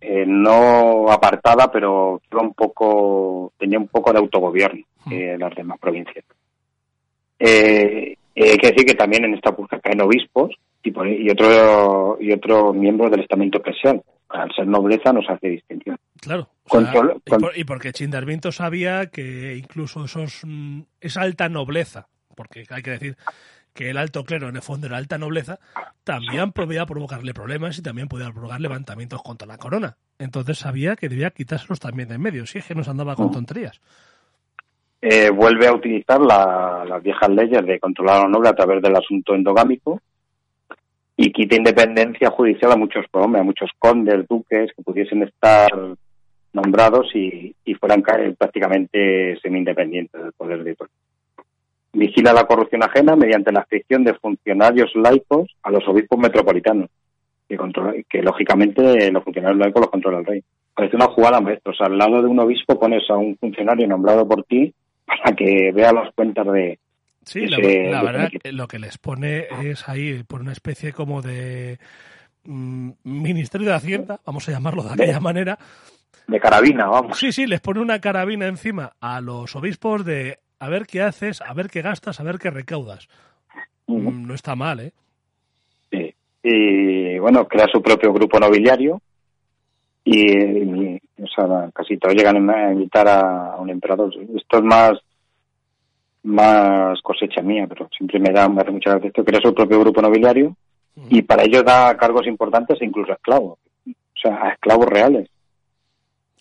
[0.00, 6.24] eh, no apartada, pero un poco, tenía un poco de autogobierno en las demás provincias.
[7.38, 10.50] Eh, hay que decir que también en esta purga caen obispos
[10.82, 14.02] y, y otro y otro miembro del estamento eclesial.
[14.28, 15.96] Al ser nobleza nos hace distinción.
[16.20, 16.48] Claro.
[17.56, 23.16] y, porque Chindarvinto sabía que incluso esos, mm, esa alta nobleza, porque hay que decir
[23.74, 25.58] que el alto clero en el fondo era alta nobleza,
[26.04, 29.96] también podía provocarle problemas y también podía provocar levantamientos contra la corona.
[30.18, 33.28] Entonces sabía que debía quitárselos también de en medio, si es que nos andaba con
[33.28, 33.32] mm.
[33.32, 33.80] tonterías.
[35.02, 38.94] Eh, vuelve a utilizar las viejas leyes de controlar a los nobles a través del
[38.94, 40.00] asunto endogámico
[41.16, 45.70] y quita independencia judicial a muchos hombres, a muchos condes, duques que pudiesen estar
[46.52, 50.76] nombrados y, fueran prácticamente semi-independientes del poder de.
[51.94, 56.90] Vigila la corrupción ajena mediante la adscripción de funcionarios laicos a los obispos metropolitanos,
[57.48, 60.44] que, controla, que lógicamente los funcionarios laicos los controla el rey.
[60.74, 61.72] Parece una jugada maestra.
[61.80, 64.74] al lado de un obispo pones a un funcionario nombrado por ti
[65.18, 66.78] para que vea las cuentas de...
[67.22, 71.78] Sí, la, verdad lo que les pone es ahí por una especie como de
[72.44, 75.58] mm, Ministerio de Hacienda, vamos a llamarlo de aquella manera.
[76.26, 77.18] De carabina, vamos.
[77.18, 81.42] Sí, sí, les pone una carabina encima a los obispos de a ver qué haces,
[81.42, 83.08] a ver qué gastas, a ver qué recaudas.
[83.86, 84.92] Mm, no está mal, ¿eh?
[85.90, 86.14] Sí.
[86.42, 89.02] Y bueno, crea su propio grupo nobiliario
[90.04, 94.12] y, o sea, casi todos llegan a invitar a, un emperador.
[94.36, 94.92] Esto es más
[96.22, 99.80] más cosecha mía, pero siempre me da, me hace mucha gracia esto, crea su propio
[99.80, 100.54] grupo nobiliario
[101.08, 105.30] y para ello da cargos importantes e incluso a esclavos, o sea, a esclavos reales.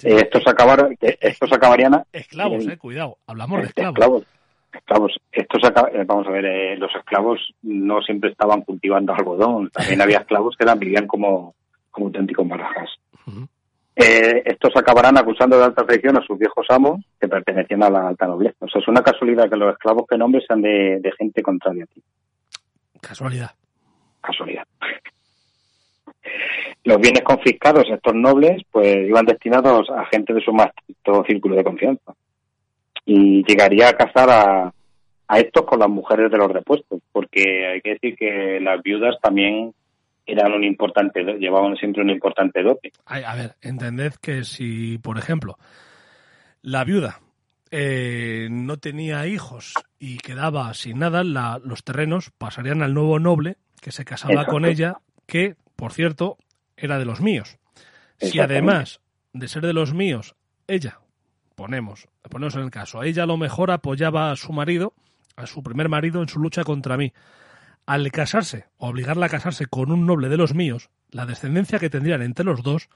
[0.03, 4.25] Eh, estos, acabaron, estos acabarían a, Esclavos, eh, cuidado, hablamos de esclavos.
[4.73, 5.19] esclavos.
[5.31, 10.55] Estos, eh, vamos a ver, los esclavos no siempre estaban cultivando algodón, también había esclavos
[10.57, 11.55] que eran, vivían como,
[11.91, 12.89] como auténticos barajas.
[13.95, 18.07] Eh, estos acabarán acusando de alta traición a sus viejos amos que pertenecían a la
[18.07, 18.55] alta nobleza.
[18.61, 21.87] O sea, es una casualidad que los esclavos que nombres sean de, gente contraria a
[21.87, 22.01] ti.
[23.01, 23.51] Casualidad.
[24.21, 24.63] Casualidad.
[26.85, 31.23] Los bienes confiscados a estos nobles pues iban destinados a gente de su más estricto
[31.27, 32.13] círculo de confianza.
[33.05, 34.73] Y llegaría a cazar a,
[35.27, 39.15] a estos con las mujeres de los repuestos, porque hay que decir que las viudas
[39.21, 39.73] también
[40.31, 42.91] eran un importante, llevaban siempre un importante dote.
[43.05, 45.57] A ver, entended que si, por ejemplo,
[46.61, 47.19] la viuda
[47.71, 53.91] eh, no tenía hijos y quedaba sin nada, los terrenos pasarían al nuevo noble que
[53.91, 56.37] se casaba con ella, que, por cierto,
[56.75, 57.57] era de los míos.
[58.17, 59.01] Si además
[59.33, 60.35] de ser de los míos,
[60.67, 60.99] ella,
[61.55, 64.93] ponemos, ponemos en el caso, ella a lo mejor apoyaba a su marido,
[65.35, 67.13] a su primer marido, en su lucha contra mí.
[67.89, 72.21] Al casarse, obligarla a casarse con un noble de los míos, la descendencia que tendrían
[72.21, 72.87] entre los dos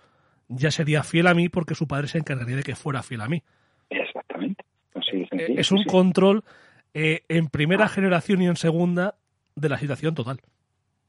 [0.49, 3.27] ya sería fiel a mí porque su padre se encargaría de que fuera fiel a
[3.27, 3.41] mí.
[3.89, 4.63] Exactamente.
[5.11, 6.43] Eh, es un control
[6.93, 9.15] eh, en primera generación y en segunda
[9.55, 10.37] de la situación total.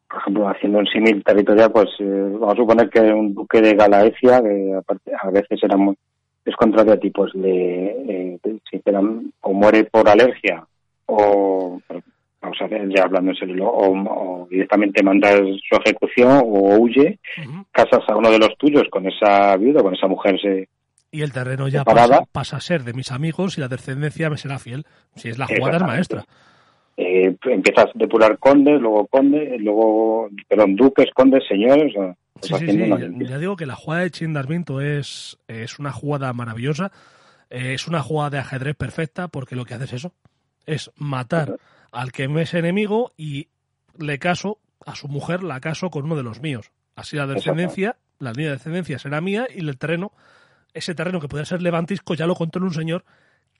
[0.08, 3.74] Por ejemplo, haciendo un símil territorial, pues eh, vamos a suponer que un duque de
[3.74, 5.94] Galaecia, que aparte, a veces era muy,
[6.42, 8.82] es contrario a ti, pues le, si
[9.42, 10.64] o muere por alergia
[11.04, 11.82] o
[12.44, 17.18] vamos a ya hablando en serio, o, directamente mandas su ejecución o huye,
[17.72, 20.68] casas a uno de los tuyos con esa viuda, con esa mujer se,
[21.14, 24.36] y el terreno ya pasa, pasa, a ser de mis amigos y la descendencia me
[24.36, 24.84] será fiel.
[25.14, 26.24] Si es la jugada es maestra.
[26.96, 31.92] Eh, empiezas a depurar condes, luego condes, luego, perdón, duques, condes, señores.
[32.40, 32.90] Sí, sí, sí.
[33.28, 36.90] Ya, digo que la jugada de Chindarminto es, es una jugada maravillosa,
[37.48, 40.12] eh, es una jugada de ajedrez perfecta porque lo que hace es eso,
[40.66, 41.58] es matar
[41.94, 43.48] al que me es enemigo y
[43.98, 46.72] le caso a su mujer, la caso con uno de los míos.
[46.96, 50.12] Así la descendencia, la línea de descendencia será mía y el terreno
[50.74, 53.04] ese terreno que puede ser levantisco ya lo controla un señor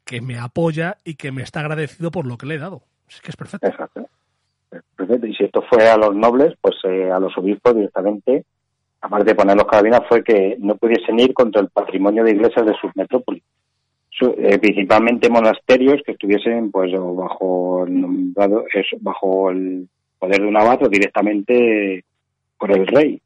[0.04, 2.82] que me apoya y que me está agradecido por lo que le he dado.
[3.08, 3.66] Es que es perfecto.
[3.66, 4.06] Exacto.
[4.96, 5.26] Perfecto.
[5.26, 8.44] Y si esto fue a los nobles, pues eh, a los obispos directamente,
[9.00, 12.66] aparte de poner los carabinas, fue que no pudiesen ir contra el patrimonio de iglesias
[12.66, 13.44] de sus metrópolis.
[14.20, 18.32] Eh, principalmente monasterios que estuviesen pues bajo el
[19.00, 19.88] bajo el
[20.20, 22.04] poder de un abad o directamente
[22.56, 23.20] por el rey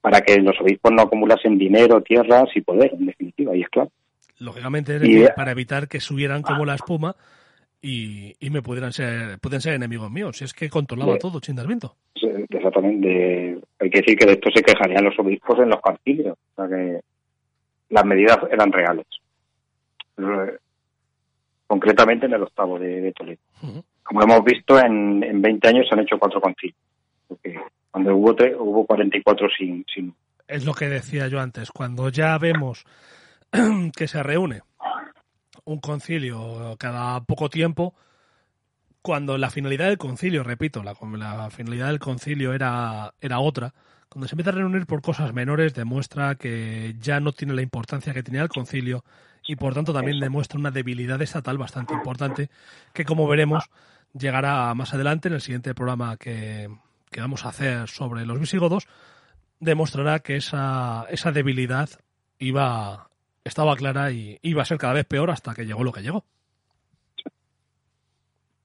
[0.00, 3.90] para que los obispos no acumulasen dinero, tierras y poder, en definitiva, y es claro.
[4.38, 4.98] Lógicamente,
[5.34, 7.14] para evitar que subieran como la espuma
[7.82, 11.96] y, me pudieran ser, pueden ser enemigos míos, si es que controlaba todo Chindalmiento.
[12.14, 16.54] Exactamente, hay que decir que de esto se quejarían los obispos en los concilios, o
[16.56, 17.00] sea que
[17.90, 19.06] las medidas eran reales.
[21.66, 23.40] Concretamente en el octavo de, Toledo.
[24.02, 26.78] Como hemos visto, en, en 20 años se han hecho cuatro concilios.
[27.90, 30.14] Cuando hubo, hubo 44 sin, sin...
[30.46, 31.70] Es lo que decía yo antes.
[31.70, 32.84] Cuando ya vemos
[33.96, 34.62] que se reúne
[35.64, 37.94] un concilio cada poco tiempo,
[39.02, 43.74] cuando la finalidad del concilio, repito, la, la, finalidad del concilio era, era otra,
[44.08, 48.14] cuando se empieza a reunir por cosas menores demuestra que ya no tiene la importancia
[48.14, 49.04] que tenía el concilio
[49.48, 52.50] y por tanto también demuestra una debilidad estatal bastante importante
[52.92, 53.70] que como veremos
[54.12, 56.68] llegará más adelante en el siguiente programa que,
[57.10, 58.86] que vamos a hacer sobre los visigodos
[59.58, 61.88] demostrará que esa, esa debilidad
[62.38, 63.08] iba
[63.42, 66.24] estaba clara y iba a ser cada vez peor hasta que llegó lo que llegó.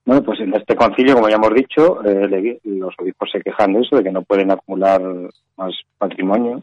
[0.04, 3.80] Bueno, pues en este concilio, como ya hemos dicho, eh, los obispos se quejan de
[3.80, 5.00] eso, de que no pueden acumular
[5.56, 6.62] más patrimonio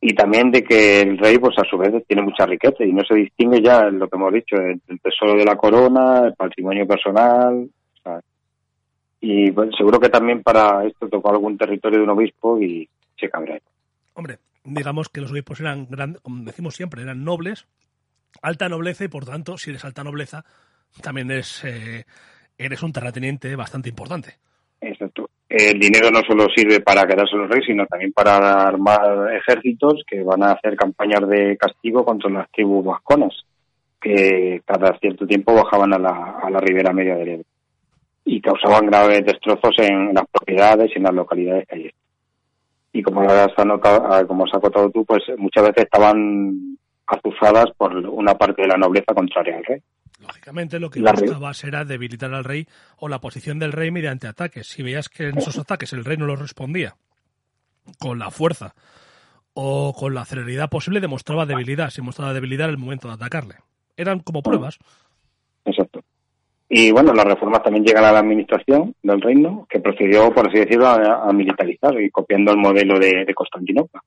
[0.00, 3.04] y también de que el rey, pues a su vez, tiene mucha riqueza y no
[3.04, 6.86] se distingue ya lo que hemos dicho, el, el tesoro de la corona, el patrimonio
[6.86, 7.68] personal,
[9.20, 13.28] y bueno, seguro que también para esto tocó algún territorio de un obispo y se
[13.28, 13.60] cabrea.
[14.14, 17.66] Hombre, digamos que los obispos eran grandes, como decimos siempre, eran nobles,
[18.40, 20.44] alta nobleza y por tanto, si eres alta nobleza,
[21.02, 22.06] también eres, eh,
[22.56, 24.38] eres un terrateniente bastante importante.
[24.80, 25.29] Exacto.
[25.50, 30.22] El dinero no solo sirve para quedarse los reyes, sino también para armar ejércitos que
[30.22, 33.34] van a hacer campañas de castigo contra las tribus vasconas,
[34.00, 37.44] que cada cierto tiempo bajaban a la, a la ribera media del Ebro
[38.24, 41.90] y causaban graves destrozos en las propiedades y en las localidades que hay.
[42.92, 48.34] Y como has ah, como has acotado tú, pues muchas veces estaban acusadas por una
[48.34, 49.80] parte de la nobleza contraria al rey.
[50.20, 52.66] Lógicamente lo que buscaba era debilitar al rey
[52.98, 54.66] o la posición del rey mediante ataques.
[54.68, 56.96] Si veías que en esos ataques el rey no los respondía
[57.98, 58.74] con la fuerza
[59.54, 61.90] o con la celeridad posible, demostraba debilidad.
[61.90, 63.56] Si mostraba debilidad en el momento de atacarle.
[63.96, 64.78] Eran como pruebas.
[65.64, 66.02] Exacto.
[66.72, 70.60] Y bueno, las reformas también llegan a la administración del reino, que procedió, por así
[70.60, 74.00] decirlo, a, militarizar y copiando el modelo de, Constantinopla.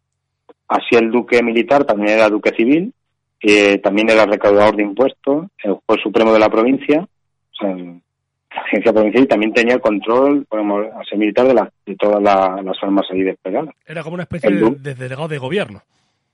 [0.69, 2.93] Así el duque militar también era duque civil,
[3.43, 8.61] que también era recaudador de impuestos, el juez supremo de la provincia, o sea, la
[8.61, 13.05] agencia provincial, y también tenía el control, podemos ser militar de, de todas las armas
[13.11, 13.75] ahí desplegadas.
[13.85, 15.81] Era como una especie de, delegado de gobierno.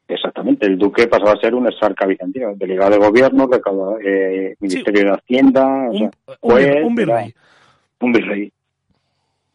[0.08, 3.50] Exactamente, el duque pasaba a ser un exarca bizantino, delegado de gobierno,
[4.06, 7.34] eh, ministerio de Hacienda, un, juez, un, virrey.
[8.02, 8.54] Un virrey.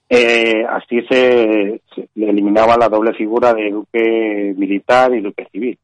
[0.08, 1.80] Eh, así se,
[2.16, 5.78] eliminaba la doble figura de duque militar y duque civil.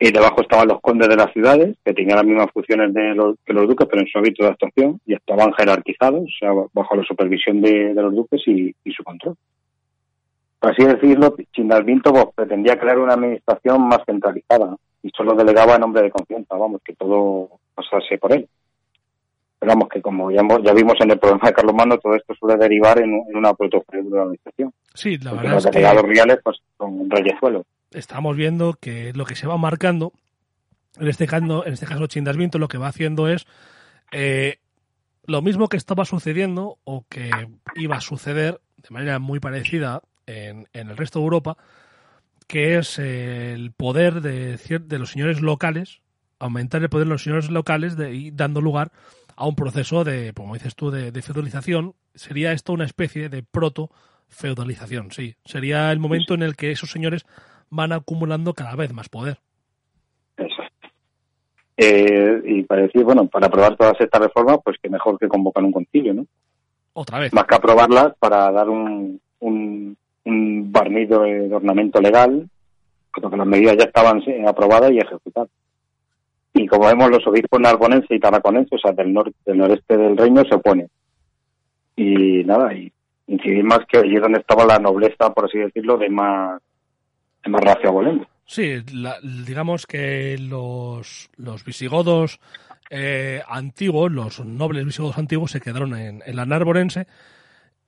[0.00, 3.36] Y debajo estaban los condes de las ciudades, que tenían las mismas funciones de los,
[3.44, 6.94] que los duques, pero en su hábito de actuación, y estaban jerarquizados, o sea, bajo
[6.94, 9.36] la supervisión de, los duques y su control
[10.58, 15.82] por así decirlo, Chindalvinto pues, pretendía crear una administración más centralizada y solo delegaba en
[15.82, 18.48] nombre de confianza, vamos, que todo pasase por él.
[19.60, 22.34] Pero vamos, que como ya, ya vimos en el programa de Carlos Mano, todo esto
[22.34, 24.72] suele derivar en, una protofeud de la administración.
[24.94, 27.64] Sí, la verdad los es delegados reales pues, son reyesuelos.
[27.92, 30.12] Estamos viendo que lo que se va marcando,
[30.98, 33.46] en este caso, en este caso Chindalvinto lo que va haciendo es
[34.12, 34.58] eh,
[35.24, 37.30] lo mismo que estaba sucediendo o que
[37.76, 41.56] iba a suceder de manera muy parecida en, el resto de Europa,
[42.46, 46.00] que es el poder de, de los señores locales,
[46.38, 48.92] aumentar el poder de los señores locales de, y dando lugar
[49.38, 51.94] a un proceso de, como dices tú, de, feudalización.
[52.14, 55.36] Sería esto una especie de proto-feudalización, sí.
[55.44, 57.24] Sería el momento en el que esos señores
[57.70, 59.38] van acumulando cada vez más poder.
[60.36, 60.88] Exacto.
[61.76, 65.62] Eh, y para decir, bueno, para aprobar todas estas reformas, pues que mejor que convocar
[65.62, 66.26] un concilio, ¿no?
[66.92, 67.32] Otra vez.
[67.32, 72.48] Más que aprobarlas para dar un, un barniz de ornamento legal,
[73.12, 75.50] porque las medidas ya estaban aprobadas y ejecutadas.
[76.54, 80.16] Y como vemos, los obispos narbonenses y tarraconenses, o sea, del, norte, del noreste del
[80.16, 80.88] reino, se oponen.
[81.96, 82.92] Y nada, y
[83.26, 86.60] incidir más que allí donde estaba la nobleza, por así decirlo, de más,
[87.44, 88.26] de más.
[88.46, 88.82] Sí,
[89.22, 92.40] digamos que los, los visigodos
[92.90, 97.06] eh, antiguos, los nobles visigodos antiguos, se quedaron en, en la narbonense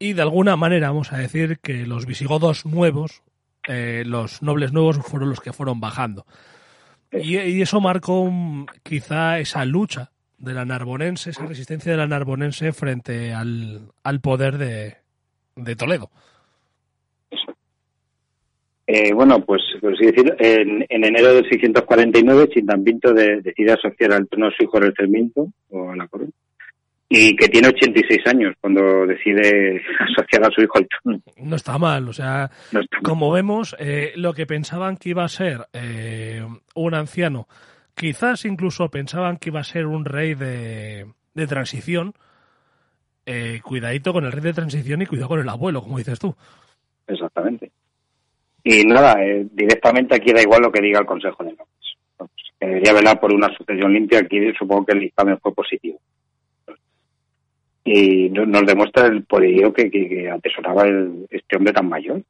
[0.03, 3.23] y de alguna manera vamos a decir que los visigodos nuevos,
[3.69, 6.27] eh, los nobles nuevos fueron los que fueron bajando.
[7.13, 8.33] Y, eso marcó
[8.83, 15.77] quizá esa lucha de la narbonense, esa resistencia de la narbonense frente al, poder de,
[15.77, 16.11] Toledo.
[18.93, 24.49] Eh, bueno, pues por así decir, en, enero de 649 Chindambinto decide asociar al trono
[24.49, 26.33] a su hijo el Sarmiento, o a la corona,
[27.09, 31.21] y que tiene 86 años cuando decide asociar a su hijo al trono.
[31.37, 32.51] No está mal, o sea,
[33.05, 36.45] como vemos, eh, lo que pensaban que iba a ser eh,
[36.75, 37.47] un anciano,
[37.95, 42.15] quizás incluso pensaban que iba a ser un rey de, de transición,
[43.25, 46.35] eh, cuidadito con el rey de transición y cuidado con el abuelo, como dices tú.
[47.07, 47.71] Exactamente.
[48.63, 49.17] Y nada,
[49.53, 52.31] directamente aquí da igual lo que diga el Consejo de Nobles.
[52.61, 55.99] Debería velar por una sucesión limpia, aquí supongo que el dictamen fue positivo
[57.85, 60.85] y nos demuestra el poderío que, atesoraba
[61.31, 62.23] este hombre tan mayor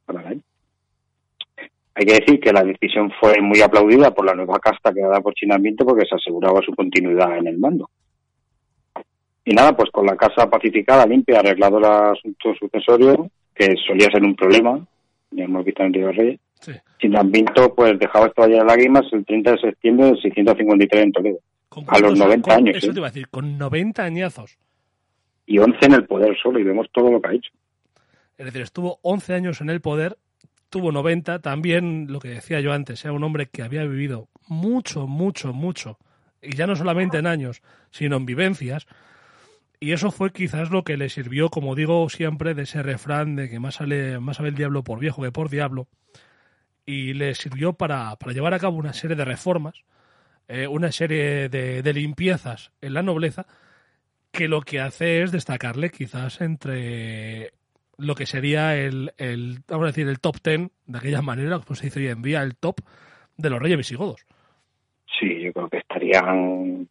[1.94, 5.34] Hay que decir que la decisión fue muy aplaudida por la nueva casta creada por
[5.34, 7.90] Chinamiento porque se aseguraba su continuidad en el mando.
[9.44, 14.22] Y nada, pues con la casa pacificada, limpia, arreglado el asunto sucesorio, que solía ser
[14.22, 14.78] un problema,
[15.30, 16.72] ya hemos visto en el Río Reyes, sí.
[17.76, 21.38] pues dejaba esto allá de lágrimas el 30 de septiembre del 653 en Toledo.
[21.86, 22.76] A los 90 años.
[22.76, 24.58] Eso te iba a decir, con 90 añazos
[25.50, 27.50] y 11 en el poder solo y vemos todo lo que ha hecho.
[28.38, 30.16] Es decir, estuvo 11 años en el poder,
[30.68, 35.08] tuvo 90, también lo que decía yo antes, era un hombre que había vivido mucho,
[35.08, 35.98] mucho, mucho,
[36.40, 38.86] y ya no solamente en años, sino en vivencias,
[39.80, 43.48] y eso fue quizás lo que le sirvió, como digo siempre, de ese refrán de
[43.48, 45.88] que más sale, más sabe el diablo por viejo que por diablo,
[46.84, 49.84] y le sirvió para, para llevar a cabo una serie de reformas,
[50.48, 53.46] eh, una serie de, limpiezas en la nobleza,
[54.30, 57.52] que lo que hace es destacarle quizás entre
[57.96, 61.74] lo que sería el, el vamos a decir, el top ten, de aquella manera, como
[61.74, 62.80] se dice hoy en día, el top
[63.38, 64.26] de los reyes visigodos.
[65.18, 66.88] Sí, yo creo que estarían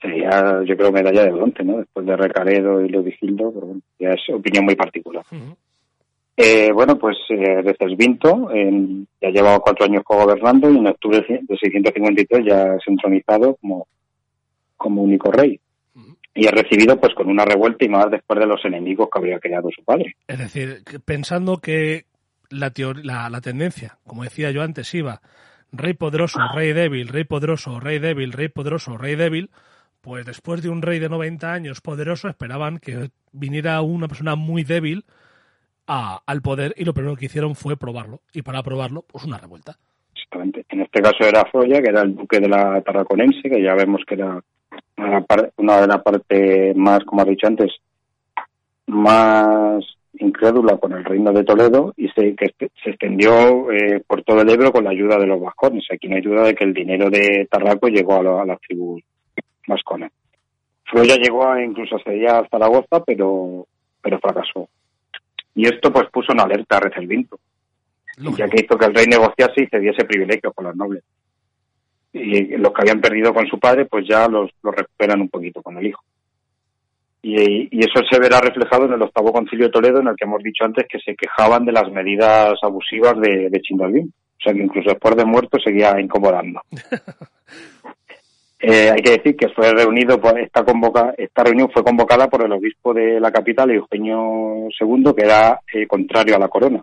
[0.00, 1.78] sería, yo creo, medalla de bronce, ¿no?
[1.78, 5.24] Después de Recaredo y Leovigildo, pero bueno, ya es opinión muy particular.
[6.36, 8.50] eh, bueno, pues eh, Recesvinto
[9.20, 13.86] ya llevaba cuatro años gobernando y en octubre de 653 ya es entronizado como,
[14.76, 15.60] como único rey
[16.34, 19.40] y ha recibido pues con una revuelta y más después de los enemigos que había
[19.40, 20.14] creado su padre.
[20.28, 22.04] Es decir, pensando que
[22.48, 22.72] la,
[23.02, 25.20] la, la tendencia, como decía yo antes, iba
[25.72, 29.50] rey poderoso, rey débil, rey poderoso, rey débil, rey poderoso, rey débil,
[30.00, 34.64] pues después de un rey de 90 años poderoso esperaban que viniera una persona muy
[34.64, 35.04] débil
[35.86, 38.20] a, al poder y lo primero que hicieron fue probarlo.
[38.32, 39.76] Y para probarlo, pues una revuelta.
[40.14, 40.64] Exactamente.
[40.68, 44.02] En este caso era Foya, que era el duque de la Tarraconense, que ya vemos
[44.06, 44.40] que era
[45.56, 47.72] una, de las partes más, como has dicho antes,
[48.86, 49.84] más
[50.18, 54.50] incrédula con el reino de Toledo y se, que se extendió eh, por todo el
[54.50, 55.84] Ebro con la ayuda de los vascones.
[55.90, 59.02] Aquí no hay duda de que el dinero de Tarraco llegó a, las tribus
[59.70, 60.12] vascones.
[60.92, 63.66] ya llegó incluso a sería a Zaragoza, pero,
[64.02, 64.68] pero fracasó.
[65.54, 67.38] Y esto pues puso una alerta a Recelvinto,
[68.36, 71.02] ya que hizo que el rey negociase y cediese privilegios con los nobles.
[72.12, 75.62] Y los que habían perdido con su padre, pues ya los, los recuperan un poquito
[75.62, 76.02] con el hijo.
[77.22, 80.42] Y, eso se verá reflejado en el octavo concilio de Toledo, en el que hemos
[80.42, 83.60] dicho antes que se quejaban de las medidas abusivas de, de.
[84.40, 86.62] O sea que incluso después de muerto seguía incomodando.
[88.62, 92.52] Eh, hay que decir que fue reunido, esta, convoca, esta reunión fue convocada por el
[92.52, 96.82] obispo de la capital, Eugenio II, que era eh, contrario a la corona.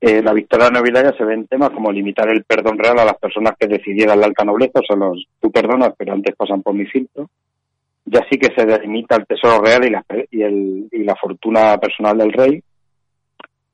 [0.00, 3.18] Eh, la victoria nobiliaria se ve en temas como limitar el perdón real a las
[3.18, 6.74] personas que decidieran la alta nobleza, o sea, los, tú perdonas, pero antes pasan por
[6.74, 7.28] mi filtro
[8.10, 11.78] ya sí que se delimita el tesoro real y la, y, el, y la fortuna
[11.78, 12.62] personal del rey,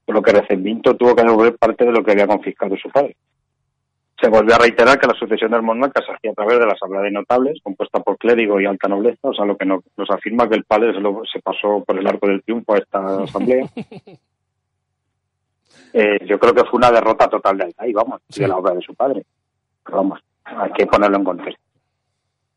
[0.04, 3.16] por lo que Recendinto tuvo que devolver parte de lo que había confiscado su padre.
[4.20, 6.72] Se volvió a reiterar que la sucesión del monarca se hacía a través de la
[6.72, 10.48] asamblea de notables, compuesta por clérigo y alta nobleza, o sea, lo que nos, afirma
[10.48, 11.00] que el padre se,
[11.32, 13.66] se, pasó por el arco del triunfo a esta asamblea.
[15.92, 18.82] Eh, yo creo que fue una derrota total del rey, vamos, de la obra de
[18.82, 19.24] su padre.
[19.84, 21.62] Pero vamos, hay que ponerlo en contexto.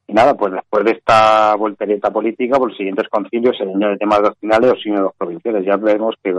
[0.08, 4.24] Y nada, pues después de esta voltereta política, por los siguientes concilios, el de temas
[4.24, 5.66] doctrinales o sínodos provinciales.
[5.66, 6.34] Ya vemos que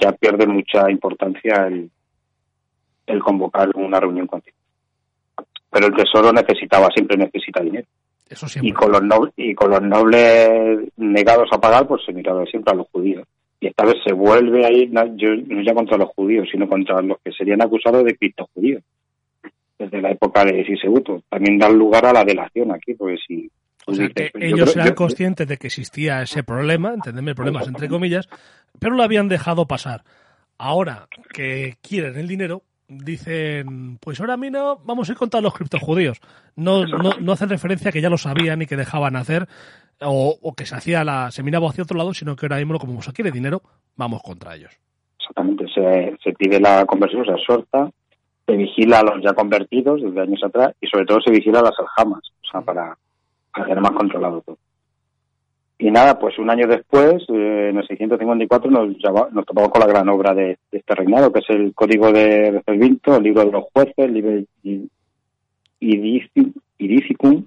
[0.00, 1.90] ya pierde mucha importancia el,
[3.08, 4.58] el convocar una reunión continua.
[5.70, 7.86] Pero el tesoro necesitaba, siempre necesita dinero.
[8.28, 8.70] Eso siempre.
[8.70, 12.72] Y con los nobles, y con los nobles negados a pagar, pues se miraba siempre
[12.72, 13.26] a los judíos.
[13.60, 15.02] Y esta vez se vuelve a ir, no
[15.62, 18.16] ya contra los judíos, sino contra los que serían acusados de
[18.54, 18.82] judíos
[19.78, 21.22] desde la época de Sisebuto.
[21.28, 23.50] También da lugar a la delación aquí, porque si...
[23.86, 28.28] O sea, que ellos eran conscientes de que existía ese problema, entendeme problemas entre comillas,
[28.78, 30.04] pero lo habían dejado pasar.
[30.58, 35.40] Ahora que quieren el dinero, dicen, pues ahora a mí no, vamos a ir contra
[35.40, 36.20] los criptojudíos.
[36.56, 39.46] No, no, no hacen referencia a que ya lo sabían y que dejaban hacer,
[40.00, 43.02] o, que se hacía la, se miraba hacia otro lado, sino que ahora mismo, como
[43.02, 43.62] se quiere dinero,
[43.96, 44.72] vamos contra ellos.
[45.18, 47.90] Exactamente, se, se pide la conversión, se exhorta,
[48.46, 51.64] se vigila a los ya convertidos desde años atrás y sobre todo se vigila a
[51.64, 52.96] las aljamas, o sea, para,
[53.52, 54.58] hacer más controlado todo.
[55.80, 58.88] Y nada, pues un año después, eh, en el 654, nos,
[59.32, 63.16] nos topamos con la gran obra de, este reinado, que es el Código de Reservinto,
[63.16, 64.44] el libro de los jueces, Liber
[65.80, 67.46] Idicicum,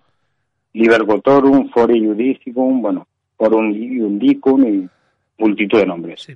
[0.73, 3.05] Liber Gotorum, Fori Judicicum, bueno,
[3.35, 4.89] Forum Iudicum y
[5.37, 6.21] multitud de nombres.
[6.21, 6.33] Sí.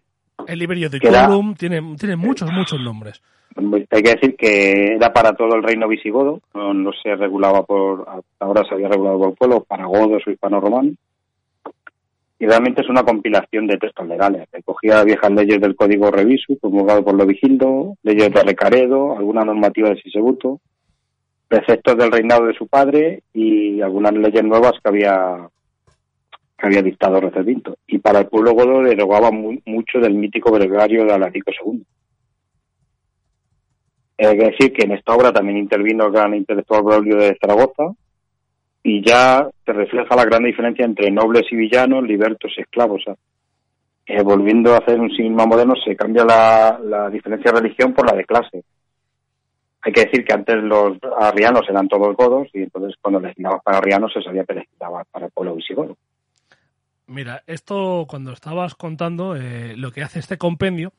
[0.48, 3.22] El Liber Iudicum tiene, tiene muchos, muchos nombres.
[3.56, 8.46] Hay que decir que era para todo el reino visigodo, no, se regulaba por, hasta
[8.46, 10.96] ahora se había regulado por pueblo, para godos o hispano-romanos.
[12.38, 14.48] Y realmente es una compilación de textos legales.
[14.52, 20.02] Recogía viejas leyes del Código Revisu, promulgado por Lovigildo, leyes de Recaredo, alguna normativa de
[20.02, 20.60] Sisebuto,
[21.48, 25.50] preceptos del reinado de su padre y algunas leyes nuevas que había
[26.58, 27.78] que había dictado Recedinto.
[27.88, 31.86] Y para el pueblo godo derogaba mucho del mítico breviario de Alarico II.
[34.18, 37.94] Que decir que en esta obra también intervino el gran intelectual Braulio de Zaragoza
[38.88, 43.04] y ya se refleja la gran diferencia entre nobles y villanos, libertos y esclavos.
[44.06, 48.16] Eh, volviendo a hacer un signo moderno, se cambia la, diferencia de religión por la
[48.16, 48.64] de clase.
[49.82, 53.80] Hay que decir que antes los arrianos eran todos godos y entonces cuando legislabas para
[53.80, 55.98] arrianos se sabía que legislaba para el pueblo visigodo.
[57.08, 60.94] Mira, esto cuando estabas contando eh, lo que hace este compendio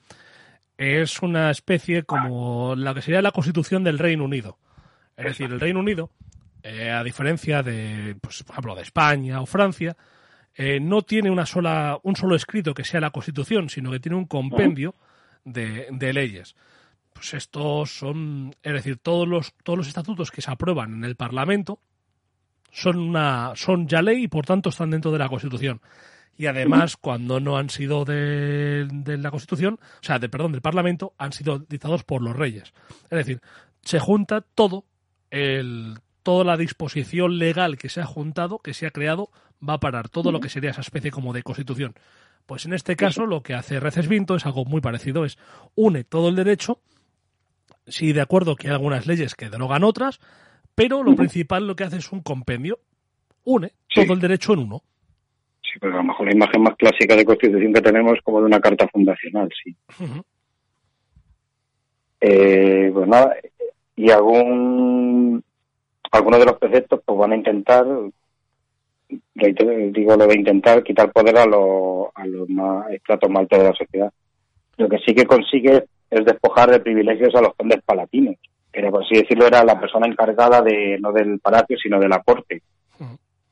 [0.77, 4.59] es una especie como la que sería la constitución del Reino Unido.
[5.17, 6.11] Es decir, el Reino Unido,
[6.69, 9.97] eh, a diferencia de, pues, por ejemplo, de España o Francia,
[10.53, 14.17] eh, no tiene una sola, un solo escrito que sea la constitución, sino que tiene
[14.17, 14.95] un compendio
[15.45, 16.57] de, leyes.
[17.13, 21.15] Pues estos son, es decir, todos los, todos los estatutos que se aprueban en el
[21.15, 21.79] Parlamento
[22.73, 25.81] son, una, son ya ley y por tanto están dentro de la Constitución
[26.37, 28.89] y además cuando no han sido de,
[29.19, 32.75] la Constitución, o sea, de perdón, del Parlamento, han sido dictados por los reyes.
[33.05, 33.41] Es decir,
[33.83, 34.85] se junta todo
[35.31, 39.31] el toda la disposición legal que se ha juntado, que se ha creado,
[39.67, 40.09] va a parar.
[40.09, 41.95] Todo lo que sería esa especie como de constitución.
[42.47, 45.39] Pues en este caso lo que hace Recesvinto es algo muy parecido, es
[45.77, 46.81] une todo el derecho,
[47.87, 50.19] sí de acuerdo que hay algunas leyes que derogan otras,
[50.75, 52.81] pero lo principal lo que hace es un compendio,
[53.45, 54.83] une todo el derecho en uno.
[55.63, 58.41] Sí, pero a lo mejor la imagen más clásica de constitución que tenemos es como
[58.41, 59.77] de una carta fundacional, sí.
[62.21, 63.33] eh, pues nada,
[63.95, 65.45] y algún
[66.17, 67.87] algunos de los preceptos pues van a intentar
[69.35, 73.73] digo lo de intentar quitar poder a, los a los más estratos más de la
[73.73, 74.13] sociedad.
[74.77, 78.37] Lo que sí que consigue es despojar de privilegios a los condes palatinos,
[78.73, 82.23] que por así decirlo era la persona encargada de no del palacio sino de la
[82.23, 82.63] corte,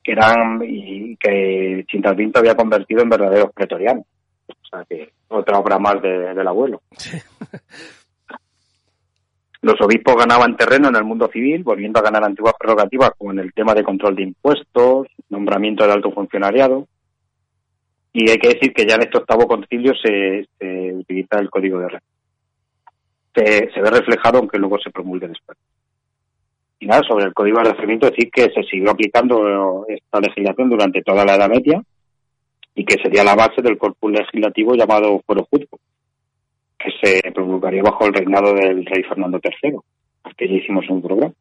[0.03, 4.05] que eran y que Chintalpinto había convertido en verdaderos pretorianos.
[4.47, 6.81] O sea que otra obra más del abuelo.
[9.65, 13.39] Los obispos ganaban terreno en el mundo civil, volviendo a ganar antiguas prerrogativas como en
[13.39, 16.87] el tema de control de impuestos, nombramiento de alto funcionariado.
[18.13, 20.47] Y hay que decir que ya en este octavo concilio se,
[20.93, 21.99] utiliza el código de red.
[23.33, 25.57] Se, ve reflejado aunque luego se promulgue después.
[26.79, 31.01] Y nada, sobre el código de regimiento, decir que se siguió aplicando esta legislación durante
[31.01, 31.81] toda la Edad Media
[32.75, 35.79] y que sería la base del corpus legislativo llamado Fuero Juzgo
[36.85, 39.77] que se promulgaría bajo el reinado del rey Fernando III,
[40.37, 41.33] que ya hicimos un programa.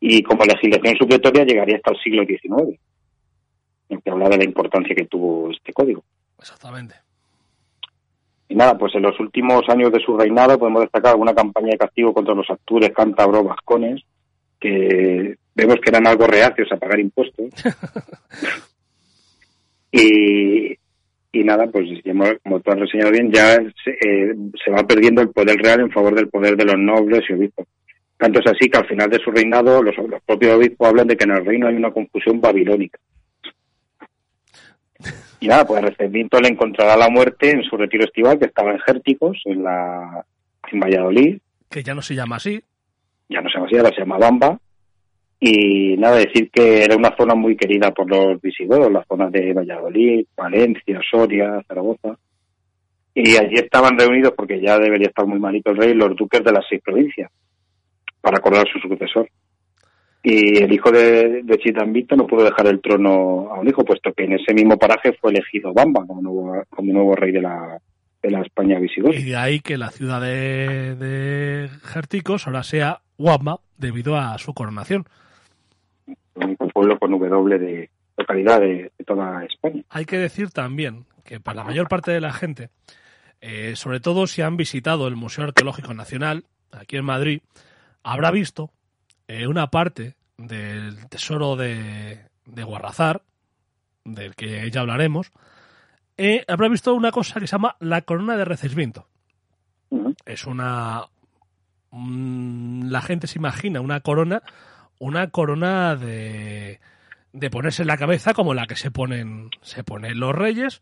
[0.00, 2.78] Y como legislación supletoria llegaría hasta el siglo XIX,
[3.88, 6.02] en que habla de la importancia que tuvo este código.
[6.38, 6.96] Exactamente.
[8.48, 11.78] Y nada, pues en los últimos años de su reinado podemos destacar alguna campaña de
[11.78, 14.02] castigo contra los actores cántabros vascones,
[14.58, 17.46] que vemos que eran algo reacios a pagar impuestos.
[19.92, 20.76] y,
[21.32, 21.88] y nada, pues
[22.42, 26.14] como tú has reseñado bien, ya eh, se, va perdiendo el poder real en favor
[26.14, 27.66] del poder de los nobles y obispos.
[28.18, 29.94] Tanto es así que al final de su reinado los,
[30.26, 32.98] propios obispos hablan de que en el reino hay una confusión babilónica.
[35.40, 38.78] Y nada, pues Recendimiento le encontrará la muerte en su retiro estival, que estaba en
[38.80, 40.24] Gérticos, en, la,
[40.70, 41.38] en Valladolid.
[41.68, 42.62] Que ya no se llama así.
[43.28, 44.60] Ya no se llama así, ahora se llama Bamba.
[45.44, 49.52] Y nada, decir que era una zona muy querida por los visigodos, la zona de
[49.52, 52.16] Valladolid, Valencia, Soria, Zaragoza.
[53.12, 56.52] Y allí estaban reunidos, porque ya debería estar muy malito el rey, los duques de
[56.52, 57.28] las seis provincias,
[58.20, 59.28] para acordar su sucesor.
[60.22, 64.12] Y el hijo de, de Chitambito no pudo dejar el trono a un hijo, puesto
[64.12, 67.80] que en ese mismo paraje fue elegido Bamba como nuevo, como nuevo rey de la,
[68.22, 69.16] de la España visigoda.
[69.16, 74.54] Y de ahí que la ciudad de, de Jerticos ahora sea Guamba, debido a su
[74.54, 75.04] coronación
[76.34, 79.82] un pueblo con W de localidad de, toda España.
[79.88, 82.70] Hay que decir también que para la mayor parte de la gente,
[83.40, 87.42] eh, sobre todo si han visitado el Museo Arqueológico Nacional, aquí en Madrid,
[88.02, 88.70] habrá visto
[89.28, 93.22] eh, una parte del tesoro de, de Guarrazar,
[94.04, 95.30] del que ya hablaremos,
[96.16, 99.08] eh, habrá visto una cosa que se llama la corona de Recesvinto.
[100.24, 101.02] Es una...
[101.92, 104.42] la gente se imagina una corona
[105.02, 106.78] una corona de,
[107.32, 110.80] de ponerse en la cabeza como la que se ponen, se ponen los reyes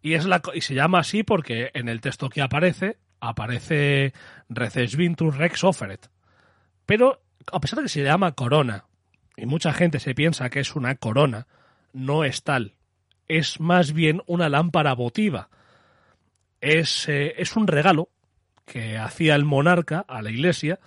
[0.00, 4.12] y, es la, y se llama así porque en el texto que aparece aparece
[4.48, 6.08] Recesvintus Rex Offeret.
[6.86, 7.20] Pero
[7.50, 8.84] a pesar de que se llama corona
[9.36, 11.48] y mucha gente se piensa que es una corona,
[11.92, 12.74] no es tal.
[13.26, 15.48] Es más bien una lámpara votiva.
[16.60, 18.08] Es, eh, es un regalo
[18.66, 20.78] que hacía el monarca a la iglesia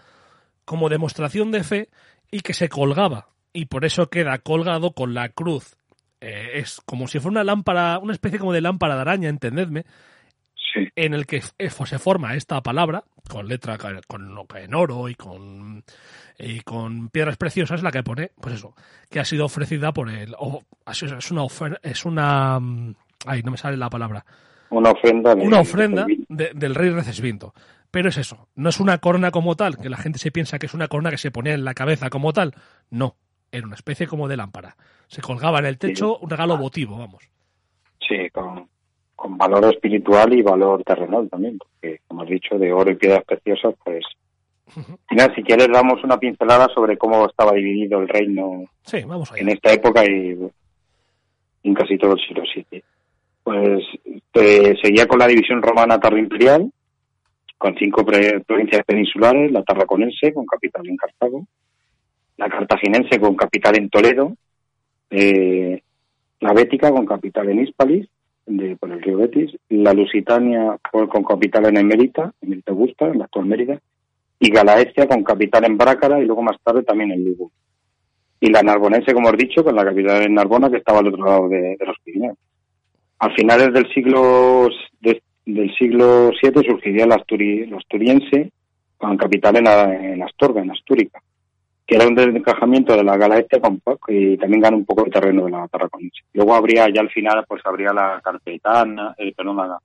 [0.63, 1.89] como demostración de fe
[2.31, 3.27] y que se colgaba.
[3.53, 5.75] Y por eso queda colgado con la cruz.
[6.21, 9.85] Eh, es como si fuera una lámpara, una especie como de lámpara de araña, entendedme,
[10.95, 13.77] en el que se forma esta palabra con letra
[14.07, 15.83] con en oro y con
[16.39, 18.73] y con piedras preciosas la que pone pues eso
[19.09, 21.45] que ha sido ofrecida por el o, es una
[21.83, 22.95] es una mm,
[23.25, 24.25] ay no me sale la palabra.
[24.69, 27.53] Una ofrenda una ofrenda del rey Recesvinto
[27.91, 30.65] pero es eso, no es una corona como tal, que la gente se piensa que
[30.65, 32.53] es una corona que se ponía en la cabeza como tal.
[32.89, 33.15] No,
[33.51, 34.77] era una especie como de lámpara.
[35.07, 37.29] Se colgaba en el techo un regalo votivo, vamos.
[37.99, 38.67] Sí, con,
[39.37, 43.75] valor espiritual y valor terrenal también, porque como has dicho, de oro y piedras preciosas,
[43.83, 44.03] pues...
[45.11, 49.49] Mira, si quieres damos una pincelada sobre cómo estaba dividido el reino sí, vamos en
[49.49, 50.37] esta época y
[51.63, 52.81] en casi todo el siglo VII.
[53.43, 53.83] Pues
[54.35, 56.71] eh, seguía con la división romana imperial
[57.61, 61.45] con cinco provincias peninsulares, la tarraconense con capital en Cartago,
[62.35, 64.35] la cartaginense con capital en Toledo,
[65.11, 65.79] eh,
[66.39, 68.07] la bética con capital en Hispalis,
[68.47, 73.25] de, por el río Betis, la lusitania con capital en Emerita, Emerita Augusta, en la
[73.25, 73.79] actual Mérida,
[74.39, 77.51] y Galaecia con capital en Brácara y luego más tarde también en Lugo.
[78.39, 81.09] Y la narbonense, como os he dicho, con la capital en Narbona, que estaba al
[81.09, 82.39] otro lado de, los Pirineos.
[83.19, 84.67] Al finales del siglo
[84.99, 85.21] de,
[85.53, 88.51] del siglo VII surgiría el, asturiense
[88.97, 91.21] con capital en, en Astorga, en Astúrica,
[91.85, 93.59] que era un desencajamiento de la Galaecia
[94.07, 96.21] y también gana un poco de terreno de la Tarraconense.
[96.33, 99.79] Luego habría, ya al final, pues habría la Carpetana, eh, perdón, la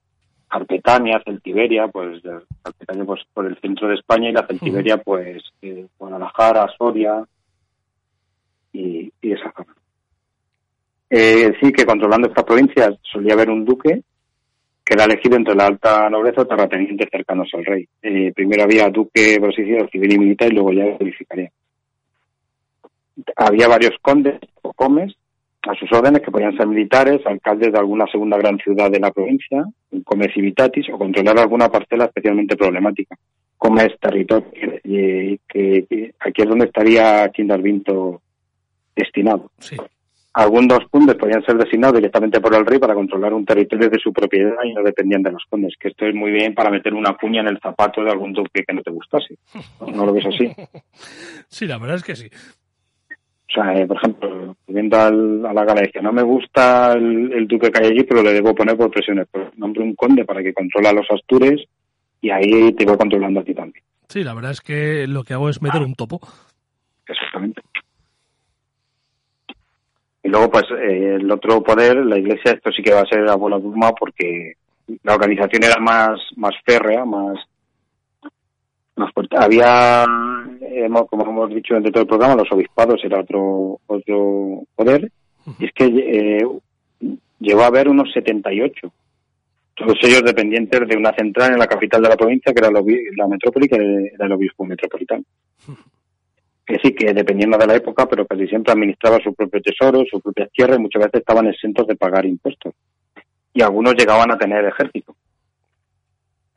[0.47, 2.21] Carpetania, Celtiberia, pues,
[2.63, 7.23] Carpetania, pues por el centro de España y la Celtiberia, pues eh, Guadalajara, Soria
[8.71, 9.75] y, y esa zona.
[11.09, 14.03] Eh, sí, que controlando estas provincias solía haber un duque
[14.87, 17.85] que era elegido entre la alta nobleza o terratenientes cercanos al rey.
[18.01, 21.51] Eh, primero había duque, decirlo, civil y militar, y luego ya verificaría.
[23.35, 25.13] Había varios condes o comes
[25.63, 29.11] a sus órdenes que podían ser militares, alcaldes de alguna segunda gran ciudad de la
[29.11, 29.65] provincia,
[30.05, 33.17] comes civitatis, o controlar alguna parcela especialmente problemática,
[33.57, 37.29] comes territorio, y, que, aquí es donde estaría
[37.61, 38.21] Vinto
[38.95, 39.51] destinado.
[39.59, 39.75] Sí.
[40.37, 44.13] Algunos condes podían ser designados directamente por el rey para controlar un territorio de su
[44.13, 47.15] propiedad y no dependían de los condes, que esto es muy bien para meter una
[47.15, 49.35] cuña en el zapato de algún duque que no te gustase.
[49.95, 50.47] ¿No lo ves así?
[51.49, 52.29] Sí, la verdad es que sí.
[52.29, 57.47] O sea, eh, por ejemplo, viendo al, a la Galicia, no me gusta el, el,
[57.47, 59.27] duque que hay allí, pero le debo poner por presiones.
[59.31, 61.63] Pues nombre un conde para que controla a los astures
[62.21, 63.83] y ahí te voy controlando a ti también.
[64.07, 66.19] Sí, la verdad es que lo que hago es meter un topo.
[67.07, 67.61] Exactamente.
[70.27, 73.25] Y luego, pues, eh, el otro poder, la iglesia, esto sí que va a ser
[73.29, 74.55] abuela Duma porque
[75.03, 77.37] la organización era más, más férrea, más,
[78.97, 79.37] más fuerte.
[79.39, 80.03] Había,
[80.59, 85.09] hemos, como hemos dicho dentro todo el programa, los obispados era otro, otro poder.
[85.59, 86.45] Y es que eh,
[87.39, 88.91] llegó a haber unos 78.
[89.75, 93.27] Todos ellos dependientes de una central en la capital de la provincia, que era la
[93.29, 93.77] metrópoli, que
[94.13, 95.23] era el obispo metropolitano
[96.67, 100.21] que sí, que dependiendo de la época, pero casi siempre administraba su propio tesoro, sus
[100.21, 102.73] propias tierras y muchas veces estaban exentos de pagar impuestos.
[103.53, 105.15] Y algunos llegaban a tener ejército.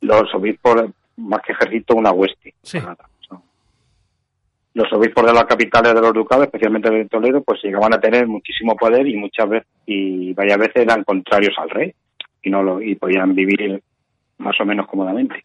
[0.01, 2.55] Los obispos, más que ejército, una hueste.
[2.61, 2.81] Sí.
[4.75, 8.27] Los obispos de las capitales de los ducados, especialmente de Toledo, pues llegaban a tener
[8.27, 11.95] muchísimo poder y muchas veces, y varias veces eran contrarios al rey
[12.43, 13.81] y no lo, y podían vivir
[14.39, 15.45] más o menos cómodamente.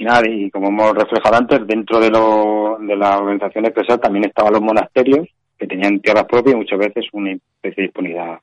[0.00, 4.24] Y nada, y como hemos reflejado antes, dentro de, lo, de la organización eclesial también
[4.24, 5.28] estaban los monasterios,
[5.58, 8.38] que tenían tierras propias y muchas veces una especie de disponibilidad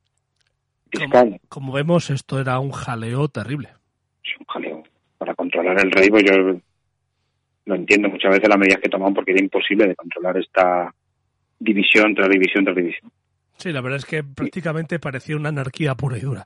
[0.92, 1.30] fiscal.
[1.30, 3.70] Como, como vemos, esto era un jaleo terrible.
[4.24, 4.84] Es un jaleo.
[5.18, 6.60] Para controlar el rey, pues yo
[7.66, 10.94] lo entiendo muchas veces las medidas que tomaban porque era imposible de controlar esta
[11.58, 13.12] división tras división tras división.
[13.58, 16.46] Sí, la verdad es que prácticamente parecía una anarquía pura y dura.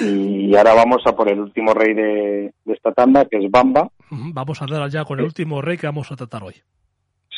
[0.00, 3.90] Y ahora vamos a por el último rey de, de esta tanda, que es Bamba.
[4.10, 6.54] Vamos a dar ya con el último rey que vamos a tratar hoy.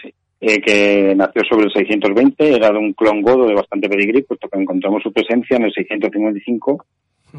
[0.01, 4.23] Sí, eh, que nació sobre el 620, era de un clon godo de bastante pedigrí,
[4.23, 6.85] puesto que encontramos su presencia en el 655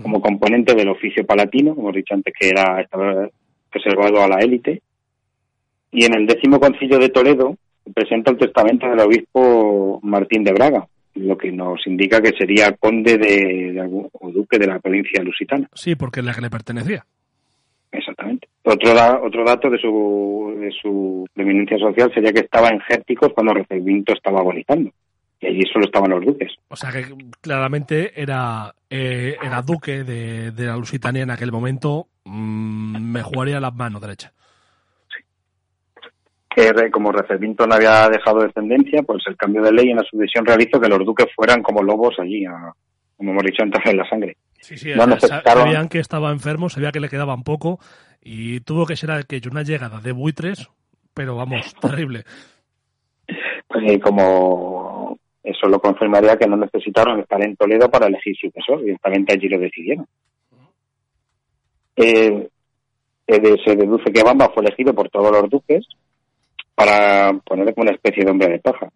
[0.01, 3.29] como componente del oficio palatino, como he dicho antes, que era estaba
[3.71, 4.81] reservado a la élite.
[5.91, 7.55] Y en el décimo concilio de Toledo
[7.93, 13.17] presenta el testamento del obispo Martín de Braga, lo que nos indica que sería conde
[13.17, 15.69] de, de, o duque de la provincia lusitana.
[15.73, 17.05] Sí, porque es la que le pertenecía.
[17.91, 18.47] Exactamente.
[18.63, 23.31] Otro, da, otro dato de su, de su preeminencia social sería que estaba en Gérticos
[23.33, 24.91] cuando Recibinto estaba agonizando.
[25.39, 26.53] Y allí solo estaban los duques.
[26.69, 27.05] O sea que
[27.41, 32.07] claramente era, eh, era duque de, de, la Lusitania en aquel momento.
[32.23, 34.33] Mmm, me jugaría las manos derecha
[36.55, 40.45] que como Recervinto no había dejado descendencia, pues el cambio de ley en la sucesión
[40.45, 42.73] realizó que los duques fueran como lobos allí, a,
[43.17, 44.37] como hemos dicho antes, en la sangre.
[44.59, 45.63] Sí, sí, no necesitaron...
[45.63, 47.79] sabían que estaba enfermo, sabía que le quedaban poco
[48.21, 50.69] y tuvo que ser aquello una llegada de buitres,
[51.13, 52.23] pero vamos, terrible.
[53.67, 59.33] Pues como eso lo confirmaría que no necesitaron estar en Toledo para elegir sucesor, directamente
[59.33, 60.07] allí lo decidieron.
[61.95, 62.49] Eh,
[63.27, 65.85] eh, se deduce que Bamba fue elegido por todos los duques,
[66.75, 68.89] para ponerle como una especie de hombre de paja.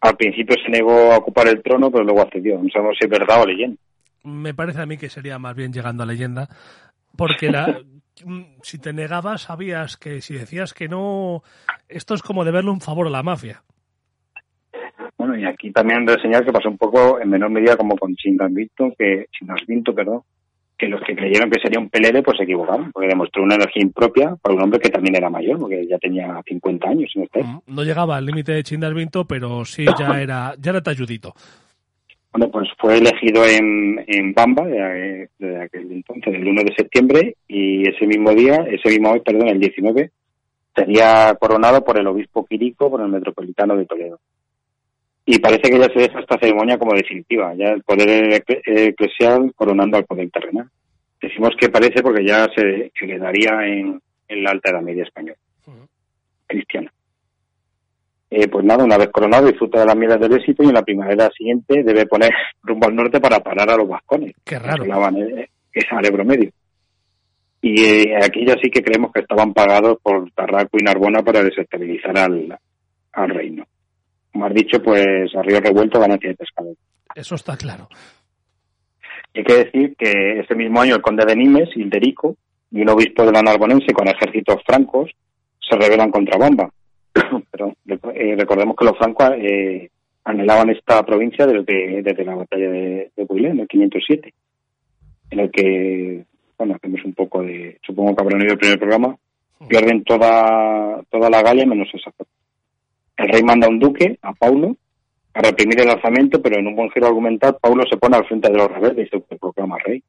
[0.00, 2.58] Al principio se negó a ocupar el trono, pero luego accedió.
[2.62, 3.80] No sabemos si es verdad o leyenda.
[4.24, 6.48] Me parece a mí que sería más bien llegando a leyenda,
[7.16, 7.80] porque la,
[8.62, 11.42] si te negabas sabías que si decías que no,
[11.88, 13.62] esto es como deberle un favor a la mafia.
[15.16, 18.92] Bueno, y aquí también reseñar que pasó un poco en menor medida como con Chingasvinto,
[18.96, 20.22] que Chingasvinto, perdón,
[20.78, 23.82] que los que creyeron que sería un pelele pues se equivocaron, porque demostró una energía
[23.82, 27.12] impropia para un hombre que también era mayor, porque ya tenía 50 años.
[27.16, 27.62] ¿no?
[27.66, 31.34] no llegaba al límite de Chindalvinto, pero sí ya era ya era talludito.
[32.30, 37.36] Bueno, pues fue elegido en, en Bamba de, de, aquel entonces, el 1 de septiembre,
[37.48, 40.10] y ese mismo día, ese mismo hoy, perdón, el 19,
[40.76, 44.20] sería coronado por el obispo Quirico, por el metropolitano de Toledo
[45.30, 49.98] y parece que ya se deja esta ceremonia como definitiva, ya el poder eclesial coronando
[49.98, 50.70] al poder terrenal.
[51.20, 55.36] Decimos que parece porque ya se, se quedaría en, en, la Alta Edad Media española,
[55.66, 55.86] uh -huh.
[56.46, 56.90] cristiana.
[58.30, 60.82] Eh, pues nada, una vez coronado disfruta de las mieles del éxito y en la
[60.82, 62.30] primavera siguiente debe poner
[62.62, 64.34] rumbo al norte para parar a los vascones.
[64.46, 64.82] Qué raro.
[64.82, 66.50] Que eh, ese Ebro medio.
[67.60, 71.42] Y eh, aquí ya sí que creemos que estaban pagados por Tarraco y Narbona para
[71.42, 72.58] desestabilizar al,
[73.12, 73.66] al reino
[74.32, 76.74] como has dicho, pues a río revuelto ganancia de pescado.
[77.14, 77.88] Eso está claro.
[79.34, 82.36] Hay que decir que ese mismo año el conde de Nimes, Hilderico,
[82.70, 85.10] y un obispo de la Narbonense con ejércitos francos
[85.60, 86.70] se rebelan contra Bamba.
[87.50, 87.74] Pero
[88.14, 89.90] eh, recordemos que los francos eh,
[90.24, 94.34] anhelaban esta provincia desde, desde la batalla de, de en el 507,
[95.30, 96.24] en el que,
[96.58, 99.16] bueno, hacemos un poco de, supongo que habrán oído el primer programa,
[99.68, 102.32] pierden toda, toda la Galia menos esa parte.
[103.18, 104.76] El rey manda a un duque, a Paulo,
[105.34, 108.50] a reprimir el alzamiento, pero en un buen giro argumental, Paulo se pone al frente
[108.50, 110.02] de los rebeldes y se proclama rey.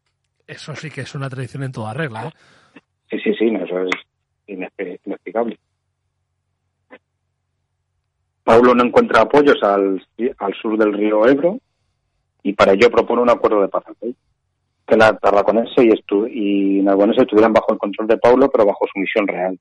[0.47, 2.79] Eso sí que es una tradición en toda regla, ¿eh?
[3.09, 3.91] Sí, sí, sí, no, eso es
[4.47, 5.59] inexplicable.
[8.43, 10.01] Paulo no encuentra apoyos al,
[10.37, 11.59] al sur del río Ebro
[12.43, 13.83] y para ello propone un acuerdo de paz
[14.87, 18.99] que la Tarraconense y, y Narbonense estuvieran bajo el control de Paulo, pero bajo su
[18.99, 19.59] misión real.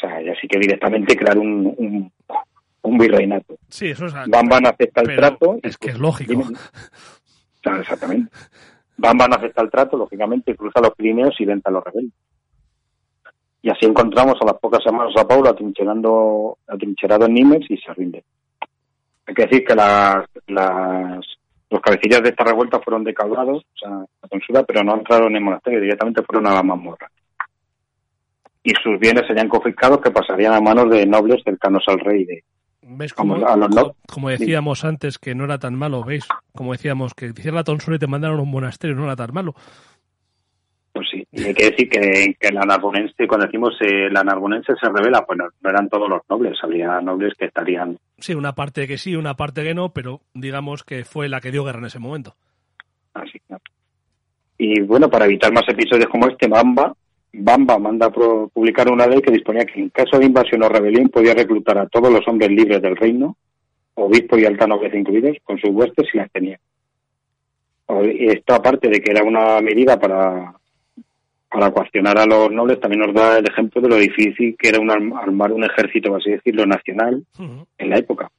[0.00, 2.12] O sea, ya sí que directamente crear un, un,
[2.82, 3.56] un virreinato.
[3.68, 4.14] Sí, eso es.
[4.28, 5.58] Bamban acepta el trato.
[5.62, 6.42] Es que es lógico.
[7.62, 8.32] exactamente.
[8.96, 12.14] Bamban acepta el trato, lógicamente, cruza los Pirineos y venta a los rebeldes.
[13.62, 17.92] Y así encontramos a las pocas semanas a Paulo atrincherando, atrincherado en Nimes y se
[17.92, 18.24] rinde.
[19.26, 21.26] Hay que decir que las, las,
[21.68, 25.36] los cabecillas de esta revuelta fueron decaudados, o sea, la tonsura, pero no entraron en
[25.36, 27.10] el monasterio, directamente fueron a la mazmorra.
[28.62, 32.44] Y sus bienes serían confiscados que pasarían a manos de nobles cercanos al rey de,
[32.92, 33.36] ¿Ves como,
[34.08, 36.02] como decíamos antes que no era tan malo?
[36.02, 36.26] ¿Veis?
[36.52, 39.14] Como decíamos que te hicieron la tonsura y te mandaron a un monasterio, no era
[39.14, 39.54] tan malo.
[40.92, 44.72] Pues sí, y hay que decir que, que la narbonense, cuando decimos eh, la narbonense
[44.80, 47.96] se revela, pues no, eran todos los nobles, había nobles que estarían...
[48.18, 51.52] Sí, una parte que sí, una parte que no, pero digamos que fue la que
[51.52, 52.34] dio guerra en ese momento.
[53.14, 53.40] Así.
[54.58, 56.92] Y bueno, para evitar más episodios como este, Bamba,
[57.32, 61.34] Bamba manda publicar una ley que disponía que en caso de invasión o rebelión podía
[61.34, 63.36] reclutar a todos los hombres libres del reino,
[63.94, 66.58] obispo y alta nobleza incluidos, con sus huestes si las tenía.
[68.02, 70.54] Esto aparte de que era una medida para
[71.50, 74.78] para cuestionar a los nobles también nos da el ejemplo de lo difícil que era
[74.78, 78.30] un armar un ejército, así decirlo, nacional en la época.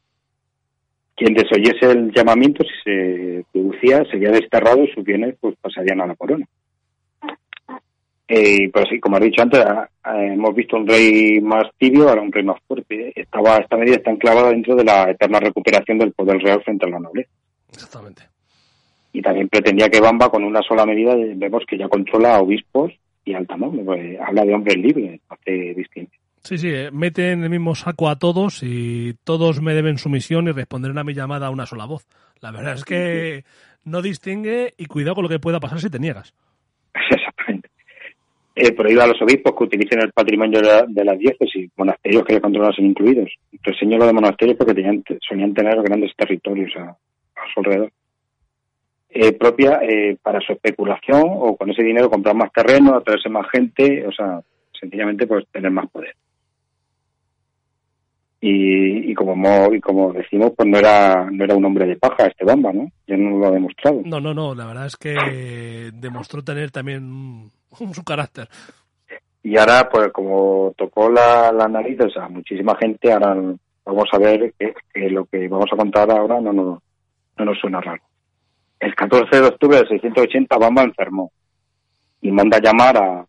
[1.15, 6.07] Quien desoyese el llamamiento, si se producía, sería desterrado y sus bienes pues pasarían a
[6.07, 6.47] la corona.
[8.33, 9.61] Eh, pues sí, como he dicho antes,
[10.05, 13.11] hemos visto un rey más tibio, ahora un rey más fuerte.
[13.13, 16.89] Estaba, esta medida está enclavada dentro de la eterna recuperación del poder real frente a
[16.89, 17.29] la nobleza.
[17.71, 18.31] Exactamente
[19.13, 22.91] y también pretendía que Bamba con una sola medida vemos que ya controla a obispos
[23.25, 23.71] y alta ¿no?
[23.71, 26.13] Pues, habla de hombres libres, hace distinto.
[26.43, 30.47] Sí, sí, eh, mete en el mismo saco a todos y todos me deben sumisión
[30.47, 32.07] y responderán a mi llamada a una sola voz.
[32.39, 33.43] La verdad es que
[33.83, 36.33] no distingue y cuidado con lo que pueda pasar si te niegas.
[38.63, 42.23] Eh, prohíbe a los obispos que utilicen el patrimonio de la, de la diócesis, monasterios
[42.23, 43.31] que controlan son incluidos.
[43.63, 46.95] Reseño lo de monasterios porque tenían, solían tener grandes territorios a
[47.51, 47.91] su alrededor.
[49.09, 53.49] Eh, propia eh, para su especulación o con ese dinero comprar más terreno, atraerse más
[53.49, 54.41] gente, o sea,
[54.79, 56.13] sencillamente pues tener más poder.
[58.41, 62.27] Y, y como y como decimos, pues no era no era un hombre de paja
[62.27, 62.91] este Bamba, ¿no?
[63.07, 64.03] Ya no lo ha demostrado.
[64.05, 67.49] No, no, no, la verdad es que demostró tener también
[67.93, 68.47] su carácter.
[69.43, 73.35] Y ahora, pues como tocó la, la nariz, o sea, muchísima gente, ahora
[73.85, 76.81] vamos a ver que, lo que vamos a contar ahora no, no,
[77.37, 78.03] no nos suena raro.
[78.79, 81.31] El 14 de octubre de 680 Bamba enfermó
[82.21, 83.25] y manda llamar a,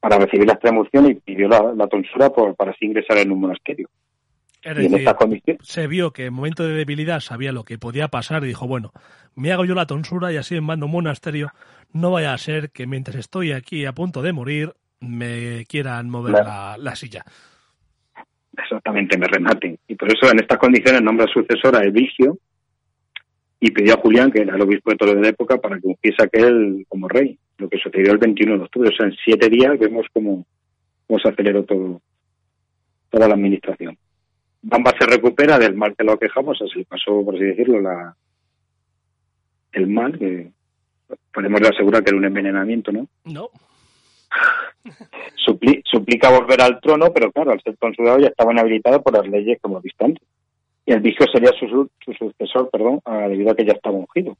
[0.00, 3.88] para recibir la extremoción y pidió la, tonsura por, para así ingresar en un monasterio.
[4.62, 5.58] En esta condición...
[5.62, 8.92] se vio que en momento de debilidad sabía lo que podía pasar y dijo, bueno,
[9.34, 11.52] me hago yo la tonsura y así en mando un monasterio,
[11.92, 16.32] no vaya a ser que mientras estoy aquí a punto de morir me quieran mover
[16.32, 17.24] la, la, silla.
[18.56, 19.78] Exactamente, me rematen.
[19.88, 22.38] Y por eso en estas condiciones nombra sucesora Evigio,
[23.60, 25.86] y pidió a Julián, que era el obispo de Toledo de la época, para que
[25.86, 28.88] ungiese aquel como rey, lo que sucedió el 21 de octubre.
[28.88, 30.46] O sea, en siete días vemos cómo,
[31.06, 32.00] cómo se aceleró todo,
[33.10, 33.98] toda la administración.
[34.62, 38.14] Bamba se recupera del mal que lo quejamos, así pasó, por así decirlo, la,
[39.72, 40.50] el mal, que
[41.32, 43.08] podemos asegurar que era un envenenamiento, ¿no?
[43.24, 43.48] No.
[45.84, 49.58] suplica volver al trono, pero claro, al ser consulado ya estaban habilitados por las leyes
[49.60, 50.26] como distantes
[50.86, 54.36] y el vicio sería su, sucesor, perdón, debido a que ya estaba ungido.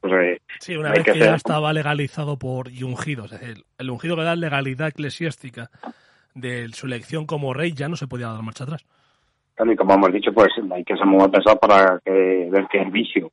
[0.00, 3.90] Pues, eh, sí, una vez que, ya estaba legalizado por y ungido, es decir, el
[3.90, 5.70] ungido que da legalidad eclesiástica
[6.34, 8.84] de su elección como rey ya no se podía dar marcha atrás.
[9.54, 12.82] Claro, y como hemos dicho, pues hay que ser muy pensado para que, ver que
[12.82, 13.30] el vicio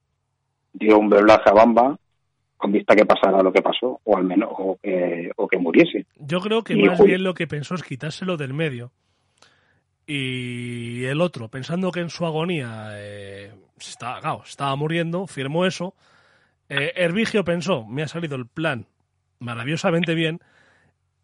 [0.73, 1.97] dio un beblaje a Bamba
[2.57, 6.05] con vista que pasara lo que pasó, o al menos, o que, o que muriese.
[6.17, 8.91] Yo creo que más bien lo que pensó es quitárselo del medio
[10.05, 15.95] Y el otro, pensando que en su agonía eh, estaba, estaba muriendo, firmó eso.
[16.69, 18.85] Eh, Hervigio pensó, me ha salido el plan
[19.39, 20.39] maravillosamente bien.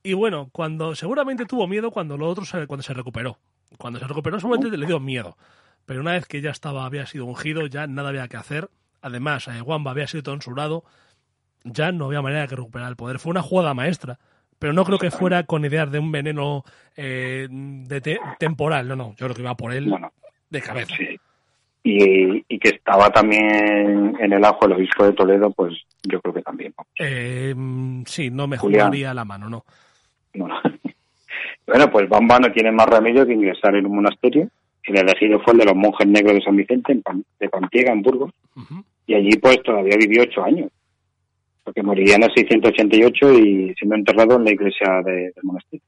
[0.08, 3.40] Y bueno, cuando seguramente tuvo miedo cuando lo otro se, cuando se recuperó.
[3.78, 5.36] Cuando se recuperó seguramente le dio miedo.
[5.86, 8.70] Pero una vez que ya estaba, había sido ungido, ya nada había que hacer.
[9.02, 10.86] Además, eh, Wamba había sido tonsurado.
[11.66, 13.20] Ya no había manera de recuperar el poder.
[13.20, 14.18] Fue una jugada maestra.
[14.58, 16.64] Pero no creo que fuera con ideas de un veneno
[16.96, 18.88] eh, de temporal.
[18.88, 19.10] No, no.
[19.18, 19.94] Yo creo que iba por él
[20.50, 20.96] de cabeza.
[21.84, 25.74] Y, que estaba también en el ajo el obispo de Toledo, pues
[26.04, 26.74] yo creo que también.
[26.98, 27.54] Eh,
[28.06, 29.66] sí, no me jugaría la mano, no.
[31.68, 34.50] bueno, pues Bamba no tiene más remedio que ingresar en un monasterio.
[34.84, 37.04] El elegido fue el de los monjes negros de San Vicente, en
[37.40, 38.32] de Pampiega, en Burgos.
[39.06, 40.72] Y allí pues todavía vivió ocho años.
[41.64, 45.84] Porque moriría en el 688 y siendo enterrado en la iglesia del monasterio.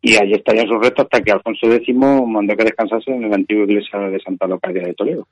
[0.00, 3.64] Y allí estarían sus restos hasta que Alfonso X mandó que descansase en la antigua
[3.64, 5.26] iglesia de Santa Locadia de Toledo.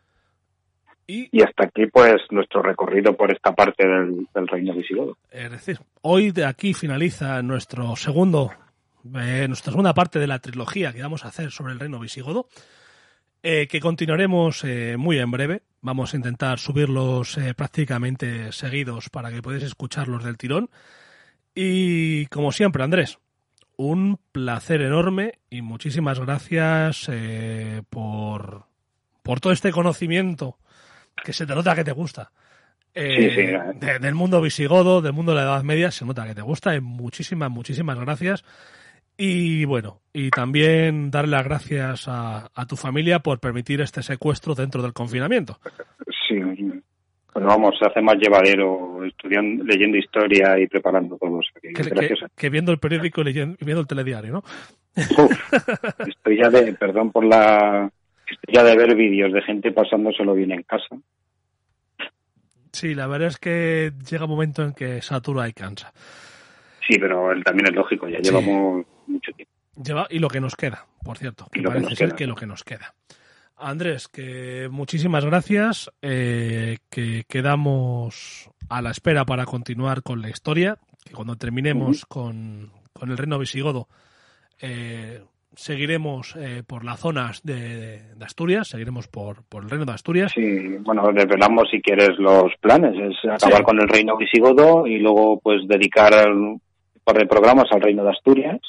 [1.09, 1.41] ¿Y?
[1.41, 5.17] hasta aquí, pues, nuestro recorrido por esta parte del, reino visigodo.
[5.31, 8.51] Es decir, hoy de aquí finaliza nuestro segundo,
[9.15, 12.49] eh, nuestra segunda parte de la trilogía que vamos a hacer sobre el reino visigodo,
[13.43, 15.63] eh, que continuaremos eh, muy en breve.
[15.81, 20.71] Vamos a intentar subirlos prácticamente seguidos para que podáis escucharlos del tirón.
[21.55, 23.21] Y como siempre, Andrés,
[23.77, 27.09] un placer enorme y muchísimas gracias
[27.89, 28.65] por,
[29.23, 30.59] por todo este conocimiento
[31.25, 32.31] que se te nota que te gusta.
[32.99, 33.59] Eh,
[34.01, 36.75] del mundo visigodo, del mundo de la Edad Media, se nota que te gusta.
[36.75, 38.43] Y muchísimas, muchísimas gracias.
[39.19, 44.83] Y bueno, y también darle las gracias a, tu familia por permitir este secuestro dentro
[44.83, 45.59] del confinamiento.
[46.29, 51.41] Sí, bueno, vamos, se hace más llevadero estudiando, leyendo historia y preparando todo.
[52.35, 54.45] que, viendo el periódico y leyendo, viendo el telediario, ¿no?
[56.07, 57.91] estoy ya de, perdón por la,
[58.35, 60.97] estoy ya de ver vídeos de gente pasándoselo bien en casa.
[62.73, 65.93] Sí, la verdad es que llega un momento en que satura y cansa.
[66.87, 69.53] Sí, pero también es lógico, ya llevamos mucho tiempo.
[69.83, 72.65] Lleva, y lo que nos queda, por cierto, que parece ser que lo que nos
[72.65, 72.95] queda.
[73.57, 80.79] Andrés, que muchísimas gracias, eh, que quedamos a la espera para continuar con la historia,
[81.05, 82.71] que cuando terminemos con,
[83.01, 83.89] el reino visigodo
[84.61, 85.23] eh,
[85.57, 90.33] seguiremos eh, por las zonas de, Asturias, seguiremos por, por, el reino de Asturias.
[90.33, 95.41] Sí, bueno, desvelamos si quieres los planes, es acabar con el reino visigodo y luego
[95.41, 96.61] pues dedicar un
[97.03, 98.61] par de programas al reino de Asturias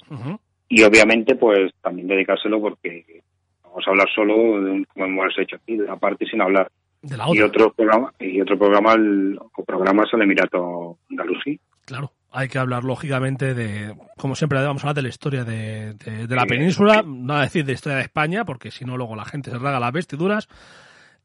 [0.69, 3.21] y obviamente pues también dedicárselo porque
[3.63, 6.71] vamos a hablar solo de un, como hemos hecho aquí, de la parte sin hablar.
[7.01, 7.39] De la otra.
[7.39, 11.59] Y otro programa, y otro programa el, o programas al Emirato Andalusí.
[11.85, 15.95] Claro, hay que hablar lógicamente de, como siempre vamos a hablar de la historia de,
[15.95, 19.25] de, la península, no a decir de historia de España, porque si no luego la
[19.25, 20.47] gente se raga las vestiduras.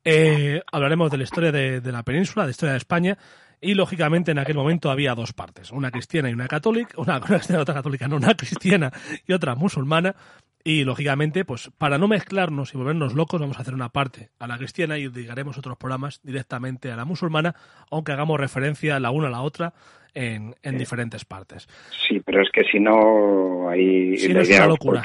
[0.04, 3.18] Eh, hablaremos de la historia de, de la península, de la historia de España,
[3.60, 7.18] y lógicamente en aquel momento había dos partes, una cristiana y una católica, una,
[7.48, 8.90] una otra católica, no, una cristiana
[9.26, 10.16] y otra musulmana,
[10.64, 14.46] y lógicamente, pues para no mezclarnos y volvernos locos, vamos a hacer una parte a
[14.46, 17.54] la cristiana y dedicaremos otros programas directamente a la musulmana,
[17.90, 19.72] aunque hagamos referencia la una a la otra
[20.14, 21.68] en, en diferentes partes.
[22.06, 25.02] Sí, pero es que si no, hay si no es una locura.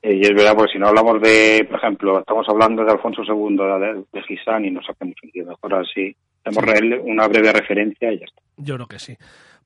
[0.00, 3.22] Eh, y es verdad, porque si no hablamos de, por ejemplo, estamos hablando de Alfonso
[3.24, 5.48] II, de, de Gisán, y no hacemos sentido.
[5.48, 6.14] Mejor así,
[6.44, 8.42] hacemos una breve referencia y ya está.
[8.58, 9.16] Yo creo que sí.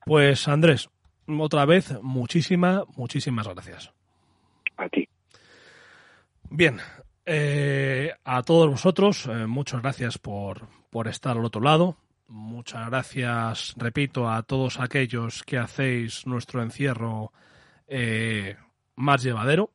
[0.05, 0.89] Pues Andrés,
[1.27, 3.93] otra vez, muchísimas, muchísimas gracias
[4.77, 5.07] a ti.
[6.49, 6.79] Bien,
[7.25, 11.97] eh, a todos vosotros, eh, muchas gracias por, por estar al otro lado.
[12.27, 17.31] Muchas gracias, repito, a todos aquellos que hacéis nuestro encierro
[17.87, 18.57] eh,
[18.95, 19.71] más llevadero.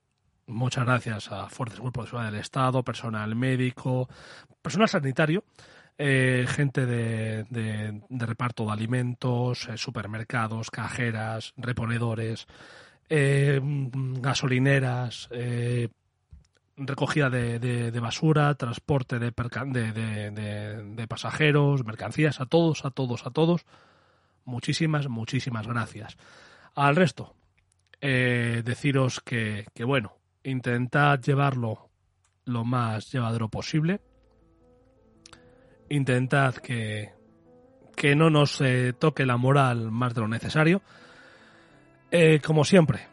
[0.46, 4.08] Muchas gracias a fuertes grupos de seguridad del Estado, personal médico,
[4.62, 5.44] personal sanitario,
[5.98, 12.46] gente de, de, reparto de alimentos, supermercados, cajeras, reponedores,
[13.10, 15.88] eh, gasolineras, eh,
[16.76, 23.64] recogida de, basura, transporte de, de, pasajeros, mercancías, a todos, a todos, a todos.
[24.44, 26.16] Muchísimas, muchísimas gracias.
[26.74, 27.34] Al resto,
[28.00, 31.90] eh, deciros que, que, bueno, intentad llevarlo
[32.44, 34.00] lo más llevadero posible.
[35.90, 37.12] Intentad que,
[37.96, 38.62] que no nos
[38.98, 40.82] toque la moral más de lo necesario.
[42.10, 43.06] Eh, como siempre,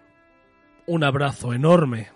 [0.88, 2.10] un abrazo enorme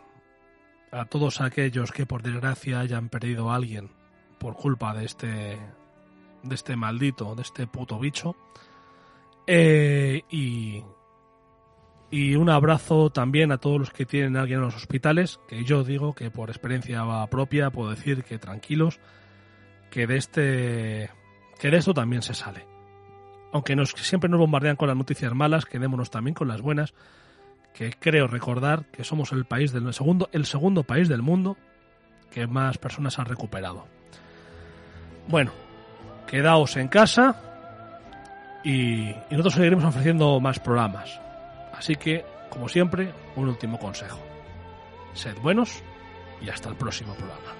[0.91, 3.91] a todos aquellos que por desgracia hayan perdido a alguien
[4.39, 5.59] por culpa de este
[6.43, 8.35] de este maldito, de este puto bicho.
[9.45, 10.83] Eh, y
[12.11, 15.63] Y un abrazo también a todos los que tienen a alguien en los hospitales, que
[15.63, 18.99] yo digo que por experiencia propia puedo decir que tranquilos,
[19.91, 21.09] que de este
[21.59, 22.68] que de esto también se sale.
[23.51, 26.93] Aunque siempre nos bombardean con las noticias malas, quedémonos también con las buenas,
[27.73, 31.57] que creo recordar que somos el país del segundo, el segundo país del mundo
[32.31, 33.87] que más personas han recuperado.
[35.27, 35.51] Bueno,
[36.27, 37.41] quedaos en casa
[38.63, 41.19] y, y nosotros seguiremos ofreciendo más programas.
[41.73, 44.19] Así que, como siempre, un último consejo.
[45.13, 45.81] Sed buenos
[46.41, 47.58] y hasta el próximo programa.